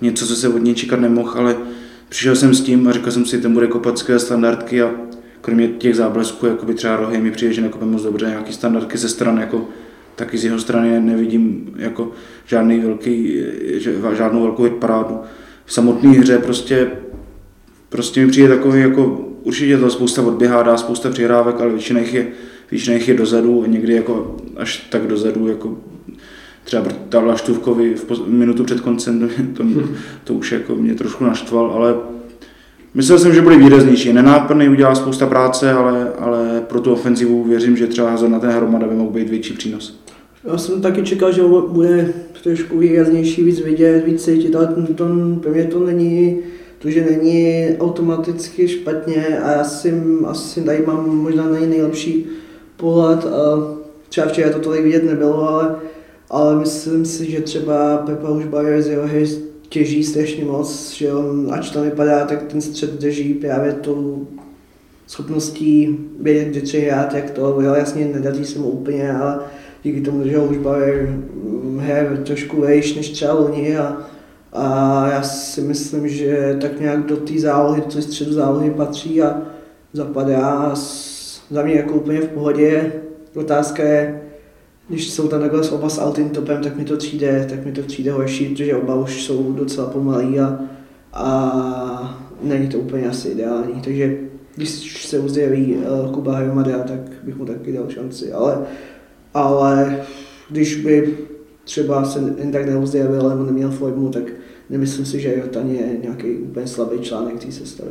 něco, 0.00 0.26
co 0.26 0.36
se 0.36 0.48
od 0.48 0.58
něj 0.58 0.74
čekat 0.74 1.00
nemohl, 1.00 1.32
ale 1.34 1.56
přišel 2.08 2.36
jsem 2.36 2.54
s 2.54 2.60
tím 2.60 2.88
a 2.88 2.92
říkal 2.92 3.12
jsem 3.12 3.24
si, 3.24 3.40
ten 3.40 3.54
bude 3.54 3.66
kopat 3.66 3.98
skvělé 3.98 4.20
standardky 4.20 4.82
a 4.82 4.90
kromě 5.40 5.68
těch 5.68 5.96
záblesků, 5.96 6.46
jako 6.46 6.66
by 6.66 6.74
třeba 6.74 6.96
rohy, 6.96 7.20
mi 7.20 7.30
přijde, 7.30 7.52
že 7.54 7.60
nekope 7.60 7.84
moc 7.84 8.02
dobře 8.02 8.26
nějaký 8.26 8.52
standardky 8.52 8.98
ze 8.98 9.08
strany, 9.08 9.40
jako 9.40 9.68
taky 10.16 10.38
z 10.38 10.44
jeho 10.44 10.58
strany 10.58 11.00
nevidím 11.00 11.74
jako 11.76 12.12
žádný 12.46 12.80
velký, 12.80 13.42
žádnou 14.16 14.42
velkou 14.42 14.62
hitparádu. 14.62 15.20
V 15.64 15.72
samotné 15.72 16.10
hře 16.10 16.38
prostě 16.38 16.90
prostě 17.88 18.20
mi 18.20 18.30
přijde 18.30 18.48
takový, 18.48 18.80
jako 18.80 19.20
určitě 19.42 19.78
to 19.78 19.90
spousta 19.90 20.22
odběhá, 20.22 20.62
dá 20.62 20.76
spousta 20.76 21.10
přihrávek, 21.10 21.60
ale 21.60 21.70
většina 21.70 22.00
jich 22.00 22.14
je, 22.14 22.26
většina 22.70 22.96
jich 22.96 23.08
je 23.08 23.14
dozadu, 23.14 23.64
někdy 23.66 23.94
jako 23.94 24.36
až 24.56 24.88
tak 24.90 25.06
dozadu, 25.06 25.48
jako 25.48 25.78
třeba 26.64 26.84
ta 27.08 27.20
Vlaštůvkovi 27.20 27.94
v 27.94 28.28
minutu 28.28 28.64
před 28.64 28.80
koncem, 28.80 29.28
to, 29.28 29.64
to, 29.64 29.64
to 30.24 30.34
už 30.34 30.52
jako 30.52 30.74
mě 30.74 30.94
trošku 30.94 31.24
naštval, 31.24 31.70
ale 31.70 31.94
myslel 32.94 33.18
jsem, 33.18 33.34
že 33.34 33.42
bude 33.42 33.56
výraznější. 33.56 34.12
Nenápadný, 34.12 34.68
udělá 34.68 34.94
spousta 34.94 35.26
práce, 35.26 35.72
ale, 35.72 36.12
ale 36.18 36.62
pro 36.68 36.80
tu 36.80 36.92
ofenzivu 36.92 37.44
věřím, 37.44 37.76
že 37.76 37.86
třeba 37.86 38.16
na 38.28 38.38
ten 38.38 38.50
hromada 38.50 38.86
by 38.86 38.94
mohl 38.94 39.10
být 39.10 39.28
větší 39.28 39.54
přínos. 39.54 40.00
Já 40.44 40.58
jsem 40.58 40.82
taky 40.82 41.02
čekal, 41.02 41.32
že 41.32 41.42
bude 41.68 42.14
trošku 42.42 42.78
výraznější, 42.78 43.44
víc 43.44 43.60
vidět, 43.60 44.04
víc 44.06 44.24
cítit, 44.24 44.56
ale 44.56 44.66
to, 44.94 45.04
pro 45.40 45.52
mě 45.52 45.64
to 45.64 45.86
není 45.86 46.38
to, 46.78 46.90
že 46.90 47.04
není 47.10 47.66
automaticky 47.78 48.68
špatně 48.68 49.38
a 49.38 49.50
já 49.52 49.64
si 49.64 49.94
asi 50.26 50.62
tady 50.62 50.86
mám 50.86 51.16
možná 51.16 51.48
nej 51.48 51.66
nejlepší 51.66 52.26
pohled 52.76 53.24
a 53.26 53.74
třeba 54.08 54.26
včera 54.26 54.50
to 54.52 54.58
tolik 54.58 54.82
vidět 54.82 55.04
nebylo, 55.04 55.48
ale, 55.48 55.76
ale 56.30 56.56
myslím 56.56 57.04
si, 57.04 57.30
že 57.30 57.40
třeba 57.40 57.96
Pepa 57.96 58.30
už 58.30 58.44
Bayer 58.44 58.82
z 58.82 58.88
jeho 58.88 59.06
hry 59.06 59.26
těží 59.68 60.04
strašně 60.04 60.44
moc, 60.44 60.90
že 60.90 61.12
on, 61.12 61.48
ač 61.50 61.70
to 61.70 61.82
vypadá, 61.82 62.26
tak 62.26 62.42
ten 62.42 62.60
střed 62.60 63.00
drží 63.00 63.34
právě 63.34 63.72
tou 63.72 64.26
schopností 65.06 65.98
vědět, 66.20 66.48
kdy 66.48 66.60
tři 66.60 66.80
hrát, 66.80 67.14
jak 67.14 67.30
to, 67.30 67.60
jo, 67.60 67.74
jasně 67.74 68.04
nedaří 68.04 68.44
se 68.44 68.58
mu 68.58 68.68
úplně, 68.68 69.12
ale 69.12 69.38
díky 69.82 70.00
tomu, 70.00 70.28
že 70.28 70.38
už 70.38 70.56
Bayer 70.56 71.18
hraje 71.78 72.20
trošku 72.24 72.60
vejš 72.60 72.94
než 72.94 73.10
třeba 73.10 73.32
loni 73.32 73.76
a 73.76 74.02
a 74.52 75.06
já 75.12 75.22
si 75.22 75.60
myslím, 75.60 76.08
že 76.08 76.56
tak 76.60 76.80
nějak 76.80 77.06
do 77.06 77.16
té 77.16 77.38
zálohy, 77.38 77.82
do 77.94 78.02
středu 78.02 78.32
zálohy 78.32 78.70
patří 78.70 79.22
a 79.22 79.42
zapadá 79.92 80.74
za 81.50 81.62
mě 81.62 81.74
jako 81.74 81.94
úplně 81.94 82.20
v 82.20 82.28
pohodě. 82.28 82.92
Otázka 83.34 83.82
je, 83.82 84.22
když 84.88 85.10
jsou 85.10 85.28
tam 85.28 85.40
takhle 85.40 85.70
oba 85.70 85.88
s 85.88 85.98
Altin 85.98 86.30
topem, 86.30 86.62
tak 86.62 86.76
mi 86.76 86.84
to 86.84 86.96
přijde, 86.96 87.46
tak 87.50 87.64
mi 87.64 87.72
to 87.72 87.82
přijde 87.82 88.12
horší, 88.12 88.48
protože 88.48 88.76
oba 88.76 88.94
už 88.94 89.22
jsou 89.22 89.52
docela 89.52 89.86
pomalí 89.86 90.40
a, 90.40 90.60
a 91.12 92.20
není 92.42 92.68
to 92.68 92.78
úplně 92.78 93.08
asi 93.08 93.28
ideální. 93.28 93.80
Takže 93.84 94.16
když 94.56 95.06
se 95.06 95.18
uzdraví 95.18 95.76
uh, 95.76 96.12
Kuba 96.12 96.36
Hromada, 96.36 96.78
tak 96.78 97.00
bych 97.22 97.36
mu 97.36 97.44
taky 97.44 97.72
dal 97.72 97.84
šanci. 97.88 98.32
Ale, 98.32 98.58
ale 99.34 100.00
když 100.50 100.76
by 100.76 101.18
třeba 101.64 102.04
se 102.04 102.34
jen 102.38 102.52
tak 102.52 102.66
neuzdravil 102.66 103.28
nebo 103.28 103.44
neměl 103.44 103.70
formu, 103.70 104.08
tak 104.08 104.22
nemyslím 104.70 105.06
si, 105.06 105.20
že 105.20 105.34
Jotan 105.36 105.70
je 105.70 105.96
nějaký 106.02 106.30
úplně 106.30 106.66
slabý 106.66 106.98
článek 106.98 107.44
té 107.44 107.52
sestavy. 107.52 107.90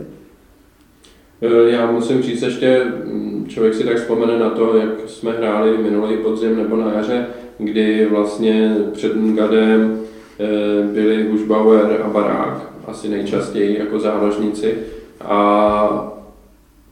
E, 1.41 1.71
já 1.71 1.91
musím 1.91 2.21
říct 2.21 2.41
ještě, 2.41 2.82
mm, 3.05 3.45
člověk 3.47 3.73
si 3.73 3.84
tak 3.84 3.97
vzpomene 3.97 4.39
na 4.39 4.49
to, 4.49 4.78
jak 4.78 4.89
jsme 5.07 5.32
hráli 5.32 5.78
minulý 5.78 6.17
podzim 6.17 6.57
nebo 6.57 6.75
na 6.75 6.93
jaře, 6.93 7.25
kdy 7.57 8.07
vlastně 8.11 8.75
před 8.93 9.15
Ngadem 9.15 9.99
e, 10.39 10.93
byli 10.93 11.30
Hušbauer 11.32 12.01
a 12.03 12.09
Barák 12.09 12.71
asi 12.86 13.09
nejčastěji 13.09 13.80
jako 13.80 13.99
záložníci. 13.99 14.75
A 15.21 16.13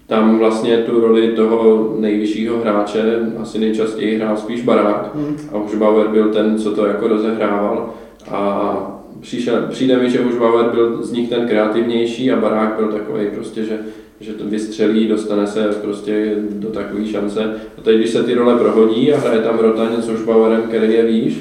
tam 0.08 0.38
vlastně 0.40 0.78
tu 0.78 1.00
roli 1.00 1.28
toho 1.28 1.94
nejvyššího 2.00 2.60
hráče 2.60 3.20
asi 3.42 3.60
nejčastěji 3.60 4.18
hrál 4.18 4.38
spíš 4.38 4.62
Barák 4.62 5.16
Hmm. 5.16 5.38
a 5.54 5.58
Hušbauer 5.58 6.08
byl 6.08 6.34
ten, 6.34 6.58
co 6.60 6.76
to 6.76 6.86
jako 6.86 7.08
rozehrával. 7.08 7.94
A 8.32 8.95
přišel, 9.26 9.66
přijde 9.70 9.98
mi, 9.98 10.10
že 10.10 10.24
Hušbauer 10.24 10.66
byl 10.66 11.04
z 11.04 11.12
nich 11.12 11.30
ten 11.30 11.48
kreativnější 11.48 12.32
a 12.32 12.40
Barák 12.40 12.76
byl 12.78 12.88
takový 12.88 13.28
prostě, 13.36 13.64
že, 13.64 13.80
že 14.20 14.34
to 14.34 14.44
vystřelí, 14.46 15.08
dostane 15.08 15.48
se 15.48 15.64
prostě 15.82 16.36
do 16.50 16.70
takové 16.70 17.06
šance. 17.06 17.54
A 17.78 17.82
teď, 17.82 17.98
když 17.98 18.10
se 18.10 18.24
ty 18.24 18.34
role 18.34 18.56
prohodí 18.56 19.14
a 19.14 19.20
hraje 19.20 19.40
tam 19.40 19.60
Rotaň 19.60 20.02
s 20.02 20.10
Hušbauerem, 20.10 20.62
který 20.62 20.94
je 20.94 21.06
výš, 21.06 21.40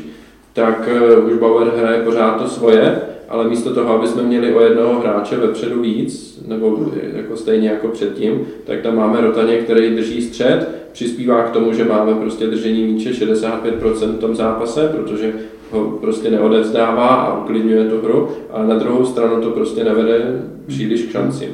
tak 0.53 0.89
eh, 0.93 1.17
Hušbauer 1.17 1.73
hraje 1.77 2.03
pořád 2.03 2.43
to 2.43 2.49
svoje, 2.49 3.01
ale 3.29 3.49
místo 3.49 3.75
toho, 3.75 3.95
aby 3.95 4.09
jsme 4.09 4.23
měli 4.23 4.55
o 4.55 4.61
jednoho 4.61 5.01
hráče 5.01 5.37
vepředu 5.37 5.81
víc, 5.81 6.43
nebo 6.47 6.91
jako 7.17 7.37
stejně 7.37 7.69
jako 7.69 7.89
předtím, 7.89 8.47
tak 8.65 8.81
tam 8.81 8.97
máme 8.97 9.21
Rotaně, 9.21 9.57
který 9.57 9.97
drží 9.97 10.23
střed, 10.23 10.69
přispívá 10.93 11.43
k 11.43 11.51
tomu, 11.51 11.73
že 11.73 11.85
máme 11.85 12.15
prostě 12.15 12.47
držení 12.47 12.85
míče 12.85 13.11
65% 13.11 14.13
v 14.13 14.19
tom 14.19 14.37
zápase, 14.37 14.89
protože 14.97 15.33
ho 15.71 15.85
prostě 15.85 16.31
neodevzdává 16.31 17.07
a 17.07 17.39
uklidňuje 17.39 17.91
tu 17.91 18.01
hru, 18.01 18.29
ale 18.51 18.67
na 18.67 18.79
druhou 18.79 19.07
stranu 19.07 19.43
to 19.43 19.51
prostě 19.51 19.85
nevede 19.85 20.43
příliš 20.67 21.03
k 21.03 21.11
šancím. 21.11 21.49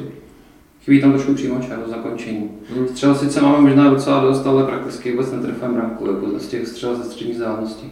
Chybí 0.83 1.01
tam 1.01 1.11
trošku 1.11 1.33
přímo 1.33 1.59
čas 1.59 1.79
zakončení. 1.89 2.51
Hmm. 2.75 2.87
Střel 2.87 3.15
sice 3.15 3.41
máme 3.41 3.61
možná 3.61 3.89
docela 3.89 4.19
dost, 4.19 4.47
ale 4.47 4.63
prakticky 4.63 5.11
vůbec 5.11 5.31
netrefujeme 5.31 5.77
branku, 5.77 6.05
jako 6.07 6.39
z 6.39 6.47
těch 6.47 6.67
střel 6.67 6.95
ze 6.95 7.03
střední 7.03 7.33
vzdálenosti. 7.33 7.87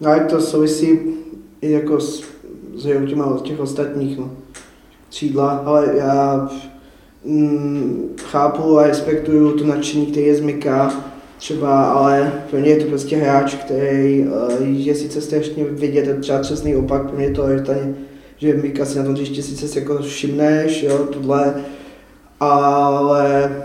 No 0.00 0.10
a 0.10 0.24
to 0.24 0.40
souvisí 0.40 0.98
i 1.60 1.70
jako 1.70 2.00
s, 2.00 2.24
s 2.74 3.06
těma 3.08 3.26
od 3.26 3.42
těch 3.42 3.60
ostatních, 3.60 4.18
no. 4.18 4.30
Křídla, 5.08 5.50
ale 5.50 5.92
já 5.96 6.48
mm, 7.24 8.08
chápu 8.22 8.78
a 8.78 8.86
respektuju 8.86 9.58
to 9.58 9.66
nadšení, 9.66 10.06
který 10.06 10.26
je 10.26 10.34
z 10.34 10.40
Mika, 10.40 10.92
třeba, 11.38 11.84
ale 11.84 12.32
pro 12.50 12.58
mě 12.60 12.70
je 12.70 12.76
to 12.76 12.84
prostě 12.84 13.16
hráč, 13.16 13.54
který 13.54 14.24
uh, 14.24 14.68
je 14.68 14.94
sice 14.94 15.20
strašně 15.20 15.64
vidět, 15.64 16.08
a 16.08 16.20
třeba 16.20 16.38
přesný 16.38 16.76
opak, 16.76 17.02
pro 17.02 17.16
mě 17.16 17.24
je 17.24 17.30
to 17.30 17.42
tady, 17.42 17.94
že 18.36 18.54
Mika 18.54 18.84
si 18.84 18.98
na 18.98 19.04
tom 19.04 19.14
hřišti 19.14 19.42
sice 19.42 19.78
jako 19.80 19.98
všimneš, 19.98 20.82
jo, 20.82 20.98
tohle, 20.98 21.54
ale 22.40 23.56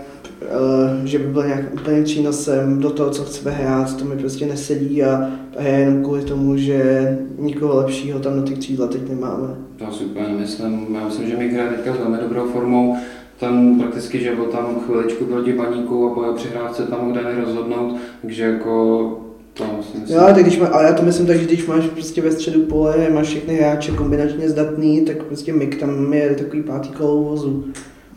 uh, 0.42 1.04
že 1.04 1.18
by 1.18 1.24
byl 1.24 1.46
nějak 1.46 1.74
úplně 1.74 2.02
přínosem 2.02 2.80
do 2.80 2.90
toho, 2.90 3.10
co 3.10 3.24
chceme 3.24 3.50
hrát, 3.50 3.96
to 3.96 4.04
mi 4.04 4.16
prostě 4.16 4.46
nesedí 4.46 5.02
a 5.02 5.30
hraje 5.58 5.78
jenom 5.78 6.02
kvůli 6.02 6.22
tomu, 6.22 6.56
že 6.56 7.18
nikoho 7.38 7.76
lepšího 7.76 8.20
tam 8.20 8.36
na 8.36 8.42
ty 8.42 8.54
křídla 8.54 8.86
teď 8.86 9.08
nemáme. 9.08 9.48
To 9.76 9.92
si 9.92 10.04
úplně 10.04 10.28
nemyslím. 10.28 10.86
Já 10.94 11.04
myslím, 11.04 11.28
že 11.28 11.36
Mik 11.36 11.52
hraje 11.52 11.70
teďka 11.70 11.92
velmi 11.92 12.18
dobrou 12.18 12.48
formou. 12.48 12.96
Ten 13.44 13.78
prakticky, 13.78 14.20
že 14.20 14.34
byl 14.34 14.44
tam 14.44 14.66
chviličku 14.86 15.24
proti 15.24 15.52
baníku 15.52 16.10
a 16.10 16.14
po 16.14 16.22
jeho 16.22 16.34
přihrávce 16.34 16.82
tam 16.82 17.00
mohl 17.00 17.12
Dany 17.14 17.40
rozhodnout, 17.44 17.96
takže 18.22 18.42
jako 18.42 19.20
to 19.54 19.64
myslím. 19.76 20.16
Jo, 20.16 20.20
tak 20.34 20.42
když 20.42 20.58
má, 20.58 20.66
ale 20.66 20.84
já 20.84 20.92
to 20.92 21.02
myslím 21.02 21.26
tak, 21.26 21.36
že 21.38 21.44
když 21.44 21.66
máš 21.66 21.84
prostě 21.86 22.22
ve 22.22 22.32
středu 22.32 22.60
pole, 22.62 23.08
máš 23.14 23.26
všechny 23.26 23.54
hráče 23.54 23.92
kombinačně 23.92 24.50
zdatný, 24.50 25.00
tak 25.04 25.22
prostě 25.22 25.52
Mik 25.52 25.80
tam 25.80 26.12
je 26.12 26.34
takový 26.38 26.62
pátý 26.62 26.88
kolo 26.88 27.22
vozu. 27.22 27.64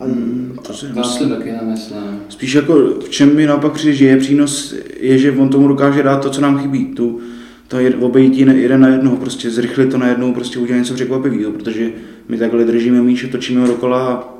A, 0.00 0.04
Hmm, 0.04 0.58
to 0.62 0.72
si 0.72 0.86
myslím. 0.94 1.30
taky 1.30 1.52
nemyslím. 1.52 1.98
Spíš 2.28 2.54
jako 2.54 2.74
v 3.00 3.08
čem 3.08 3.36
mi 3.36 3.46
naopak 3.46 3.72
přijde, 3.72 3.94
že 3.94 4.06
je 4.06 4.16
přínos, 4.16 4.74
je, 5.00 5.18
že 5.18 5.32
on 5.32 5.48
tomu 5.48 5.68
dokáže 5.68 6.02
dát 6.02 6.16
to, 6.22 6.30
co 6.30 6.40
nám 6.40 6.58
chybí. 6.58 6.84
Tu, 6.86 7.20
to 7.68 7.78
je 7.78 7.96
obejítí 7.96 8.40
jeden 8.40 8.80
na 8.80 8.88
jednoho, 8.88 9.16
prostě 9.16 9.50
zrychlit 9.50 9.90
to 9.90 9.98
na 9.98 10.08
jednou, 10.08 10.34
prostě 10.34 10.58
udělat 10.58 10.78
něco 10.78 10.94
překvapivého, 10.94 11.52
protože 11.52 11.90
my 12.28 12.38
takhle 12.38 12.64
držíme 12.64 13.02
míč, 13.02 13.26
točíme 13.32 13.60
ho 13.60 13.66
dokola 13.66 14.06
a 14.08 14.38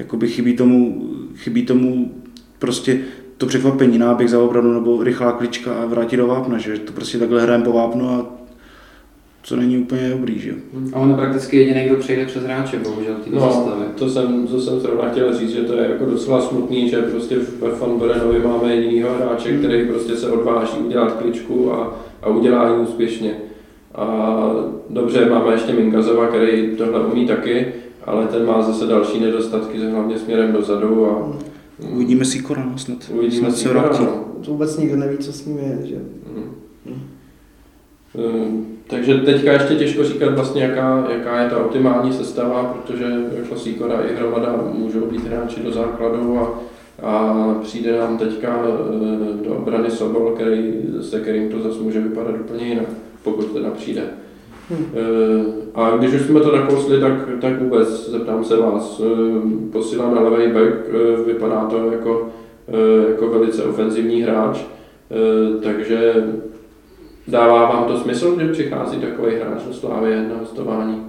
jakoby 0.00 0.28
chybí 0.28 0.56
tomu, 0.56 1.02
chybí 1.36 1.66
tomu 1.66 2.12
prostě 2.58 2.98
to 3.38 3.46
překvapení, 3.46 3.98
náběh 3.98 4.30
za 4.30 4.40
obranu 4.42 4.72
nebo 4.72 5.02
rychlá 5.04 5.32
klička 5.32 5.74
a 5.74 5.86
vrátit 5.86 6.16
do 6.16 6.26
vápna, 6.26 6.58
že 6.58 6.78
to 6.78 6.92
prostě 6.92 7.18
takhle 7.18 7.42
hrajeme 7.42 7.64
po 7.64 7.72
vápnu 7.72 8.08
a 8.08 8.26
co 9.42 9.56
není 9.56 9.78
úplně 9.78 10.08
dobrý, 10.10 10.38
že 10.38 10.50
jo. 10.50 10.56
A 10.92 10.96
on 10.98 11.10
je 11.10 11.16
prakticky 11.16 11.56
jediný, 11.56 11.84
kdo 11.86 11.96
přejde 11.96 12.26
přes 12.26 12.42
hráče, 12.44 12.78
bohužel, 12.78 13.14
v 13.14 13.24
této 13.24 13.36
No, 13.36 13.52
sestavě. 13.52 13.86
to 13.98 14.08
jsem, 14.10 14.46
to 14.46 14.60
jsem 14.60 14.80
zrovna 14.80 15.08
chtěl 15.10 15.38
říct, 15.38 15.50
že 15.50 15.60
to 15.60 15.74
je 15.74 15.88
jako 15.90 16.04
docela 16.04 16.40
smutný, 16.40 16.88
že 16.88 16.96
prostě 17.02 17.36
ve 17.60 17.70
Van 17.70 17.98
Berenovi 17.98 18.38
máme 18.38 18.76
jedinýho 18.76 19.14
hráče, 19.14 19.56
který 19.58 19.86
prostě 19.88 20.16
se 20.16 20.30
odváží 20.32 20.78
udělat 20.78 21.12
kličku 21.12 21.72
a, 21.72 22.00
a 22.22 22.28
udělá 22.28 22.68
ji 22.74 22.80
úspěšně. 22.80 23.34
A 23.94 24.36
dobře, 24.90 25.30
máme 25.30 25.52
ještě 25.52 25.72
Minkazova, 25.72 26.26
který 26.26 26.76
tohle 26.76 27.06
umí 27.06 27.26
taky, 27.26 27.66
ale 28.04 28.26
ten 28.26 28.46
má 28.46 28.62
zase 28.62 28.86
další 28.86 29.20
nedostatky, 29.20 29.78
hlavně 29.78 30.18
směrem 30.18 30.52
dozadu 30.52 31.06
a 31.06 31.32
Uvidíme 31.92 32.24
si 32.24 32.38
Korana 32.42 32.76
snad. 32.78 32.98
uvidíme 33.14 33.40
snad 33.50 33.56
si 33.56 33.62
se 33.62 33.68
vrátí. 33.68 34.02
no. 34.04 34.24
to 34.44 34.50
vůbec 34.50 34.76
nikdo 34.78 34.96
neví, 34.96 35.18
co 35.18 35.32
s 35.32 35.46
ním 35.46 35.58
je, 35.58 35.78
že? 35.86 35.96
Mhm. 36.86 37.00
Ehm, 38.14 38.66
Takže 38.86 39.14
teďka 39.14 39.52
ještě 39.52 39.74
těžko 39.76 40.04
říkat 40.04 40.34
vlastně, 40.34 40.62
jaká, 40.62 41.06
jaká 41.10 41.40
je 41.42 41.50
ta 41.50 41.58
optimální 41.64 42.12
sestava, 42.12 42.64
protože 42.64 43.04
jako 43.36 43.56
Sikora 43.56 44.00
i 44.00 44.16
Hromada 44.16 44.56
můžou 44.72 45.00
být 45.00 45.26
hráči 45.26 45.60
do 45.62 45.72
základu 45.72 46.38
a, 46.38 46.60
a 47.02 47.54
přijde 47.62 47.98
nám 47.98 48.18
teďka 48.18 48.62
eh, 48.64 49.44
do 49.48 49.54
obrany 49.54 49.90
Sobol, 49.90 50.30
který, 50.34 50.72
se 51.00 51.20
kterým 51.20 51.48
to 51.48 51.60
zase 51.60 51.78
může 51.80 52.00
vypadat 52.00 52.34
úplně 52.40 52.64
jinak, 52.66 52.86
pokud 53.24 53.52
teda 53.52 53.70
přijde. 53.70 54.02
Eh, 54.72 55.44
A 55.74 55.96
když 55.96 56.14
už 56.14 56.20
jsme 56.20 56.40
to 56.40 56.56
nakousli, 56.56 57.00
tak, 57.00 57.12
tak 57.40 57.60
vůbec 57.60 58.10
zeptám 58.10 58.44
se 58.44 58.56
vás, 58.56 59.02
eh, 59.04 59.40
posílá 59.72 60.14
na 60.14 60.20
levý 60.20 60.52
back, 60.52 60.74
eh, 60.88 61.22
vypadá 61.26 61.64
to 61.64 61.90
jako, 61.92 62.28
jako 63.08 63.28
velice 63.28 63.64
ofenzivní 63.64 64.22
hráč, 64.22 64.58
takže 65.62 66.14
Dává 67.30 67.70
vám 67.70 67.84
to 67.84 67.98
smysl, 67.98 68.36
že 68.40 68.52
přichází 68.52 68.96
takový 68.96 69.36
hráč 69.36 69.62
do 69.66 69.74
Slávy 69.74 70.10
na 70.10 70.38
hostování? 70.40 71.02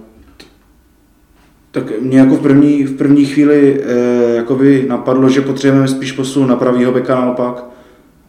Tak 1.70 2.00
mě 2.00 2.18
jako 2.18 2.34
v 2.34 2.42
první, 2.42 2.84
v 2.84 2.96
první 2.96 3.24
chvíli 3.24 3.80
eh, 3.82 4.34
jakoby 4.34 4.86
napadlo, 4.88 5.28
že 5.28 5.40
potřebujeme 5.40 5.88
spíš 5.88 6.12
posun 6.12 6.48
na 6.48 6.56
pravýho 6.56 6.92
beka 6.92 7.14
naopak. 7.14 7.64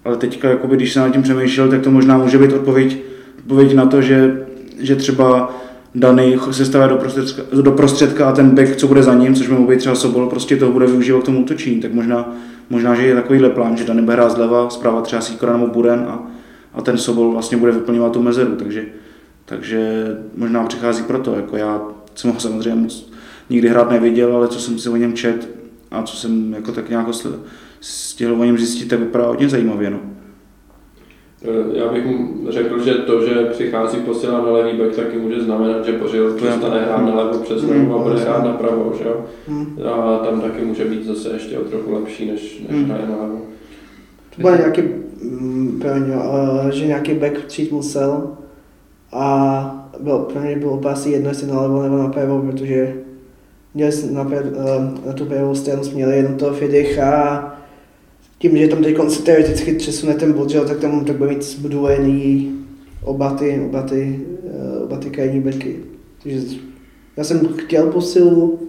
Ale 0.06 0.18
teďka, 0.18 0.50
jakoby, 0.50 0.76
když 0.76 0.94
jsem 0.94 1.04
nad 1.04 1.10
tím 1.10 1.22
přemýšlel, 1.22 1.70
tak 1.70 1.82
to 1.82 1.92
možná 1.92 2.18
může 2.18 2.38
být 2.38 2.54
odpověď, 2.54 2.98
odpověď 3.40 3.74
na 3.74 3.86
to, 3.86 4.02
že, 4.02 4.46
že 4.84 4.96
třeba 4.96 5.54
Dany 5.96 6.40
se 6.52 6.66
stavá 6.66 6.88
do 6.88 6.98
prostředka, 6.98 7.44
do 7.62 7.72
prostředka 7.72 8.30
a 8.30 8.32
ten 8.32 8.50
back, 8.50 8.76
co 8.76 8.88
bude 8.88 9.04
za 9.04 9.14
ním, 9.14 9.36
což 9.36 9.50
může 9.50 9.68
být 9.68 9.80
třeba 9.80 9.96
Sobol, 9.96 10.30
prostě 10.30 10.58
toho 10.58 10.72
bude 10.72 10.86
využívat 10.86 11.22
k 11.22 11.26
tomu 11.26 11.42
útočení. 11.42 11.80
Tak 11.80 11.94
možná, 11.94 12.36
možná, 12.70 12.96
že 12.96 13.02
je 13.02 13.16
takovýhle 13.16 13.50
plán, 13.50 13.78
že 13.78 13.84
Dany 13.84 14.02
bude 14.02 14.14
hrát 14.14 14.32
zleva, 14.32 14.70
zprava 14.70 15.02
třeba 15.02 15.22
Sikora 15.22 15.58
nebo 15.58 15.68
Buren 15.68 16.00
a, 16.00 16.28
a 16.74 16.82
ten 16.82 16.98
Sobol 16.98 17.32
vlastně 17.32 17.58
bude 17.58 17.72
vyplňovat 17.72 18.12
tu 18.12 18.22
mezeru. 18.22 18.56
Takže, 18.56 18.86
takže 19.46 20.08
možná 20.38 20.64
přichází 20.64 21.04
proto. 21.04 21.36
Jako 21.36 21.58
já 21.58 21.82
jsem 22.16 22.32
ho 22.32 22.40
samozřejmě 22.40 22.82
moc 22.82 23.12
nikdy 23.50 23.70
hrát 23.70 23.92
neviděl, 23.92 24.36
ale 24.36 24.48
co 24.48 24.60
jsem 24.60 24.80
si 24.80 24.90
o 24.90 24.96
něm 24.96 25.14
čet 25.14 25.50
a 25.92 26.04
co 26.04 26.18
jsem 26.18 26.54
jako 26.54 26.72
tak 26.72 26.90
nějak 26.90 27.08
stihl 27.82 28.42
o 28.42 28.44
něm 28.44 28.58
zjistit, 28.58 28.86
tak 28.86 29.00
vypadá 29.00 29.28
hodně 29.28 29.50
zajímavě. 29.50 29.90
No. 29.90 30.00
Eh, 31.44 31.78
Já 31.78 31.91
bych 31.94 32.06
mu 32.06 32.30
řekl, 32.50 32.84
že 32.84 32.94
to, 32.94 33.26
že 33.26 33.34
přichází 33.52 33.98
posila 33.98 34.41
na 34.41 34.52
levý 34.52 34.78
back, 34.78 34.96
taky 34.96 35.18
může 35.18 35.41
znamenat, 35.41 35.86
že 35.86 35.91
je- 35.91 36.34
přestane 36.36 36.86
hrát 36.86 37.02
na 37.06 37.16
levo 37.16 37.39
přes 37.39 37.62
Hmm, 37.62 37.72
levo 37.82 38.00
a 38.00 38.04
bude 38.04 38.14
jasně. 38.16 38.30
hrát 38.30 38.44
na 38.46 38.54
pravo, 38.54 38.94
že 38.98 39.04
jo? 39.10 39.16
Hmm. 39.48 39.78
A 39.94 40.18
tam 40.18 40.41
taky 40.41 40.66
může 40.66 40.86
být 40.86 41.06
zase 41.06 41.30
ještě 41.34 41.58
o 41.60 41.64
trochu 41.64 41.94
lepší, 41.94 42.32
než, 42.32 42.64
než 42.70 42.78
Hmm. 42.78 42.86
hraje 42.89 43.04
na 43.10 43.16
levo. 43.24 43.41
To 44.36 44.41
byl 44.41 44.58
nějaký, 44.58 44.82
mm, 45.24 45.80
uh, 46.16 46.70
že 46.70 46.88
nějaký 46.88 47.14
back 47.14 47.46
přijít 47.46 47.72
musel 47.72 48.28
a 49.14 49.89
bylo, 50.00 50.20
pro 50.20 50.41
mě 50.41 50.56
bylo 50.56 50.72
úplně 50.78 50.94
asi 50.94 51.10
jedno, 51.10 51.30
jestli 51.30 51.48
nalevo 51.48 51.84
nebo 51.84 51.98
napravo, 51.98 52.41
protože 52.41 52.94
měli 53.74 53.91
na, 54.12 54.22
uh, 54.22 54.28
na 55.08 55.14
tu 55.14 55.26
pravou 55.26 55.56
stranu 55.56 55.84
jsme 55.84 55.96
měli 55.96 56.18
jenom 56.18 56.36
toho 56.36 56.54
Friedricha 56.54 57.12
a 57.14 57.53
tím, 58.44 58.58
že 58.58 58.68
tam 58.68 58.84
teď 58.84 58.98
se 59.08 59.24
teoreticky 59.24 59.74
přesune 59.74 60.14
ten 60.14 60.34
bod, 60.34 60.54
tak 60.68 60.80
tam 60.80 61.06
tak 61.06 61.16
bude 61.16 61.30
mít 61.30 61.44
zbudovený 61.44 62.52
oba 63.04 63.34
ty, 63.34 63.62
oba 63.66 63.82
ty, 63.82 64.26
uh, 64.44 64.84
oba 64.84 64.98
ty 64.98 65.10
krajní 65.10 65.41
beky. 65.41 65.80
Takže 66.24 66.41
já 67.18 67.24
jsem 67.24 67.48
chtěl 67.48 67.91
posilu, 67.91 68.60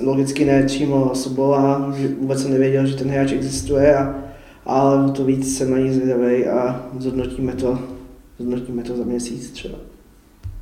logicky 0.00 0.44
ne 0.44 0.62
přímo 0.62 1.14
Sobola, 1.14 1.94
že 1.98 2.08
vůbec 2.08 2.42
jsem 2.42 2.50
nevěděl, 2.50 2.86
že 2.86 2.96
ten 2.96 3.08
hráč 3.08 3.32
existuje, 3.32 3.96
a, 3.96 4.14
ale 4.66 5.12
to 5.12 5.24
víc 5.24 5.56
jsem 5.56 5.70
na 5.70 5.78
ní 5.78 5.92
zvědavý 5.92 6.46
a 6.46 6.86
zhodnotíme 6.98 7.52
to, 7.52 7.78
zhodnotíme 8.38 8.82
to 8.82 8.96
za 8.96 9.04
měsíc 9.04 9.50
třeba. 9.50 9.78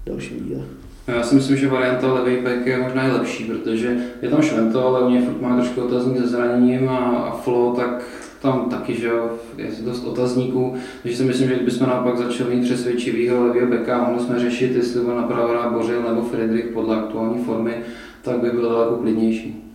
v 0.05 0.07
Dalším 0.07 0.45
díle. 0.49 0.62
Já 1.09 1.23
si 1.23 1.35
myslím, 1.35 1.57
že 1.57 1.69
varianta 1.69 2.13
levý 2.13 2.37
back 2.37 2.67
je 2.67 2.79
možná 2.79 3.09
i 3.09 3.13
lepší, 3.13 3.45
protože 3.45 3.97
je 4.23 4.29
tam 4.29 4.43
Švento, 4.43 4.87
ale 4.87 5.07
u 5.07 5.11
něj 5.11 5.23
furt 5.23 5.41
má 5.41 5.57
trošku 5.57 5.81
otazník 5.81 6.19
se 6.19 6.29
zraněním 6.29 6.89
a, 6.89 6.99
a 6.99 7.37
Flo, 7.37 7.75
tak 7.77 8.05
tam 8.43 8.69
taky, 8.71 8.95
že 8.95 9.07
jo, 9.07 9.31
je 9.57 9.67
dost 9.85 10.05
otazníků, 10.05 10.75
takže 11.03 11.19
si 11.19 11.25
myslím, 11.25 11.49
že 11.49 11.55
kdybychom 11.55 11.87
naopak 11.87 12.19
začali 12.19 12.57
mít 12.57 12.65
přesvědčivýho 12.65 13.47
levého 13.47 13.67
beka 13.67 13.99
a 13.99 14.11
mohli 14.11 14.25
jsme 14.25 14.41
řešit, 14.41 14.77
jestli 14.77 15.01
byl 15.01 15.17
napravo 15.17 15.71
Bořil 15.71 16.03
nebo 16.03 16.23
Friedrich 16.23 16.67
podle 16.67 16.97
aktuální 16.97 17.45
formy, 17.45 17.75
tak 18.23 18.39
by 18.39 18.51
bylo 18.51 18.73
daleko 18.73 18.97
klidnější. 18.97 19.75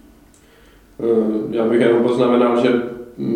Eh, 1.00 1.56
já 1.58 1.68
bych 1.68 1.82
jenom 1.82 2.04
poznamenal, 2.04 2.62
že 2.62 2.82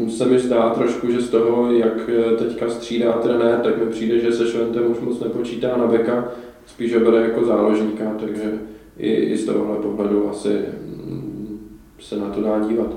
se 0.10 0.26
mi 0.26 0.40
zdá 0.40 0.70
trošku, 0.70 1.12
že 1.12 1.22
z 1.22 1.30
toho, 1.30 1.72
jak 1.74 2.10
eh, 2.10 2.36
teďka 2.36 2.70
střídá 2.70 3.12
trenér, 3.12 3.60
tak 3.60 3.78
mi 3.78 3.86
přijde, 3.86 4.20
že 4.20 4.32
se 4.32 4.48
Šventem 4.48 4.92
už 4.92 5.00
moc 5.00 5.20
nepočítá 5.20 5.78
na 5.78 5.88
beka, 5.88 6.28
spíš 6.66 6.94
ho 6.94 7.00
bere 7.00 7.18
jako 7.18 7.46
záložníka, 7.46 8.04
takže 8.20 8.60
i, 8.98 9.12
i 9.14 9.38
z 9.38 9.46
tohohle 9.46 9.76
pohledu 9.76 10.30
asi 10.30 10.50
mm, 10.50 11.70
se 12.00 12.18
na 12.18 12.30
to 12.30 12.42
dá 12.42 12.60
dívat. 12.70 12.94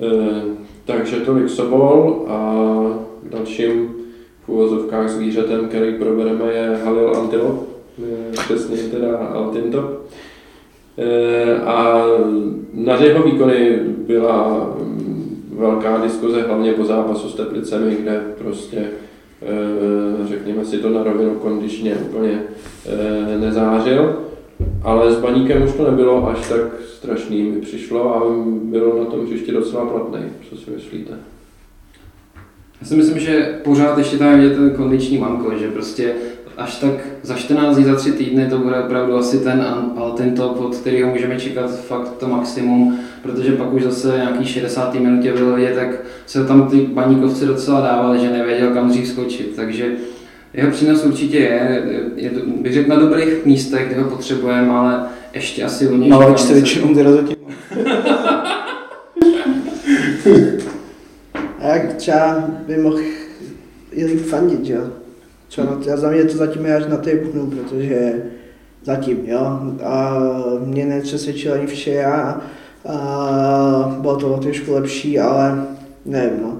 E, 0.00 0.42
takže 0.84 1.16
tolik 1.16 1.48
Sobol 1.48 2.24
a 2.28 2.64
dalším 3.30 3.88
v 4.44 4.48
úvozovkách 4.48 5.08
zvířetem, 5.08 5.68
který 5.68 5.94
probereme, 5.98 6.52
je 6.52 6.80
Halil 6.84 7.16
Antilop, 7.16 7.68
přesně 8.32 8.76
teda 8.76 9.16
Altintop. 9.16 9.84
E, 10.98 11.56
a 11.56 12.06
na 12.74 12.96
jeho 12.96 13.22
výkony 13.22 13.78
byla 14.06 14.70
mm, 14.78 15.54
velká 15.58 15.98
diskuze, 15.98 16.42
hlavně 16.42 16.72
po 16.72 16.84
zápasu 16.84 17.28
s 17.28 17.34
Teplicemi, 17.34 17.96
kde 18.00 18.20
prostě 18.38 18.88
řekněme 20.24 20.64
si 20.64 20.78
to 20.78 20.90
na 20.90 21.02
rovinu 21.02 21.34
kondičně 21.34 21.94
úplně 21.94 22.42
nezářil. 23.40 24.16
Ale 24.82 25.12
s 25.12 25.20
baníkem 25.20 25.62
už 25.62 25.72
to 25.72 25.90
nebylo 25.90 26.28
až 26.28 26.48
tak 26.48 26.60
strašný, 26.96 27.42
mi 27.42 27.60
přišlo 27.60 28.16
a 28.16 28.22
bylo 28.64 28.98
na 28.98 29.04
tom 29.04 29.26
příště 29.26 29.52
docela 29.52 29.86
platný. 29.86 30.20
Co 30.50 30.56
si 30.56 30.70
myslíte? 30.70 31.12
Já 32.80 32.86
si 32.86 32.94
myslím, 32.94 33.18
že 33.18 33.58
pořád 33.64 33.98
ještě 33.98 34.18
tam 34.18 34.40
je 34.40 34.50
ten 34.50 34.70
kondiční 34.70 35.18
manko, 35.18 35.58
že 35.58 35.68
prostě 35.68 36.14
až 36.56 36.80
tak 36.80 36.92
za 37.22 37.34
14 37.34 37.76
dní, 37.76 37.84
za 37.84 37.94
3 37.94 38.12
týdny 38.12 38.46
to 38.50 38.58
bude 38.58 38.82
opravdu 38.82 39.16
asi 39.16 39.38
ten, 39.38 39.66
ten 40.16 40.34
top, 40.34 40.60
od 40.60 40.76
kterého 40.76 41.10
můžeme 41.10 41.40
čekat 41.40 41.80
fakt 41.80 42.16
to 42.18 42.28
maximum, 42.28 42.98
protože 43.24 43.52
pak 43.52 43.72
už 43.72 43.82
zase 43.82 44.08
nějaký 44.16 44.44
60. 44.44 44.94
minutě 44.94 45.32
bylo 45.32 45.56
vidět, 45.56 45.74
tak 45.74 45.88
se 46.26 46.44
tam 46.44 46.68
ty 46.68 46.80
baníkovci 46.80 47.46
docela 47.46 47.80
dávali, 47.80 48.20
že 48.20 48.30
nevěděl 48.30 48.70
kam 48.70 48.88
dřív 48.88 49.08
skočit, 49.08 49.56
takže 49.56 49.92
jeho 50.54 50.70
přínos 50.70 51.04
určitě 51.04 51.38
je, 51.38 51.82
je 52.16 52.30
bych 52.60 52.74
řekl 52.74 52.90
na 52.90 52.96
dobrých 52.96 53.44
místech, 53.44 53.88
kde 53.88 54.02
ho 54.02 54.10
potřebujeme, 54.10 54.70
ale 54.70 55.06
ještě 55.32 55.64
asi 55.64 55.88
u 55.88 55.96
něj. 55.96 56.12
Ale 56.12 56.38
se 56.38 56.54
většinou 56.54 56.94
teda 56.94 57.12
zatím. 57.16 57.36
A 61.58 61.66
jak 61.66 61.94
třeba 61.94 62.44
by 62.66 62.76
mohl 62.76 62.98
líp 63.96 64.26
fandit, 64.26 64.68
jo? 64.68 64.80
Třeba 65.48 65.78
já 65.86 65.96
za 65.96 66.10
mě 66.10 66.24
to 66.24 66.36
zatím 66.36 66.66
je 66.66 66.76
až 66.76 66.84
na 66.86 66.96
buknu, 67.22 67.46
protože 67.46 68.22
zatím, 68.84 69.18
jo. 69.24 69.60
A 69.84 70.18
mě 70.64 70.86
nepřesvědčil 70.86 71.54
ani 71.54 71.66
včera, 71.66 72.12
a 72.12 72.40
bylo 74.00 74.16
to 74.16 74.36
trošku 74.36 74.72
lepší, 74.72 75.18
ale 75.18 75.64
nevím, 76.04 76.42
no. 76.42 76.58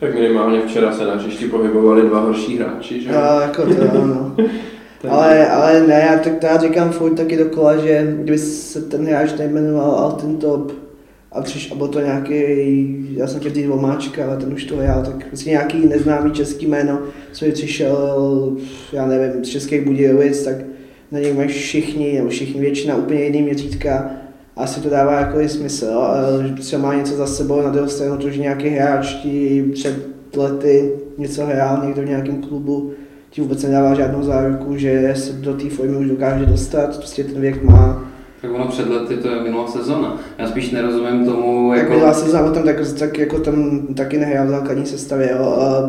Tak 0.00 0.14
minimálně 0.14 0.60
včera 0.60 0.92
se 0.92 1.06
na 1.06 1.14
hřišti 1.14 1.48
pohybovali 1.48 2.02
dva 2.02 2.20
horší 2.20 2.58
hráči, 2.58 3.02
že? 3.02 3.12
No, 3.12 3.40
jako 3.40 3.62
to, 3.62 4.00
ano. 4.02 4.36
ale, 5.08 5.48
ale 5.48 5.86
ne, 5.86 6.08
já 6.12 6.18
tak 6.18 6.42
já 6.42 6.58
říkám 6.58 6.90
furt 6.90 7.14
taky 7.14 7.36
dokola, 7.36 7.76
že 7.76 8.16
kdyby 8.18 8.38
se 8.38 8.82
ten 8.82 9.06
hráč 9.06 9.32
nejmenoval 9.38 9.90
Alten 9.90 10.36
Top 10.36 10.72
a, 11.32 11.40
přiš, 11.42 11.72
a 11.72 11.74
byl 11.74 11.88
to 11.88 12.00
nějaký, 12.00 12.34
já 13.16 13.26
jsem 13.26 13.40
chtěl 13.40 13.54
říct 13.54 13.66
Vomáčka, 13.66 14.26
ale 14.26 14.36
ten 14.36 14.52
už 14.52 14.64
to 14.64 14.80
já, 14.80 15.02
tak 15.02 15.26
prostě 15.26 15.50
nějaký 15.50 15.86
neznámý 15.86 16.32
český 16.32 16.66
jméno, 16.66 16.98
co 17.32 17.44
přišel, 17.52 18.56
já 18.92 19.06
nevím, 19.06 19.44
z 19.44 19.48
Českých 19.48 19.84
Budějovic, 19.84 20.42
tak 20.42 20.56
na 21.12 21.18
něj 21.18 21.32
mají 21.32 21.48
všichni, 21.48 22.12
nebo 22.16 22.28
všichni 22.28 22.60
většina 22.60 22.96
úplně 22.96 23.24
jiný 23.24 23.42
měřítka, 23.42 24.10
asi 24.56 24.80
to 24.80 24.90
dává 24.90 25.12
jako 25.12 25.48
smysl, 25.48 25.86
jo? 25.86 26.06
že 26.46 26.52
prostě 26.52 26.78
má 26.78 26.94
něco 26.94 27.16
za 27.16 27.26
sebou, 27.26 27.62
na 27.62 27.70
druhou 27.70 27.88
stranu 27.88 28.16
to, 28.16 28.30
že 28.30 28.40
nějaký 28.40 28.68
hráč 28.68 29.14
ti 29.14 29.64
před 29.72 29.96
lety 30.36 30.92
něco 31.18 31.46
hrál 31.46 31.82
někdo 31.84 32.02
v 32.02 32.08
nějakém 32.08 32.42
klubu, 32.42 32.92
ti 33.30 33.40
vůbec 33.40 33.62
nedává 33.62 33.94
žádnou 33.94 34.22
záruku, 34.22 34.76
že 34.76 35.12
se 35.16 35.32
do 35.32 35.54
té 35.54 35.70
formy 35.70 35.96
už 35.96 36.08
dokáže 36.08 36.46
dostat, 36.46 36.96
prostě 36.96 37.24
ten 37.24 37.40
věk 37.40 37.62
má. 37.62 38.04
Tak 38.42 38.50
ono 38.54 38.66
před 38.68 38.88
lety 38.88 39.16
to 39.16 39.28
je 39.28 39.42
minulá 39.42 39.68
sezona. 39.68 40.18
Já 40.38 40.48
spíš 40.48 40.70
nerozumím 40.70 41.26
tomu, 41.26 41.70
tak 41.70 41.78
jako... 41.78 41.92
minulá 41.92 42.12
sezona 42.12 42.50
tam 42.50 42.62
tak, 42.62 42.76
tak, 42.98 43.18
jako 43.18 43.38
tam 43.38 43.86
taky 43.94 44.18
nehrál 44.18 44.46
v 44.46 44.50
základní 44.50 44.86
sestavě, 44.86 45.30
jo. 45.38 45.44
A, 45.44 45.88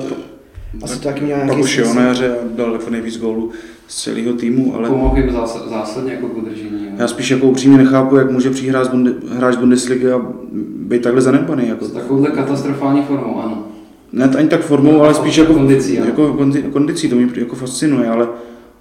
asi 0.82 0.99
to 0.99 1.03
taky 1.03 1.21
měl 1.21 1.38
nějaký 1.38 1.55
Pak 1.55 1.59
už 1.59 1.78
jo, 1.78 1.93
na 1.93 2.01
jaře 2.01 2.36
dal 2.55 2.74
jako 2.74 2.89
nejvíc 2.89 3.17
gólů 3.17 3.51
z 3.88 4.03
celého 4.03 4.34
týmu, 4.34 4.76
ale... 4.76 4.89
Pomohl 4.89 5.17
jim 5.17 5.32
zásadně 5.69 6.13
jako 6.13 6.28
k 6.28 6.38
udržení. 6.38 6.88
Já 6.97 7.07
spíš 7.07 7.32
jako 7.32 7.47
upřímně 7.47 7.78
nechápu, 7.78 8.15
jak 8.15 8.32
může 8.32 8.49
přijít 8.49 8.69
hráč, 8.69 8.88
hráč 9.30 9.55
Bundesligy 9.55 10.11
a 10.11 10.21
být 10.76 11.01
takhle 11.01 11.21
zanedbaný. 11.21 11.67
Jako. 11.67 11.86
S 11.86 11.91
takovouhle 11.91 12.32
katastrofální 12.32 13.01
formou, 13.01 13.41
ano. 13.41 13.67
Ne 14.11 14.30
ani 14.38 14.47
tak 14.47 14.61
formou, 14.61 15.01
ale 15.01 15.13
spíš 15.13 15.38
jako 15.38 15.53
kondicí, 15.53 15.95
jako 15.95 16.38
kondicí, 16.71 17.09
to 17.09 17.15
mě 17.15 17.28
jako 17.36 17.55
fascinuje, 17.55 18.09
ale 18.09 18.28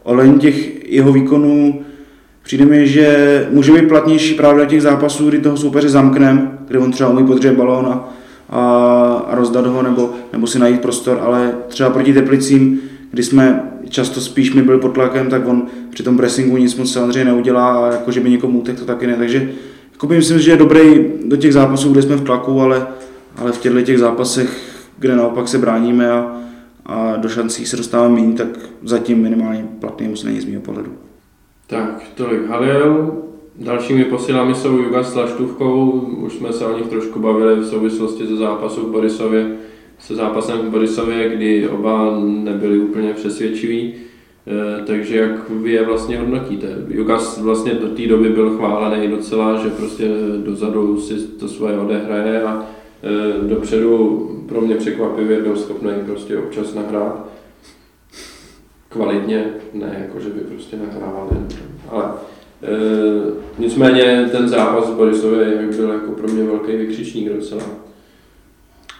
ale 0.04 0.28
těch 0.28 0.88
jeho 0.92 1.12
výkonů 1.12 1.80
přijde 2.42 2.64
mi, 2.64 2.88
že 2.88 3.48
může 3.50 3.72
být 3.72 3.88
platnější 3.88 4.34
právě 4.34 4.64
na 4.64 4.70
těch 4.70 4.82
zápasů, 4.82 5.28
kdy 5.28 5.40
toho 5.40 5.56
soupeře 5.56 5.88
zamknem, 5.88 6.58
kde 6.68 6.78
on 6.78 6.92
třeba 6.92 7.10
umí 7.10 7.26
podřet 7.26 7.56
balón 7.56 7.86
a, 7.86 8.12
a, 8.52 9.24
rozdat 9.30 9.66
ho, 9.66 9.82
nebo, 9.82 10.14
nebo 10.32 10.46
si 10.46 10.58
najít 10.58 10.80
prostor, 10.80 11.18
ale 11.22 11.54
třeba 11.68 11.90
proti 11.90 12.12
Teplicím, 12.12 12.80
kdy 13.10 13.22
jsme 13.22 13.72
často 13.88 14.20
spíš 14.20 14.54
mi 14.54 14.62
byli 14.62 14.78
pod 14.78 14.88
tlakem, 14.88 15.30
tak 15.30 15.48
on 15.48 15.66
při 15.90 16.02
tom 16.02 16.16
pressingu 16.16 16.56
nic 16.56 16.76
moc 16.76 16.92
samozřejmě 16.92 17.24
neudělá 17.24 17.86
a 17.86 17.92
jako, 17.92 18.12
že 18.12 18.20
by 18.20 18.30
někomu 18.30 18.60
utek, 18.60 18.78
to 18.78 18.84
taky 18.84 19.06
ne. 19.06 19.16
Takže 19.16 19.52
jako 19.92 20.06
by 20.06 20.16
myslím, 20.16 20.38
že 20.38 20.50
je 20.50 20.56
dobrý 20.56 21.04
do 21.24 21.36
těch 21.36 21.52
zápasů, 21.52 21.92
kde 21.92 22.02
jsme 22.02 22.16
v 22.16 22.24
tlaku, 22.24 22.60
ale, 22.60 22.86
ale 23.36 23.52
v 23.52 23.60
těchto 23.60 23.82
těch 23.82 23.98
zápasech, 23.98 24.78
kde 24.98 25.16
naopak 25.16 25.48
se 25.48 25.58
bráníme 25.58 26.10
a, 26.10 26.36
a 26.86 27.16
do 27.16 27.28
šancí 27.28 27.66
se 27.66 27.76
dostáváme 27.76 28.14
méně, 28.14 28.32
tak 28.32 28.48
zatím 28.82 29.22
minimálně 29.22 29.64
platný 29.80 30.08
musí 30.08 30.26
není 30.26 30.40
z 30.40 30.44
mého 30.44 30.60
pohledu. 30.60 30.92
Tak, 31.66 32.02
tolik 32.14 32.48
Halil. 32.48 33.12
Dalšími 33.56 34.04
posilami 34.04 34.54
jsou 34.54 34.76
Juga 34.76 35.02
s 35.02 35.14
Laštůvkou, 35.14 35.90
už 36.00 36.32
jsme 36.32 36.52
se 36.52 36.66
o 36.66 36.78
nich 36.78 36.86
trošku 36.86 37.20
bavili 37.20 37.60
v 37.60 37.66
souvislosti 37.66 38.26
se 38.26 38.36
zápasu 38.36 38.80
v 38.80 38.92
Borisově 38.92 39.56
se 40.02 40.14
zápasem 40.14 40.58
v 40.58 40.70
Borisově, 40.70 41.36
kdy 41.36 41.68
oba 41.68 42.18
nebyli 42.20 42.78
úplně 42.78 43.12
přesvědčiví. 43.12 43.94
Eh, 44.46 44.82
takže 44.86 45.16
jak 45.16 45.50
vy 45.50 45.72
je 45.72 45.84
vlastně 45.84 46.18
hodnotíte? 46.18 46.66
Jukas 46.88 47.38
vlastně 47.38 47.74
do 47.74 47.88
té 47.88 48.06
doby 48.06 48.28
byl 48.28 48.56
chválený 48.56 49.08
docela, 49.08 49.56
že 49.56 49.70
prostě 49.70 50.08
dozadu 50.44 51.00
si 51.00 51.14
to 51.14 51.48
svoje 51.48 51.78
odehraje 51.78 52.42
a 52.42 52.66
eh, 53.02 53.48
dopředu 53.48 54.28
pro 54.48 54.60
mě 54.60 54.74
překvapivě 54.74 55.40
byl 55.40 55.56
schopný 55.56 55.92
prostě 56.06 56.38
občas 56.38 56.74
nahrát 56.74 57.28
kvalitně, 58.88 59.44
ne 59.74 59.96
jako, 60.06 60.20
že 60.20 60.28
by 60.28 60.40
prostě 60.40 60.76
nahrával 60.76 61.28
jen, 61.32 61.48
ale 61.90 62.04
e, 62.04 62.08
nicméně 63.58 64.28
ten 64.32 64.48
zápas 64.48 64.90
v 64.90 64.96
Borisově 64.96 65.68
byl 65.76 65.90
jako 65.90 66.12
pro 66.12 66.28
mě 66.28 66.44
velký 66.44 66.76
vykřičník 66.76 67.32
docela. 67.32 67.62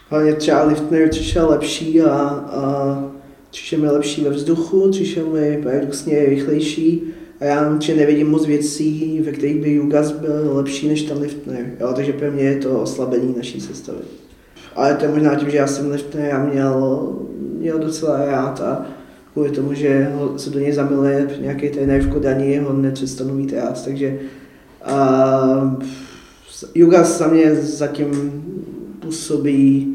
Hlavně 0.09 0.33
třeba 0.33 0.63
Liftner 0.63 1.09
přišel 1.09 1.49
lepší 1.49 2.03
a, 2.03 2.19
a 2.19 3.05
přišel 3.51 3.79
mi 3.79 3.91
lepší 3.91 4.25
ve 4.25 4.31
vzduchu, 4.31 4.91
přišel 4.91 5.27
mi 5.27 5.61
paradoxně 5.63 6.25
rychlejší 6.25 7.03
a 7.41 7.45
já 7.45 7.71
určitě 7.71 7.99
nevidím 7.99 8.31
moc 8.31 8.47
věcí, 8.47 9.21
ve 9.25 9.33
kterých 9.33 9.63
by 9.63 9.73
Jugas 9.73 10.13
byl 10.13 10.51
lepší 10.53 10.89
než 10.89 11.03
ten 11.03 11.19
Liftner, 11.19 11.71
jo, 11.81 11.93
takže 11.97 12.13
pro 12.13 12.31
mě 12.31 12.45
je 12.45 12.57
to 12.57 12.81
oslabení 12.81 13.35
naší 13.37 13.61
sestavy. 13.61 13.99
Ale 14.77 14.95
to 14.95 15.05
je 15.05 15.11
možná 15.11 15.35
tím, 15.35 15.51
že 15.51 15.57
já 15.57 15.67
jsem 15.67 15.91
Liftnera 15.91 16.45
měl, 16.45 17.09
měl 17.59 17.79
docela 17.79 18.25
rád 18.27 18.61
a 18.61 18.87
kvůli 19.33 19.51
tomu, 19.51 19.75
že 19.75 20.11
ho, 20.15 20.39
se 20.39 20.51
do 20.51 20.59
něj 20.59 20.73
zamiluje 20.73 21.29
nějaký 21.41 21.69
trenér 21.69 22.03
v 22.03 22.13
Kodani, 22.13 22.59
ho 22.59 22.73
nepřestanu 22.73 23.35
mít 23.35 23.53
rád, 23.53 23.85
takže 23.85 24.19
a, 24.85 25.77
Jugas 26.75 27.19
za 27.19 27.27
mě 27.27 27.55
zatím 27.55 28.11
působí 29.01 29.93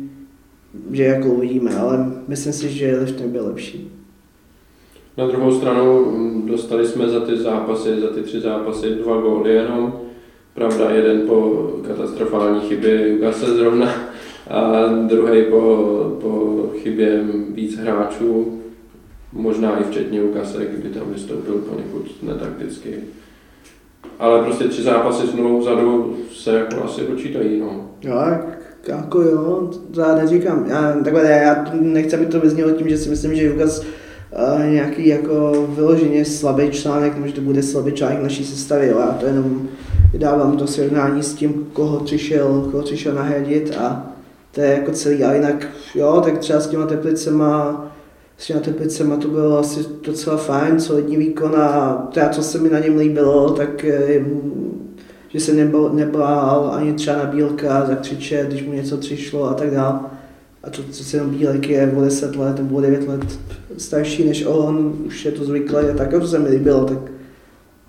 že 0.92 1.04
jako 1.04 1.28
uvidíme, 1.28 1.76
ale 1.76 2.12
myslím 2.28 2.54
si, 2.54 2.70
že 2.70 3.00
Lifter 3.00 3.28
byl 3.28 3.46
lepší. 3.46 3.92
Na 5.18 5.28
druhou 5.28 5.52
stranu 5.52 6.12
mm, 6.12 6.48
dostali 6.48 6.88
jsme 6.88 7.10
za 7.10 7.20
ty 7.20 7.38
zápasy, 7.38 8.00
za 8.00 8.08
ty 8.08 8.22
tři 8.22 8.40
zápasy 8.40 8.90
dva 8.90 9.22
góly 9.22 9.54
jenom. 9.54 9.94
Pravda, 10.54 10.90
jeden 10.90 11.22
po 11.28 11.70
katastrofální 11.88 12.62
chybě 12.62 13.10
Jugase 13.10 13.46
zrovna 13.46 13.94
a 14.50 14.88
druhý 15.08 15.44
po, 15.44 16.18
po 16.22 16.64
chybě 16.78 17.24
víc 17.50 17.78
hráčů, 17.78 18.62
možná 19.34 19.80
i 19.80 19.84
včetně 19.84 20.22
Ukase, 20.22 20.66
kdyby 20.66 20.90
tam 20.90 21.14
vystoupil 21.14 21.54
poněkud 21.54 22.24
netakticky. 22.24 22.94
Ale 24.20 24.44
prostě 24.44 24.64
tři 24.64 24.84
zápasy 24.84 25.28
s 25.28 25.34
nulou 25.34 25.60
vzadu 25.60 26.18
se 26.34 26.58
jako 26.58 26.84
asi 26.84 27.02
počítají. 27.02 27.60
No. 27.60 27.90
Jo, 28.02 28.16
Jako 28.88 29.22
jo, 29.22 29.70
to 29.92 30.02
já 30.02 30.16
neříkám. 30.16 30.66
Já, 30.70 30.96
takhle, 31.04 31.30
já 31.30 31.66
nechci, 31.74 32.16
aby 32.16 32.26
to 32.26 32.40
vyznělo 32.40 32.72
tím, 32.72 32.90
že 32.90 32.98
si 32.98 33.10
myslím, 33.10 33.36
že 33.36 33.44
Jukas 33.44 33.80
uh, 33.80 34.66
nějaký 34.66 35.08
jako 35.08 35.68
vyloženě 35.70 36.26
slabý 36.26 36.70
článek, 36.70 37.16
nebo 37.16 37.28
že 37.28 37.34
to 37.34 37.42
bude 37.42 37.64
slabý 37.64 37.92
článek 37.92 38.24
naší 38.24 38.46
sestavy. 38.46 38.88
Jo. 38.88 39.00
Já 39.00 39.18
to 39.20 39.26
jenom 39.26 39.70
vydávám 40.12 40.58
to 40.58 40.68
srovnání 40.68 41.24
s 41.24 41.34
tím, 41.34 41.68
koho 41.74 42.00
přišel, 42.00 42.68
koho 42.72 42.84
přišel 42.84 43.14
nahradit 43.14 43.76
a 43.80 44.12
to 44.52 44.62
je 44.62 44.68
jako 44.68 44.92
celý. 44.92 45.24
A 45.24 45.34
jinak, 45.34 45.68
jo, 45.96 46.22
tak 46.26 46.38
třeba 46.38 46.60
s 46.60 46.68
těma 46.68 46.86
teplicema, 46.86 47.86
s 48.38 48.48
těma 48.48 48.60
teplicema 48.60 49.18
to 49.18 49.28
bylo 49.28 49.58
asi 49.58 49.86
docela 50.04 50.38
fajn, 50.38 50.80
solidní 50.80 51.18
výkon 51.18 51.56
a 51.56 51.94
to, 52.14 52.20
co 52.32 52.44
se 52.44 52.60
mi 52.60 52.70
na 52.70 52.80
něm 52.80 52.98
líbilo, 52.98 53.50
tak 53.50 53.86
eh, 53.86 54.26
že 55.30 55.40
se 55.40 55.54
nebal, 55.54 55.90
nebál 55.94 56.72
ani 56.74 56.94
třeba 56.94 57.18
na 57.18 57.26
Bílka 57.26 57.86
zakřičet, 57.86 58.48
když 58.48 58.66
mu 58.66 58.74
něco 58.74 58.98
přišlo 58.98 59.50
a 59.50 59.54
tak 59.54 59.72
dále. 59.72 60.00
A 60.64 60.70
to 60.70 60.82
se 60.92 61.18
jenom 61.18 61.30
Bílek 61.30 61.70
je 61.70 61.94
o 61.98 62.02
10 62.02 62.36
let 62.36 62.58
nebo 62.58 62.76
o 62.76 62.82
9 62.82 63.08
let 63.08 63.40
starší 63.78 64.24
než 64.24 64.46
on, 64.46 64.94
už 65.06 65.26
je 65.26 65.32
to 65.32 65.46
zvyklé 65.46 65.92
a 65.92 65.96
tak, 65.96 66.10
to 66.10 66.28
se 66.28 66.40
mi 66.40 66.50
líbilo, 66.50 66.86
tak 66.86 66.98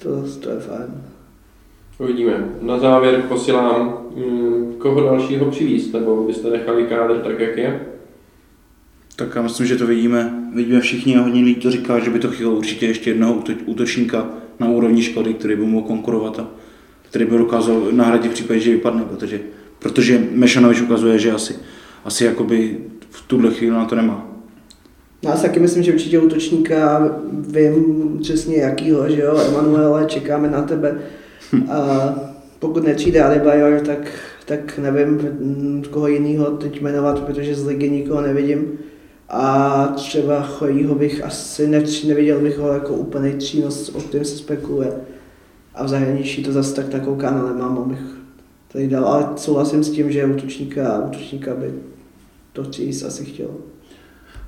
to, 0.02 0.24
to 0.40 0.50
je 0.50 0.60
fajn. 0.60 0.86
Uvidíme. 1.98 2.48
Na 2.60 2.78
závěr 2.78 3.22
posílám, 3.28 3.98
mm, 4.16 4.74
koho 4.78 5.00
dalšího 5.00 5.50
přivízt, 5.50 5.94
nebo 5.94 6.24
byste 6.24 6.50
nechali 6.50 6.84
kádr 6.84 7.18
tak, 7.18 7.40
jak 7.40 7.56
je? 7.56 7.80
Tak 9.18 9.34
já 9.36 9.42
myslím, 9.42 9.66
že 9.66 9.76
to 9.76 9.86
vidíme, 9.86 10.34
vidíme 10.54 10.80
všichni 10.80 11.16
a 11.16 11.20
hodně 11.22 11.44
lidí 11.44 11.54
to 11.54 11.70
říká, 11.70 11.98
že 11.98 12.10
by 12.10 12.18
to 12.18 12.30
chtělo 12.30 12.52
určitě 12.52 12.86
ještě 12.86 13.10
jednoho 13.10 13.42
útočníka 13.66 14.28
na 14.60 14.68
úrovni 14.68 15.02
škody, 15.02 15.34
který 15.34 15.56
by 15.56 15.62
mohl 15.62 15.86
konkurovat 15.86 16.38
a 16.38 16.48
který 17.02 17.24
by 17.24 17.38
dokázal 17.38 17.88
nahradit 17.92 18.30
v 18.30 18.34
případě, 18.34 18.60
že 18.60 18.70
vypadne, 18.70 19.04
protože, 19.04 19.40
protože 19.78 20.22
Mešanovič 20.32 20.80
ukazuje, 20.80 21.18
že 21.18 21.32
asi, 21.32 21.54
asi 22.04 22.24
jakoby 22.24 22.78
v 23.10 23.22
tuhle 23.22 23.50
chvíli 23.50 23.76
na 23.76 23.84
to 23.84 23.94
nemá. 23.94 24.26
Já 25.22 25.36
si 25.36 25.42
taky 25.42 25.60
myslím, 25.60 25.82
že 25.82 25.92
určitě 25.92 26.18
útočníka 26.18 27.10
vím 27.32 28.18
přesně 28.22 28.56
jakýho, 28.56 29.10
že 29.10 29.20
jo, 29.20 29.38
Emanuele, 29.48 30.06
čekáme 30.06 30.50
na 30.50 30.62
tebe. 30.62 30.98
A 31.70 32.14
pokud 32.58 32.84
nepřijde 32.84 33.22
Adebayor, 33.22 33.80
tak, 33.80 34.12
tak 34.44 34.78
nevím, 34.78 35.20
koho 35.90 36.08
jiného 36.08 36.44
teď 36.44 36.80
jmenovat, 36.80 37.20
protože 37.20 37.54
z 37.54 37.66
ligy 37.66 37.90
nikoho 37.90 38.20
nevidím. 38.20 38.78
A 39.28 39.86
třeba 39.86 40.42
Chojího 40.42 40.94
bych 40.94 41.24
asi 41.24 41.66
neviděl 42.06 42.40
bych 42.40 42.58
ho 42.58 42.68
jako 42.68 42.94
úplný 42.94 43.32
přínos, 43.38 43.88
o 43.94 44.00
kterém 44.00 44.24
se 44.24 44.36
spekuluje 44.36 44.92
a 45.74 45.84
v 45.84 45.88
zahraničí 45.88 46.42
to 46.42 46.52
zase 46.52 46.74
tak 46.74 46.88
takovou 46.88 47.16
kána 47.16 47.52
nemám, 47.52 47.78
abych 47.78 48.00
tady 48.72 48.88
dal, 48.88 49.04
ale 49.04 49.28
souhlasím 49.36 49.84
s 49.84 49.90
tím, 49.90 50.12
že 50.12 50.26
útočníka, 50.26 51.02
útočníka 51.06 51.54
by 51.54 51.72
to 52.52 52.64
chci 52.64 52.90
asi 53.06 53.24
chtěl. 53.24 53.48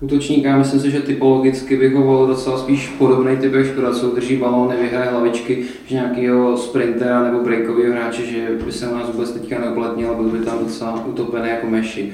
Útočníka, 0.01 0.59
myslím 0.59 0.81
si, 0.81 0.91
že 0.91 1.01
typologicky 1.01 1.77
bych 1.77 1.95
ho 1.95 2.03
volil 2.03 2.27
docela 2.27 2.59
spíš 2.59 2.89
podobný 2.89 3.37
typ, 3.37 3.53
jak 3.53 3.67
Škoda, 3.67 3.95
co 3.95 4.11
drží 4.11 4.37
balón, 4.37 4.69
nevyhraje 4.69 5.11
hlavičky, 5.11 5.65
že 5.87 5.95
nějakého 5.95 6.57
sprintera 6.57 7.25
nebo 7.25 7.45
breakového 7.45 7.93
hráče, 7.93 8.27
že 8.27 8.49
by 8.65 8.73
se 8.73 8.89
u 8.89 8.95
nás 8.95 9.11
vůbec 9.13 9.31
teďka 9.31 9.61
neuplatnil, 9.61 10.15
byl 10.15 10.29
by 10.29 10.45
tam 10.45 10.59
docela 10.59 11.05
utopený 11.07 11.49
jako 11.49 11.67
meši. 11.67 12.13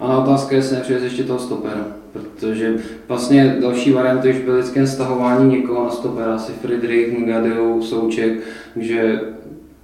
A 0.00 0.18
otázka 0.18 0.54
je, 0.54 0.58
jestli 0.58 0.76
nepřijde 0.76 1.00
ještě 1.00 1.24
toho 1.24 1.38
stopera, 1.38 1.86
protože 2.12 2.74
vlastně 3.08 3.56
další 3.60 3.92
varianty 3.92 4.30
už 4.30 4.38
byly 4.38 4.60
vždycky 4.60 4.86
stahování 4.86 5.56
někoho 5.56 5.84
na 5.84 5.90
stopera, 5.90 6.34
asi 6.34 6.52
Friedrich, 6.52 7.18
Ngadeu, 7.18 7.82
Souček, 7.82 8.32
takže 8.74 9.20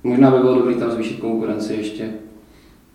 možná 0.04 0.30
by 0.30 0.38
bylo 0.38 0.54
dobré 0.54 0.74
tam 0.74 0.90
zvýšit 0.90 1.20
konkurenci 1.20 1.74
ještě. 1.74 2.10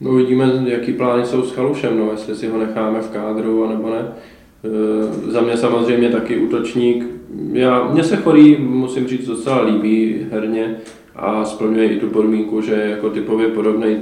No 0.02 0.12
uvidíme, 0.12 0.64
jaký 0.66 0.94
plány 0.94 1.26
jsou 1.26 1.44
s 1.44 1.52
Chalušem, 1.52 2.00
no, 2.00 2.12
jestli 2.12 2.36
si 2.36 2.48
ho 2.48 2.58
necháme 2.58 3.02
v 3.02 3.10
kádru, 3.10 3.66
anebo 3.66 3.90
ne. 3.90 4.00
E, 4.00 5.32
za 5.32 5.42
mě 5.42 5.58
samozřejmě 5.58 6.10
taky 6.10 6.38
útočník. 6.38 7.06
Já, 7.52 7.90
mně 7.92 8.04
se 8.04 8.18
Chorý, 8.18 8.58
musím 8.60 9.08
říct, 9.08 9.28
docela 9.28 9.62
líbí 9.62 10.28
herně 10.32 10.76
a 11.20 11.46
splňuje 11.46 11.86
i 11.86 12.00
tu 12.00 12.08
podmínku, 12.08 12.62
že 12.62 12.74
je 12.74 12.90
jako 12.90 13.10
typově 13.10 13.48
podobný, 13.48 13.98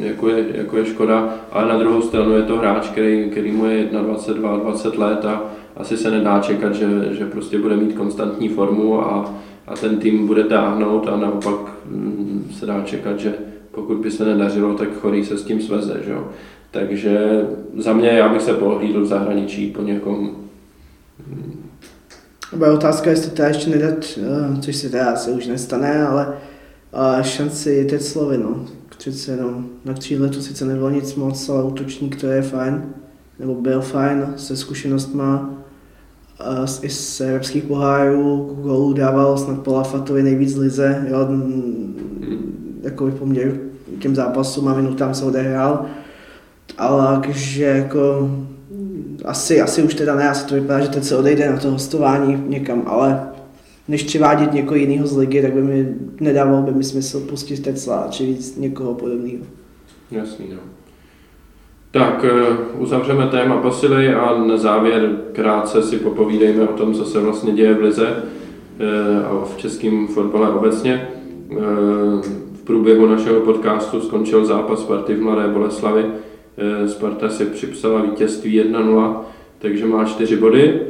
jako 0.00 0.28
je, 0.28 0.44
jako 0.54 0.76
je 0.76 0.86
Škoda, 0.86 1.34
ale 1.52 1.68
na 1.68 1.78
druhou 1.78 2.02
stranu 2.02 2.32
je 2.32 2.42
to 2.42 2.56
hráč, 2.56 2.88
který, 2.88 3.30
který 3.30 3.50
mu 3.50 3.66
je 3.66 3.84
21, 3.84 4.56
20 4.56 4.98
let 4.98 5.24
a 5.24 5.42
asi 5.76 5.96
se 5.96 6.10
nedá 6.10 6.40
čekat, 6.40 6.74
že, 6.74 6.86
že 7.10 7.26
prostě 7.26 7.58
bude 7.58 7.76
mít 7.76 7.96
konstantní 7.96 8.48
formu 8.48 9.00
a, 9.00 9.34
a 9.66 9.74
ten 9.74 9.98
tým 9.98 10.26
bude 10.26 10.44
táhnout 10.44 11.08
a 11.08 11.16
naopak 11.16 11.54
mm, 11.86 12.50
se 12.58 12.66
dá 12.66 12.82
čekat, 12.84 13.20
že 13.20 13.34
pokud 13.70 13.96
by 13.96 14.10
se 14.10 14.24
nedařilo, 14.24 14.74
tak 14.74 15.00
Chorý 15.00 15.24
se 15.24 15.38
s 15.38 15.44
tím 15.44 15.60
sveze. 15.60 16.00
Že 16.04 16.10
jo? 16.12 16.28
Takže 16.70 17.44
za 17.76 17.92
mě 17.92 18.08
já 18.08 18.28
bych 18.28 18.42
se 18.42 18.52
pohlídl 18.52 19.00
v 19.00 19.06
zahraničí 19.06 19.70
po 19.70 19.82
někom 19.82 20.46
bude 22.52 22.70
otázka, 22.70 23.10
jestli 23.10 23.30
to 23.30 23.42
ještě 23.42 23.70
nedat, 23.70 23.94
eh, 24.18 24.60
což 24.60 24.76
se 24.76 24.88
teda 24.88 25.10
asi 25.10 25.30
už 25.30 25.46
nestane, 25.46 26.06
ale 26.06 26.36
šanci 27.22 27.84
Teclovi, 27.84 28.38
no. 28.38 28.64
Přece 28.98 29.30
jenom 29.30 29.66
na 29.84 29.94
křídle 29.94 30.28
to 30.28 30.42
sice 30.42 30.64
nebylo 30.64 30.90
nic 30.90 31.14
moc, 31.14 31.48
ale 31.48 31.64
útočník 31.64 32.20
to 32.20 32.26
je 32.26 32.42
fajn, 32.42 32.82
nebo 33.38 33.54
byl 33.54 33.80
fajn, 33.80 34.26
se 34.36 34.56
zkušenostma 34.56 35.50
i 36.82 36.88
z 36.88 37.20
evropských 37.20 37.64
pohárů, 37.64 38.56
gólů 38.62 38.92
dával 38.92 39.38
snad 39.38 39.58
po 39.58 39.72
Lafatovi 39.72 40.22
nejvíc 40.22 40.56
lize, 40.56 41.06
jo, 41.08 41.28
jako 42.82 43.10
poměr 43.10 43.52
těm 43.98 44.14
zápasům 44.14 44.68
a 44.68 44.74
minutám 44.74 45.14
se 45.14 45.24
odehrál, 45.24 45.86
ale 46.78 47.20
takže 47.26 47.64
jako 47.64 48.30
asi, 49.24 49.60
asi 49.60 49.82
už 49.82 49.94
teda 49.94 50.14
ne, 50.14 50.28
asi 50.28 50.46
to 50.46 50.54
vypadá, 50.54 50.80
že 50.80 50.88
teď 50.88 51.04
se 51.04 51.16
odejde 51.16 51.50
na 51.50 51.56
to 51.56 51.70
hostování 51.70 52.44
někam, 52.46 52.82
ale 52.86 53.28
než 53.88 54.02
přivádět 54.02 54.52
někoho 54.52 54.76
jiného 54.76 55.06
z 55.06 55.16
ligy, 55.16 55.42
tak 55.42 55.52
by 55.52 55.62
mi 55.62 55.94
nedávalo 56.20 56.62
by 56.62 56.72
mi 56.72 56.84
smysl 56.84 57.20
pustit 57.20 57.62
Tesla, 57.62 58.06
či 58.10 58.26
víc 58.26 58.56
někoho 58.56 58.94
podobného. 58.94 59.44
Jasný, 60.10 60.46
no. 60.50 60.60
Tak, 61.90 62.24
eh, 62.24 62.56
uzavřeme 62.78 63.26
téma 63.26 63.56
posily 63.56 64.14
a 64.14 64.38
na 64.38 64.56
závěr 64.56 65.16
krátce 65.32 65.82
si 65.82 65.96
popovídejme 65.96 66.68
o 66.68 66.72
tom, 66.72 66.94
co 66.94 67.04
se 67.04 67.20
vlastně 67.20 67.52
děje 67.52 67.74
v 67.74 67.82
Lize 67.82 68.08
eh, 68.08 69.24
a 69.24 69.44
v 69.44 69.56
českém 69.56 70.06
fotbale 70.06 70.50
obecně. 70.50 71.08
Eh, 71.50 71.56
v 72.52 72.62
průběhu 72.64 73.06
našeho 73.06 73.40
podcastu 73.40 74.00
skončil 74.00 74.46
zápas 74.46 74.80
Sparty 74.80 75.14
v 75.14 75.22
Mladé 75.22 75.48
Boleslavi. 75.48 76.04
Sparta 76.86 77.28
si 77.28 77.44
připsala 77.44 78.02
vítězství 78.02 78.60
1-0, 78.60 79.16
takže 79.58 79.86
má 79.86 80.04
4 80.04 80.36
body. 80.36 80.80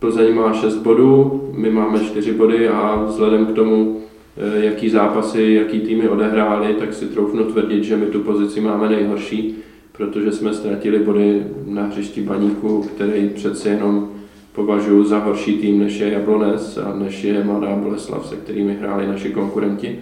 Plzeň 0.00 0.34
má 0.34 0.52
6 0.52 0.76
bodů, 0.76 1.42
my 1.56 1.70
máme 1.70 2.00
4 2.00 2.32
body 2.32 2.68
a 2.68 3.04
vzhledem 3.04 3.46
k 3.46 3.54
tomu, 3.54 4.00
eh, 4.36 4.64
jaký 4.64 4.88
zápasy, 4.88 5.52
jaký 5.52 5.80
týmy 5.80 6.08
odehráli, 6.08 6.74
tak 6.74 6.94
si 6.94 7.06
troufnu 7.06 7.44
tvrdit, 7.44 7.84
že 7.84 7.96
my 7.96 8.06
tu 8.06 8.20
pozici 8.20 8.60
máme 8.60 8.88
nejhorší, 8.88 9.56
protože 9.92 10.32
jsme 10.32 10.54
ztratili 10.54 10.98
body 10.98 11.46
na 11.66 11.82
hřišti 11.82 12.20
Baníku, 12.20 12.82
který 12.82 13.28
přece 13.28 13.68
jenom 13.68 14.08
považuji 14.52 15.04
za 15.04 15.18
horší 15.18 15.58
tým, 15.58 15.78
než 15.78 15.98
je 15.98 16.10
Jablonec 16.10 16.78
a 16.78 16.98
než 16.98 17.24
je 17.24 17.44
Mladá 17.44 17.76
Boleslav, 17.76 18.26
se 18.26 18.36
kterými 18.36 18.74
hráli 18.74 19.06
naši 19.06 19.30
konkurenti. 19.30 19.98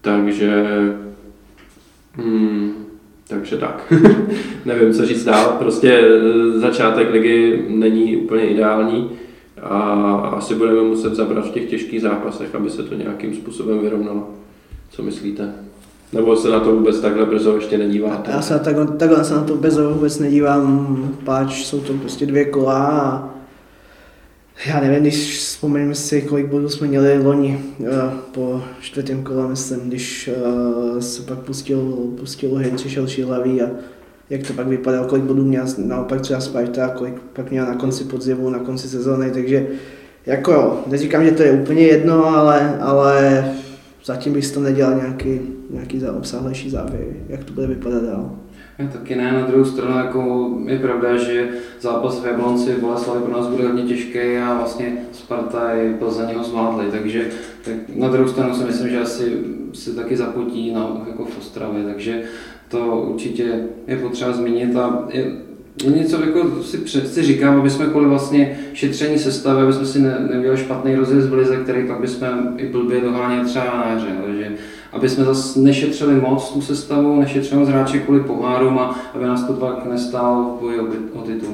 Takže 0.00 0.64
hmm, 2.12 2.72
takže 3.28 3.56
tak. 3.56 3.92
Nevím, 4.64 4.94
co 4.94 5.06
říct 5.06 5.24
dál. 5.24 5.56
Prostě 5.58 5.92
e, 5.92 6.58
začátek 6.58 7.12
ligy 7.12 7.64
není 7.68 8.16
úplně 8.16 8.46
ideální 8.46 9.10
a 9.62 9.78
asi 10.36 10.54
budeme 10.54 10.82
muset 10.82 11.14
zabrat 11.14 11.46
v 11.46 11.50
těch 11.50 11.70
těžkých 11.70 12.00
zápasech, 12.00 12.54
aby 12.54 12.70
se 12.70 12.82
to 12.82 12.94
nějakým 12.94 13.34
způsobem 13.34 13.78
vyrovnalo. 13.78 14.30
Co 14.90 15.02
myslíte? 15.02 15.54
Nebo 16.12 16.36
se 16.36 16.48
na 16.48 16.60
to 16.60 16.76
vůbec 16.76 17.00
takhle 17.00 17.26
brzo 17.26 17.54
ještě 17.56 17.78
nedíváte? 17.78 18.30
Já 18.30 18.42
se 18.42 18.58
takhle, 18.58 18.86
takhle 18.86 19.24
se 19.24 19.34
na 19.34 19.44
to 19.44 19.56
brzo 19.56 19.90
vůbec 19.90 20.18
nedívám, 20.18 20.96
páč 21.24 21.64
jsou 21.64 21.80
to 21.80 21.92
prostě 21.92 22.26
dvě 22.26 22.44
kola 22.44 22.74
a 22.74 23.33
já 24.66 24.80
nevím, 24.80 25.00
když 25.00 25.38
vzpomeneme 25.38 25.94
si, 25.94 26.22
kolik 26.22 26.46
bodů 26.46 26.68
jsme 26.68 26.86
měli 26.86 27.18
loni 27.18 27.60
uh, 27.78 27.88
po 28.32 28.62
čtvrtém 28.80 29.22
kole, 29.22 29.48
myslím, 29.48 29.80
když 29.80 30.30
uh, 30.36 30.98
se 30.98 31.22
pak 31.22 31.38
pustil, 31.38 31.80
pustil 32.18 32.54
Hen, 32.54 32.76
přišel 32.76 33.06
Šílavý 33.08 33.62
a 33.62 33.70
jak 34.30 34.46
to 34.46 34.52
pak 34.52 34.66
vypadalo, 34.66 35.06
kolik 35.06 35.24
bodů 35.24 35.44
měl 35.44 35.64
naopak 35.78 36.20
třeba 36.20 36.40
Sparta, 36.40 36.88
kolik 36.88 37.14
pak 37.32 37.50
měl 37.50 37.66
na 37.66 37.74
konci 37.74 38.04
podzimu, 38.04 38.50
na 38.50 38.58
konci 38.58 38.88
sezóny, 38.88 39.30
takže 39.30 39.66
jako, 40.26 40.82
neříkám, 40.86 41.24
že 41.24 41.30
to 41.30 41.42
je 41.42 41.52
úplně 41.52 41.82
jedno, 41.82 42.26
ale, 42.26 42.78
ale 42.80 43.44
zatím 44.04 44.32
bych 44.32 44.50
to 44.50 44.60
nedělal 44.60 44.94
nějaký, 44.94 45.40
nějaký 45.70 46.06
obsáhlejší 46.06 46.70
závěr, 46.70 47.04
jak 47.28 47.44
to 47.44 47.52
bude 47.52 47.66
vypadat 47.66 48.02
dál. 48.02 48.30
Já 48.78 48.86
taky 48.86 49.14
ne, 49.14 49.32
na 49.32 49.46
druhou 49.46 49.64
stranu 49.64 49.98
jako 49.98 50.50
je 50.66 50.78
pravda, 50.78 51.16
že 51.16 51.48
zápas 51.80 52.22
v 52.22 52.26
Jablonci 52.26 52.72
Boleslavy 52.80 53.20
pro 53.20 53.32
nás 53.32 53.46
bude 53.46 53.66
hodně 53.66 53.82
těžký 53.82 54.18
a 54.18 54.54
vlastně 54.58 54.96
Sparta 55.12 55.72
i 55.72 55.94
Plzeň 55.94 56.34
ho 56.36 56.44
zvládli, 56.44 56.86
takže 56.90 57.26
tak 57.64 57.74
na 57.94 58.08
druhou 58.08 58.28
stranu 58.28 58.54
si 58.54 58.64
myslím, 58.64 58.88
že 58.88 59.00
asi 59.00 59.38
si 59.72 59.94
taky 59.96 60.16
zapotí 60.16 60.72
na, 60.72 61.04
jako 61.08 61.24
v 61.24 61.38
Ostravě, 61.38 61.84
takže 61.84 62.22
to 62.68 62.96
určitě 62.96 63.60
je 63.86 63.96
potřeba 63.96 64.32
zmínit 64.32 64.76
a 64.76 65.08
je, 65.12 65.32
něco 65.94 66.24
jako 66.24 66.62
si, 66.62 66.78
před, 66.78 67.08
si 67.12 67.22
říkám, 67.22 67.60
aby 67.60 67.70
jsme 67.70 67.86
kvůli 67.86 68.06
vlastně 68.06 68.58
šetření 68.72 69.18
sestavy, 69.18 69.62
aby 69.62 69.72
jsme 69.72 69.86
si 69.86 70.02
ne, 70.02 70.26
neměli 70.30 70.56
špatný 70.56 70.94
rozjezd 70.94 71.28
v 71.28 71.34
lize, 71.34 71.56
který 71.56 71.86
pak 71.86 72.00
bychom 72.00 72.54
i 72.56 72.66
blbě 72.66 73.00
doháněli 73.00 73.44
třeba 73.44 73.64
na 73.64 73.90
jaře, 73.92 74.08
že 74.38 74.52
aby 74.94 75.08
jsme 75.08 75.24
zase 75.24 75.60
nešetřili 75.60 76.20
moc 76.20 76.50
tu 76.52 76.60
sestavu, 76.60 77.20
nešetřili 77.20 77.60
moc 77.60 77.68
hráče 77.68 77.98
kvůli 77.98 78.20
pohárům 78.20 78.78
a 78.78 79.00
aby 79.14 79.24
nás 79.24 79.46
to 79.46 79.52
pak 79.52 79.86
nestálo 79.86 80.56
v 80.56 80.60
boji 80.60 80.80
o, 81.12 81.22
titul. 81.22 81.50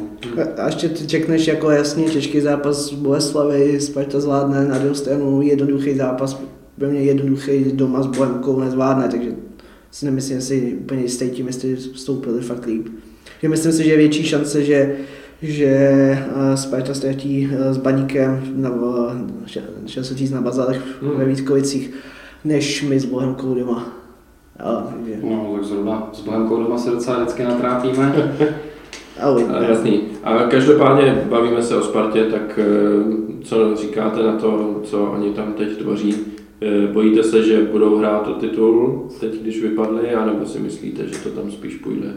A 0.62 0.66
ještě 0.66 0.88
ty 0.88 1.07
řekneš 1.07 1.47
jako 1.47 1.70
jasně 1.70 2.05
těžký 2.05 2.41
zápas 2.41 2.93
Boleslavy, 2.93 3.80
Sparta 3.80 4.20
zvládne, 4.20 4.68
na 4.68 4.78
druhou 4.78 4.95
stranu 4.95 5.43
jednoduchý 5.43 5.95
zápas, 5.95 6.43
pro 6.78 6.88
mě 6.88 7.01
jednoduchý 7.01 7.64
doma 7.72 8.03
s 8.03 8.07
Bohemkou 8.07 8.61
nezvládne, 8.61 9.09
takže 9.09 9.30
si 9.91 10.05
nemyslím, 10.05 10.41
že 10.41 10.47
si 10.47 10.78
úplně 10.80 11.03
jistý 11.03 11.30
tím, 11.30 11.47
jestli 11.47 11.76
vstoupili 11.76 12.41
fakt 12.41 12.66
líp. 12.66 12.88
Že 13.43 13.49
myslím 13.49 13.72
si, 13.72 13.84
že 13.84 13.91
je 13.91 13.97
větší 13.97 14.24
šance, 14.24 14.64
že 14.64 14.97
že 15.43 15.66
eh, 15.66 16.57
Sparta 16.57 16.95
ztratí 16.95 17.49
eh, 17.53 17.74
s 17.74 17.76
baníkem 17.76 18.43
na, 18.55 18.70
šel 19.86 20.05
se 20.05 20.14
říct 20.14 20.30
na 20.30 20.41
bazálech 20.41 20.82
Hmm. 21.03 21.18
ve 21.18 21.24
Vítkovicích, 21.24 21.91
než 22.45 22.82
my 22.82 23.01
s 23.01 23.05
Bohemkou 23.05 23.55
doma. 23.55 23.88
No, 25.22 25.53
tak 25.55 25.64
zrovna 25.64 26.09
s 26.12 26.20
Bohemkou 26.20 26.62
doma 26.62 26.78
se 26.78 26.91
docela 26.91 27.16
vždycky 27.18 27.43
natrápíme. 27.45 28.36
ale, 29.22 29.45
A 29.59 29.62
jasný. 29.62 30.01
A 30.24 30.38
každopádně 30.38 31.24
bavíme 31.28 31.62
se 31.62 31.76
o 31.76 31.82
Spartě, 31.82 32.24
tak 32.24 32.59
eh, 32.59 33.45
co 33.45 33.76
říkáte 33.76 34.22
na 34.22 34.32
to, 34.36 34.80
co 34.84 35.03
oni 35.05 35.30
tam 35.32 35.53
teď 35.53 35.76
tvoří? 35.76 36.14
Eh, 36.62 36.86
Bojíte 36.93 37.22
se, 37.24 37.43
že 37.43 37.62
budou 37.72 37.97
hrát 37.97 38.28
o 38.28 38.32
titul 38.32 39.09
teď, 39.20 39.41
když 39.43 39.62
vypadli, 39.62 40.14
anebo 40.14 40.47
si 40.47 40.59
myslíte, 40.59 41.07
že 41.07 41.18
to 41.18 41.28
tam 41.28 41.51
spíš 41.51 41.74
půjde? 41.76 42.09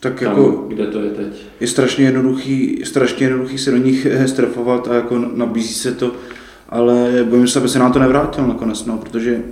Tak 0.00 0.20
Tam, 0.20 0.28
jako 0.28 0.64
kde 0.68 0.86
to 0.86 1.00
je 1.00 1.10
teď? 1.10 1.42
je 1.60 1.66
strašně 1.66 2.04
jednoduchý, 2.04 2.78
je 2.80 2.86
strašně 2.86 3.26
jednoduchý 3.26 3.58
se 3.58 3.70
do 3.70 3.76
nich 3.76 4.06
eh, 4.10 4.28
strefovat 4.28 4.88
a 4.88 4.94
jako 4.94 5.18
nabízí 5.34 5.74
se 5.74 5.92
to, 5.92 6.12
ale 6.68 7.26
bojím 7.30 7.48
se, 7.48 7.58
aby 7.58 7.68
se 7.68 7.78
nám 7.78 7.92
to 7.92 7.98
nevrátil 7.98 8.46
nakonec, 8.46 8.86
no, 8.86 8.98
protože 8.98 9.42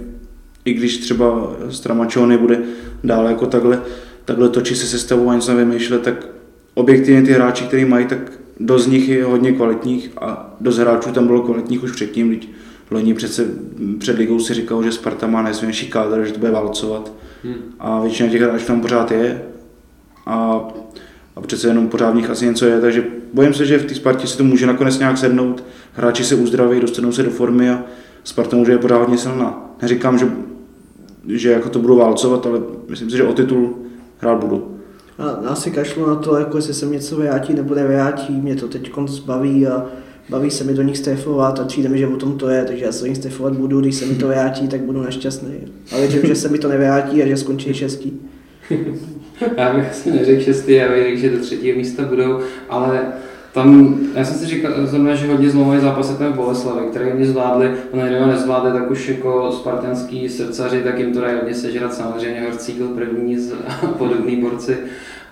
i 0.64 0.72
když 0.72 0.98
třeba 0.98 1.56
Stramačony 1.70 2.38
bude 2.38 2.58
dále 3.04 3.30
jako 3.30 3.46
takhle, 3.46 3.82
takhle 4.24 4.48
točit 4.48 4.78
se 4.78 4.86
sestavou 4.86 5.30
a 5.30 5.34
nic 5.34 5.48
nevymýšlet, 5.48 6.02
tak 6.02 6.26
objektivně 6.74 7.22
ty 7.22 7.32
hráči, 7.32 7.64
který 7.64 7.84
mají, 7.84 8.06
tak 8.06 8.32
dost 8.60 8.84
z 8.84 8.86
nich 8.86 9.08
je 9.08 9.24
hodně 9.24 9.52
kvalitních 9.52 10.10
a 10.20 10.56
dost 10.60 10.78
hráčů 10.78 11.10
tam 11.12 11.26
bylo 11.26 11.42
kvalitních 11.42 11.82
už 11.82 11.92
předtím, 11.92 12.28
když 12.28 12.48
loni 12.90 13.14
přece 13.14 13.46
před 13.98 14.18
ligou 14.18 14.38
si 14.38 14.54
říkal, 14.54 14.82
že 14.82 14.92
Sparta 14.92 15.26
má 15.26 15.42
nejsilnější 15.42 15.90
kádr, 15.90 16.24
že 16.24 16.32
to 16.32 16.38
bude 16.38 16.50
válcovat 16.50 17.12
Hm. 17.44 17.54
a 17.78 18.00
většina 18.00 18.28
těch 18.28 18.42
hráčů 18.42 18.66
tam 18.66 18.80
pořád 18.80 19.10
je 19.10 19.42
a, 20.26 20.68
a 21.36 21.40
přece 21.40 21.68
jenom 21.68 21.88
pořád 21.88 22.10
v 22.10 22.16
nich 22.16 22.30
asi 22.30 22.46
něco 22.46 22.66
je, 22.66 22.80
takže 22.80 23.04
bojím 23.34 23.54
se, 23.54 23.66
že 23.66 23.78
v 23.78 23.84
té 23.84 23.94
Spartě 23.94 24.26
si 24.26 24.36
to 24.36 24.44
může 24.44 24.66
nakonec 24.66 24.98
nějak 24.98 25.18
sednout, 25.18 25.64
hráči 25.92 26.24
se 26.24 26.34
uzdraví, 26.34 26.80
dostanou 26.80 27.12
se 27.12 27.22
do 27.22 27.30
formy 27.30 27.70
a 27.70 27.82
Sparta 28.24 28.56
může 28.56 28.72
je 28.72 28.78
pořád 28.78 28.98
hodně 28.98 29.18
silná. 29.18 29.74
Neříkám, 29.82 30.18
že, 30.18 30.26
že 31.28 31.50
jako 31.50 31.68
to 31.68 31.78
budou 31.78 31.96
válcovat, 31.96 32.46
ale 32.46 32.60
myslím 32.88 33.10
si, 33.10 33.16
že 33.16 33.24
o 33.24 33.32
titul 33.32 33.74
hrát 34.18 34.38
budu. 34.38 34.76
A 35.18 35.38
já 35.48 35.54
si 35.54 35.70
kašlu 35.70 36.06
na 36.06 36.14
to, 36.14 36.36
jako 36.36 36.56
jestli 36.56 36.74
se 36.74 36.86
mi 36.86 36.92
něco 36.92 37.16
vrátí 37.16 37.54
nebo 37.54 37.74
nevrátí, 37.74 38.32
mě 38.32 38.56
to 38.56 38.68
teď 38.68 38.90
baví 39.26 39.66
a 39.66 39.86
baví 40.28 40.50
se 40.50 40.64
mi 40.64 40.74
do 40.74 40.82
nich 40.82 40.98
strefovat 40.98 41.60
a 41.60 41.64
přijde 41.64 41.88
mi, 41.88 41.98
že 41.98 42.06
o 42.06 42.16
tom 42.16 42.38
to 42.38 42.48
je, 42.48 42.64
takže 42.64 42.84
já 42.84 42.92
se 42.92 43.00
do 43.00 43.06
nich 43.06 43.16
strefovat 43.16 43.56
budu, 43.56 43.80
když 43.80 43.94
se 43.94 44.06
mi 44.06 44.14
to 44.14 44.28
vrátí, 44.28 44.68
tak 44.68 44.80
budu 44.80 45.02
nešťastný. 45.02 45.54
Ale 45.92 46.00
věřím, 46.00 46.26
že 46.26 46.34
se 46.34 46.48
mi 46.48 46.58
to 46.58 46.68
nevrátí 46.68 47.22
a 47.22 47.26
že 47.26 47.36
skončí 47.36 47.74
šestý. 47.74 48.12
Já 49.56 49.72
bych 49.72 49.90
asi 49.90 50.10
neřekl 50.10 50.42
šestý, 50.42 50.72
já 50.72 50.88
bych 50.88 51.04
řekl, 51.04 51.18
že 51.18 51.30
do 51.30 51.38
třetího 51.38 51.76
místa 51.76 52.02
budou, 52.02 52.38
ale 52.68 53.12
tam, 53.52 53.98
já 54.14 54.24
jsem 54.24 54.38
si 54.38 54.46
říkal, 54.46 54.72
zrovna, 54.84 55.14
že 55.14 55.32
hodně 55.32 55.50
zlomový 55.50 55.80
zápas 55.80 56.10
je 56.20 56.28
v 56.28 56.34
Boleslavi, 56.34 56.86
který 56.90 57.12
oni 57.12 57.26
zvládli, 57.26 57.70
kdyby 57.92 58.18
ho 58.18 58.26
nezvládli, 58.26 58.72
tak 58.72 58.90
už 58.90 59.08
jako 59.08 59.52
spartanský 59.52 60.28
srdcaři, 60.28 60.82
tak 60.82 60.98
jim 60.98 61.14
to 61.14 61.20
dají 61.20 61.34
hodně 61.34 61.54
sežrat, 61.54 61.94
samozřejmě 61.94 62.40
Horcíkl 62.40 62.88
první 62.88 63.38
z, 63.38 63.54
podobný 63.98 64.36
borci, 64.36 64.78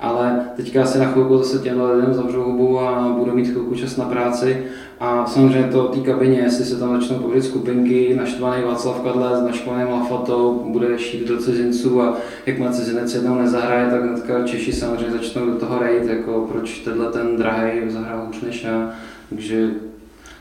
ale 0.01 0.41
teďka 0.57 0.83
asi 0.83 0.99
na 0.99 1.13
chvilku 1.13 1.39
zase 1.39 1.59
těmhle 1.59 1.97
lidem 1.97 2.15
zavřou 2.15 2.43
hubu 2.43 2.81
a 2.81 3.15
budou 3.19 3.33
mít 3.33 3.49
chvilku 3.49 3.75
čas 3.75 3.97
na 3.97 4.05
práci 4.05 4.65
a 5.01 5.27
samozřejmě 5.27 5.69
to 5.73 5.83
té 5.83 6.01
kabině, 6.01 6.39
jestli 6.39 6.65
se 6.65 6.77
tam 6.77 7.01
začnou 7.01 7.19
tvořit 7.19 7.45
skupinky, 7.45 8.15
naštvaný 8.17 8.63
Václav 8.63 9.01
Kadle 9.01 9.39
s 9.39 9.43
naštvaným 9.43 9.89
Lafatou, 9.89 10.65
bude 10.73 10.99
šít 10.99 11.29
do 11.29 11.39
cizinců 11.39 12.03
a 12.03 12.17
jakmile 12.47 12.73
cizinec 12.73 13.15
jednou 13.15 13.39
nezahraje, 13.39 13.91
tak 13.91 14.03
hnedka 14.03 14.47
Češi 14.47 14.73
samozřejmě 14.73 15.19
začnou 15.19 15.47
do 15.47 15.55
toho 15.55 15.79
rejt, 15.79 16.05
jako 16.05 16.49
proč 16.53 16.79
tenhle 16.79 17.13
ten 17.13 17.37
drahý 17.37 17.81
zahrál 17.89 18.27
hůř 18.27 18.41
než 18.41 18.65
já. 18.65 18.93
Takže 19.29 19.71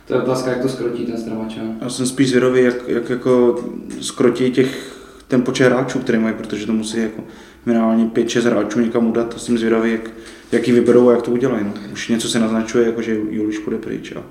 to 0.07 0.13
je 0.13 0.21
otázka, 0.21 0.49
jak 0.49 0.61
to 0.61 0.69
skrotí 0.69 1.05
ten 1.05 1.17
stramač. 1.17 1.57
Já 1.81 1.89
jsem 1.89 2.05
spíš 2.05 2.29
zvědavý, 2.29 2.63
jak, 2.63 2.75
jak 2.87 3.09
jako 3.09 3.59
skrotí 4.01 4.51
těch, 4.51 4.95
ten 5.27 5.41
počet 5.41 5.65
hráčů, 5.65 5.99
který 5.99 6.19
mají, 6.19 6.35
protože 6.35 6.65
to 6.65 6.73
musí 6.73 7.01
jako 7.01 7.23
minimálně 7.69 8.05
5-6 8.05 8.41
hráčů 8.41 8.79
někam 8.79 9.07
udat 9.07 9.33
a 9.35 9.39
jsem 9.39 9.57
zvědavý, 9.57 9.91
jak, 9.91 10.11
jak 10.51 10.67
ji 10.67 10.73
vyberou 10.73 11.09
a 11.09 11.11
jak 11.11 11.21
to 11.21 11.31
udělají. 11.31 11.63
No. 11.63 11.73
Už 11.93 12.07
něco 12.07 12.27
se 12.27 12.39
naznačuje, 12.39 12.85
jako 12.85 13.01
že 13.01 13.17
Juliš 13.29 13.57
půjde 13.57 13.77
pryč 13.77 14.13
a, 14.15 14.23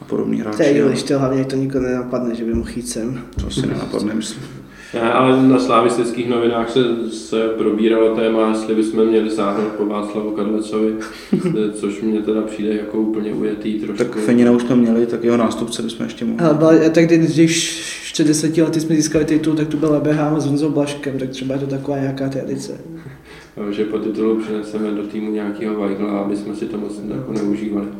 a 0.00 0.04
podobný. 0.04 0.42
To 0.56 0.62
je, 0.62 0.82
ale 0.82 0.90
když 0.90 1.02
to 1.02 1.18
hlavně 1.18 1.44
to 1.44 1.56
nikoho 1.56 1.84
nenapadne, 1.84 2.34
že 2.34 2.44
by 2.44 2.54
mohl 2.54 2.70
jít 2.76 2.88
sem. 2.88 3.20
To 3.40 3.46
asi 3.46 3.66
nenapadne, 3.66 4.14
myslím. 4.14 4.42
Ne, 4.94 5.12
ale 5.12 5.42
na 5.42 5.58
slavistických 5.58 6.28
novinách 6.28 6.70
se, 6.70 7.10
se 7.10 7.48
probíralo 7.48 8.16
téma, 8.16 8.48
jestli 8.48 8.74
bychom 8.74 9.06
měli 9.06 9.30
sáhnout 9.30 9.68
po 9.68 9.86
Václavu 9.86 10.30
Kadlecovi, 10.30 10.94
což 11.74 12.00
mě 12.00 12.20
teda 12.20 12.42
přijde 12.42 12.74
jako 12.74 12.98
úplně 12.98 13.32
ujetý 13.32 13.80
trošku. 13.80 14.04
Tak 14.04 14.16
Fenina 14.16 14.50
už 14.50 14.62
jsme 14.62 14.76
měli, 14.76 15.06
tak 15.06 15.24
jeho 15.24 15.36
nástupce 15.36 15.82
bychom 15.82 16.06
ještě 16.06 16.24
mohli. 16.24 16.46
Ale 16.46 16.90
tak 16.90 17.06
když 17.06 18.05
před 18.16 18.26
deseti 18.26 18.62
lety 18.62 18.80
jsme 18.80 18.96
získali 18.96 19.24
titul, 19.24 19.54
tak 19.54 19.68
tu 19.68 19.76
byl 19.76 19.94
Abraham 19.94 20.40
s 20.40 20.46
Honzou 20.46 20.70
Blaškem, 20.70 21.18
tak 21.18 21.30
třeba 21.30 21.54
je 21.54 21.60
to 21.60 21.66
taková 21.66 21.98
nějaká 21.98 22.28
tradice. 22.28 22.80
Že 23.70 23.84
po 23.84 23.98
titulu 23.98 24.40
přineseme 24.40 24.90
do 24.90 25.02
týmu 25.02 25.30
nějakého 25.30 25.80
Weigla, 25.80 26.18
aby 26.18 26.36
jsme 26.36 26.54
si 26.54 26.66
to 26.66 26.78
moc 26.78 27.00
jako 27.16 27.32
neužívali. 27.32 27.86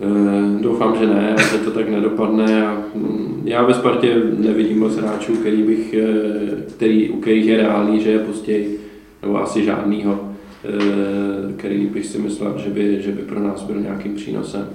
Eh, 0.00 0.62
Doufám, 0.62 0.96
že 0.98 1.06
ne, 1.06 1.36
že 1.52 1.58
to 1.58 1.70
tak 1.70 1.88
nedopadne. 1.88 2.66
A 2.66 2.82
mm, 2.94 3.42
já 3.44 3.62
ve 3.64 3.74
Spartě 3.74 4.22
nevidím 4.38 4.78
moc 4.78 4.96
hráčů, 4.96 5.36
který 5.36 5.62
bych, 5.62 5.94
eh, 5.94 6.72
který, 6.76 7.10
u 7.10 7.20
kterých 7.20 7.46
je 7.46 7.56
reálný, 7.56 8.00
že 8.00 8.10
je 8.10 8.18
později, 8.18 8.80
nebo 9.22 9.42
asi 9.42 9.64
žádnýho, 9.64 10.32
eh, 10.64 11.52
který 11.56 11.86
bych 11.86 12.06
si 12.06 12.18
myslel, 12.18 12.54
že 12.64 12.70
by, 12.70 13.02
že 13.02 13.12
by 13.12 13.22
pro 13.22 13.40
nás 13.40 13.62
byl 13.62 13.80
nějakým 13.80 14.14
přínosem. 14.14 14.68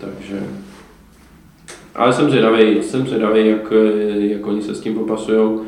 Takže 0.00 0.40
ale 1.94 2.12
jsem 2.12 2.30
zvědavý, 2.30 2.82
jsem 2.82 3.06
zvědavý, 3.06 3.48
jak, 3.48 3.72
jak 4.14 4.46
oni 4.46 4.62
se 4.62 4.74
s 4.74 4.80
tím 4.80 4.94
popasují. 4.94 5.58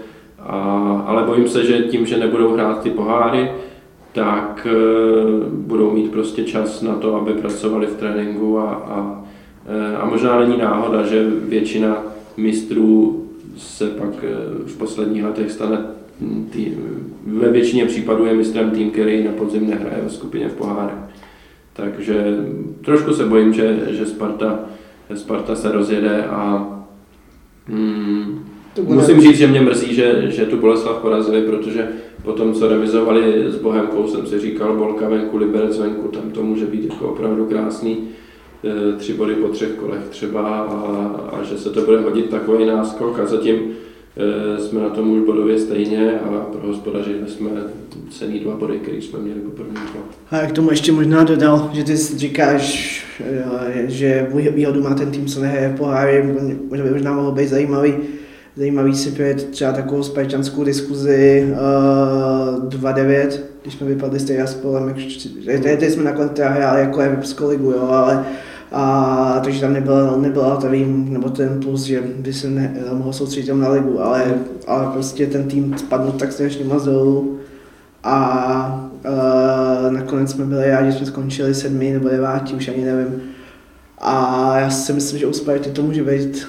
Ale 1.07 1.23
bojím 1.23 1.49
se, 1.49 1.65
že 1.65 1.79
tím, 1.79 2.07
že 2.07 2.17
nebudou 2.17 2.55
hrát 2.55 2.83
ty 2.83 2.91
poháry, 2.91 3.51
tak 4.13 4.67
e, 4.71 4.75
budou 5.51 5.91
mít 5.91 6.11
prostě 6.11 6.45
čas 6.45 6.83
na 6.83 6.95
to, 6.95 7.15
aby 7.15 7.33
pracovali 7.33 7.87
v 7.87 7.97
tréninku 7.97 8.59
a, 8.59 8.71
a, 8.71 9.25
e, 9.67 9.97
a 9.97 10.05
možná 10.05 10.41
není 10.41 10.59
náhoda, 10.59 11.03
že 11.03 11.27
většina 11.49 12.03
mistrů 12.37 13.23
se 13.57 13.87
pak 13.87 14.25
v 14.67 14.77
posledních 14.79 15.25
letech 15.25 15.51
stane 15.51 15.79
tý, 16.51 16.67
ve 17.27 17.51
většině 17.51 17.87
případů 17.87 18.27
je 18.27 18.35
mistrem 18.35 18.71
tým, 18.71 18.91
který 18.91 19.25
na 19.25 19.33
podzim 19.33 19.71
nehraje 19.71 20.03
ve 20.05 20.11
skupině 20.11 20.49
v 20.49 20.55
pohárech. 20.55 20.99
Takže 21.73 22.37
trošku 22.85 23.13
se 23.13 23.25
bojím, 23.25 23.53
že, 23.53 23.81
že 23.91 24.07
Sparta, 24.07 24.61
Sparta 25.15 25.55
se 25.55 25.73
rozjede 25.73 26.25
a 26.25 26.69
mm, 27.69 28.45
musím 28.83 29.21
říct, 29.21 29.37
že 29.39 29.47
mě 29.47 29.61
mrzí, 29.61 29.95
že, 29.95 30.31
že 30.31 30.47
tu 30.47 30.57
Boleslav 30.57 30.97
porazili, 30.97 31.43
protože 31.43 31.89
po 32.23 32.33
tom, 32.33 32.55
co 32.55 32.69
remizovali 32.69 33.45
s 33.49 33.57
Bohemkou, 33.57 34.09
jsem 34.09 34.27
si 34.27 34.41
říkal, 34.41 34.77
Bolka 34.77 35.09
venku, 35.09 35.37
Liberec 35.37 35.79
venku, 35.79 36.09
tam 36.09 36.31
to 36.31 36.43
může 36.43 36.67
být 36.67 36.85
jako 36.85 37.09
opravdu 37.09 37.47
krásný. 37.47 38.09
E, 38.65 38.97
Tři 38.97 39.13
body 39.13 39.35
po 39.35 39.49
třech 39.49 39.73
kolech 39.73 40.03
třeba 40.11 40.43
a, 40.43 41.21
a 41.33 41.43
že 41.43 41.59
se 41.59 41.71
to 41.71 41.81
bude 41.81 42.01
hodit 42.01 42.31
takový 42.31 42.65
náskok 42.67 43.19
a 43.19 43.27
zatím 43.27 43.59
jsme 44.59 44.81
na 44.81 44.89
tom 44.89 45.11
už 45.11 45.27
bodově 45.27 45.59
stejně 45.59 46.21
a 46.21 46.47
prohospodařili 46.53 47.19
jsme 47.27 47.51
cený 48.11 48.41
dva 48.41 48.57
body, 48.57 48.79
který 48.79 49.03
jsme 49.03 49.19
měli 49.19 49.41
po 49.41 49.51
prvním 49.51 49.83
kole. 49.93 50.05
A 50.31 50.37
jak 50.37 50.53
tomu 50.53 50.71
ještě 50.71 50.93
možná 50.93 51.25
dodal, 51.25 51.71
že 51.73 51.85
ty 51.85 51.97
říkáš, 51.97 53.05
eh, 53.21 53.85
že 53.87 54.29
výhodu 54.55 54.83
má 54.83 54.95
ten 54.95 55.11
tým, 55.11 55.27
co 55.27 55.41
nehraje 55.41 55.75
poháry, 55.79 56.35
možná 56.69 56.85
by 56.85 56.91
možná 56.91 57.13
mohlo 57.13 57.33
být 57.33 57.49
zajímavý, 57.49 57.95
zajímavý 58.57 58.95
si 58.95 59.11
pět 59.11 59.51
třeba 59.51 59.73
takovou 59.73 60.03
spajčanskou 60.03 60.65
diskuzi 60.65 61.47
uh, 61.51 62.65
2-9, 62.69 63.29
když 63.63 63.75
jsme 63.75 63.87
vypadli 63.87 64.21
s 64.21 64.25
Tiraspolem, 64.25 64.95
teď 65.61 65.91
jsme 65.91 66.05
nakonec 66.05 66.39
hráli 66.39 66.81
jako 66.81 67.01
Evropskou 67.01 67.49
ligu, 67.49 67.71
jo, 67.71 67.89
ale 67.91 68.25
a, 68.73 69.41
takže 69.45 69.61
tam 69.61 69.73
nebyla, 69.73 70.17
nebyla 70.17 70.57
ta 70.57 70.69
vím, 70.69 71.13
nebo 71.13 71.29
ten 71.29 71.61
plus, 71.61 71.83
že 71.83 72.01
by 72.01 72.33
se 72.33 72.51
ne, 72.51 72.75
mohl 72.93 73.13
soustředit 73.13 73.53
na 73.53 73.69
ligu, 73.69 74.03
ale, 74.03 74.35
ale 74.67 74.87
prostě 74.93 75.27
ten 75.27 75.45
tým 75.45 75.79
spadl 75.79 76.13
tak 76.13 76.33
strašně 76.33 76.65
moc 76.65 76.85
dolů 76.85 77.39
a 78.03 78.91
uh, 79.05 79.93
nakonec 79.93 80.31
jsme 80.31 80.45
byli 80.45 80.71
rádi, 80.71 80.93
že 80.93 80.99
jsme 80.99 81.07
skončili 81.07 81.55
sedmi 81.55 81.93
nebo 81.93 82.09
devátí, 82.09 82.55
už 82.55 82.69
ani 82.69 82.85
nevím. 82.85 83.23
A 83.99 84.59
já 84.59 84.71
si 84.71 84.93
myslím, 84.93 85.19
že 85.19 85.27
u 85.27 85.33
Sparty 85.33 85.71
to 85.71 85.83
může 85.83 86.05
být 86.05 86.47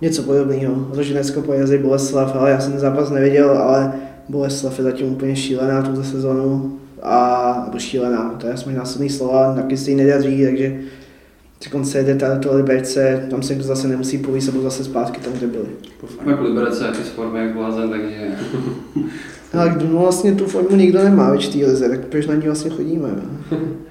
něco 0.00 0.22
podobného. 0.22 0.90
že 1.00 1.12
dneska 1.12 1.40
pojezdí 1.40 1.78
Boleslav, 1.78 2.36
ale 2.36 2.50
já 2.50 2.60
jsem 2.60 2.72
ten 2.72 2.80
zápas 2.80 3.10
neviděl, 3.10 3.50
ale 3.50 3.92
Boleslav 4.28 4.78
je 4.78 4.84
zatím 4.84 5.12
úplně 5.12 5.36
šílená 5.36 5.82
tuto 5.82 6.04
sezonu. 6.04 6.78
A, 7.02 7.62
nebo 7.66 7.78
šílená, 7.78 8.34
to 8.40 8.46
je 8.46 8.54
možná 8.66 8.84
silný 8.84 9.10
slova, 9.10 9.54
taky 9.54 9.76
se 9.76 9.90
jí 9.90 9.96
nedaří, 9.96 10.44
takže 10.44 10.76
konce 11.70 12.02
jde 12.02 12.14
do 12.14 12.40
toho 12.42 12.56
Liberce, 12.56 13.26
tam 13.30 13.42
se 13.42 13.54
zase 13.54 13.88
nemusí 13.88 14.18
povíst, 14.18 14.46
nebo 14.46 14.62
zase 14.62 14.84
zpátky 14.84 15.20
tam, 15.20 15.32
kde 15.32 15.46
byli. 15.46 15.68
Tak 16.24 16.40
Liberce 16.40 16.86
je 16.98 17.04
z 17.04 17.08
formy 17.08 17.38
jak 17.38 17.54
blázen, 17.54 17.90
takže... 17.90 18.36
Ale 19.52 19.76
no 19.92 19.98
vlastně 19.98 20.32
tu 20.32 20.44
formu 20.44 20.76
nikdo 20.76 21.04
nemá 21.04 21.30
ve 21.30 21.38
té 21.38 21.58
lize, 21.58 21.88
tak 21.88 22.06
proč 22.06 22.26
na 22.26 22.34
ní 22.34 22.46
vlastně 22.46 22.70
chodíme? 22.70 23.08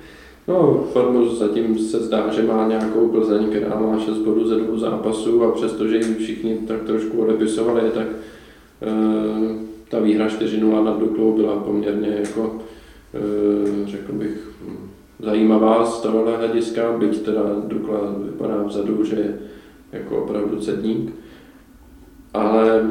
No, 0.48 0.88
formu 0.94 1.36
zatím 1.36 1.80
se 1.80 2.00
zdá, 2.00 2.34
že 2.34 2.44
má 2.44 2.68
nějakou 2.68 3.08
Plzeň, 3.08 3.50
která 3.50 3.80
má 3.80 4.00
6 4.00 4.18
bodů 4.18 4.48
ze 4.48 4.56
dvou 4.56 4.78
zápasů 4.78 5.44
a 5.44 5.52
přestože 5.52 5.98
ji 5.98 6.16
všichni 6.16 6.58
tak 6.68 6.82
trošku 6.82 7.22
odepisovali, 7.22 7.82
tak 7.94 8.08
e, 8.08 8.92
ta 9.90 10.00
výhra 10.00 10.28
4-0 10.28 10.84
nad 10.84 11.00
Duklou 11.00 11.36
byla 11.36 11.56
poměrně 11.56 12.18
jako, 12.20 12.60
e, 13.14 13.88
řekl 13.88 14.14
bych, 14.14 14.50
zajímavá 15.20 15.86
z 15.86 16.02
tohohle 16.02 16.38
hlediska, 16.38 16.98
byť 16.98 17.22
teda 17.22 17.42
Dukla 17.68 18.00
vypadá 18.26 18.64
vzadu, 18.64 19.04
že 19.04 19.16
je 19.16 19.40
jako 19.92 20.24
opravdu 20.24 20.60
cedník. 20.60 21.14
Ale 22.34 22.90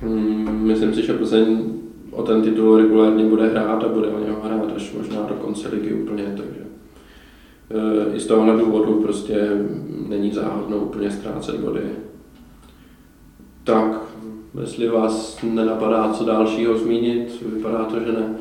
hmm, 0.00 0.60
myslím 0.62 0.94
si, 0.94 1.02
že 1.02 1.14
Plzeň 1.14 1.74
o 2.10 2.22
ten 2.22 2.42
titul 2.42 2.76
regulárně 2.76 3.24
bude 3.24 3.46
hrát 3.48 3.84
a 3.84 3.88
bude 3.88 4.08
o 4.08 4.24
něho 4.24 4.40
hrát 4.42 4.72
až 4.76 4.92
možná 4.92 5.22
do 5.22 5.34
konce 5.34 5.68
ligy 5.68 5.94
úplně, 5.94 6.34
takže 6.36 6.60
e, 7.70 8.16
i 8.16 8.20
z 8.20 8.26
tohohle 8.26 8.56
důvodu 8.56 8.92
prostě 9.02 9.48
není 10.08 10.32
záhodno 10.32 10.76
úplně 10.76 11.10
ztrácet 11.10 11.60
body. 11.60 11.80
Tak, 13.64 14.00
jestli 14.60 14.88
vás 14.88 15.38
nenapadá 15.42 16.12
co 16.12 16.24
dalšího 16.24 16.78
zmínit, 16.78 17.42
vypadá 17.42 17.84
to, 17.84 18.00
že 18.00 18.12
ne, 18.12 18.34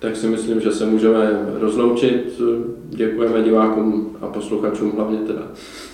tak 0.00 0.16
si 0.16 0.26
myslím, 0.26 0.60
že 0.60 0.72
se 0.72 0.86
můžeme 0.86 1.46
rozloučit. 1.60 2.40
Děkujeme 2.88 3.42
divákům 3.42 4.16
a 4.20 4.26
posluchačům 4.26 4.92
hlavně 4.96 5.18
teda. 5.18 5.42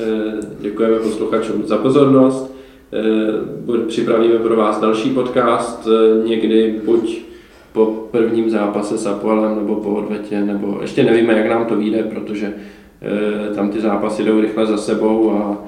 E, 0.01 0.33
děkujeme 0.61 0.99
posluchačům 0.99 1.63
za 1.67 1.77
pozornost. 1.77 2.55
E, 2.93 3.87
připravíme 3.87 4.39
pro 4.39 4.57
vás 4.57 4.81
další 4.81 5.11
podcast 5.11 5.89
někdy 6.25 6.81
buď 6.85 7.23
po 7.73 8.09
prvním 8.11 8.51
zápase 8.51 8.99
s 8.99 9.07
Apoelem 9.07 9.57
nebo 9.57 9.75
po 9.75 9.91
odvetě, 9.91 10.41
nebo 10.41 10.79
ještě 10.81 11.05
nevíme, 11.05 11.39
jak 11.39 11.51
nám 11.51 11.65
to 11.65 11.77
vyjde, 11.77 12.03
protože 12.03 12.55
tam 13.55 13.71
ty 13.71 13.81
zápasy 13.81 14.25
jdou 14.25 14.41
rychle 14.41 14.67
za 14.67 14.77
sebou 14.77 15.33
a, 15.33 15.65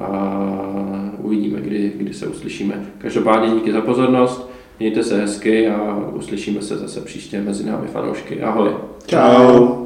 a 0.00 1.14
uvidíme, 1.22 1.60
kdy, 1.60 1.92
kdy 1.96 2.14
se 2.14 2.26
uslyšíme. 2.26 2.84
Každopádně 2.98 3.54
díky 3.54 3.72
za 3.72 3.80
pozornost, 3.80 4.50
mějte 4.78 5.02
se 5.02 5.20
hezky 5.20 5.68
a 5.68 5.96
uslyšíme 6.12 6.62
se 6.62 6.76
zase 6.76 7.00
příště 7.00 7.40
mezi 7.40 7.66
námi 7.66 7.86
fanoušky. 7.86 8.42
Ahoj. 8.42 8.70
Ciao. 9.06 9.83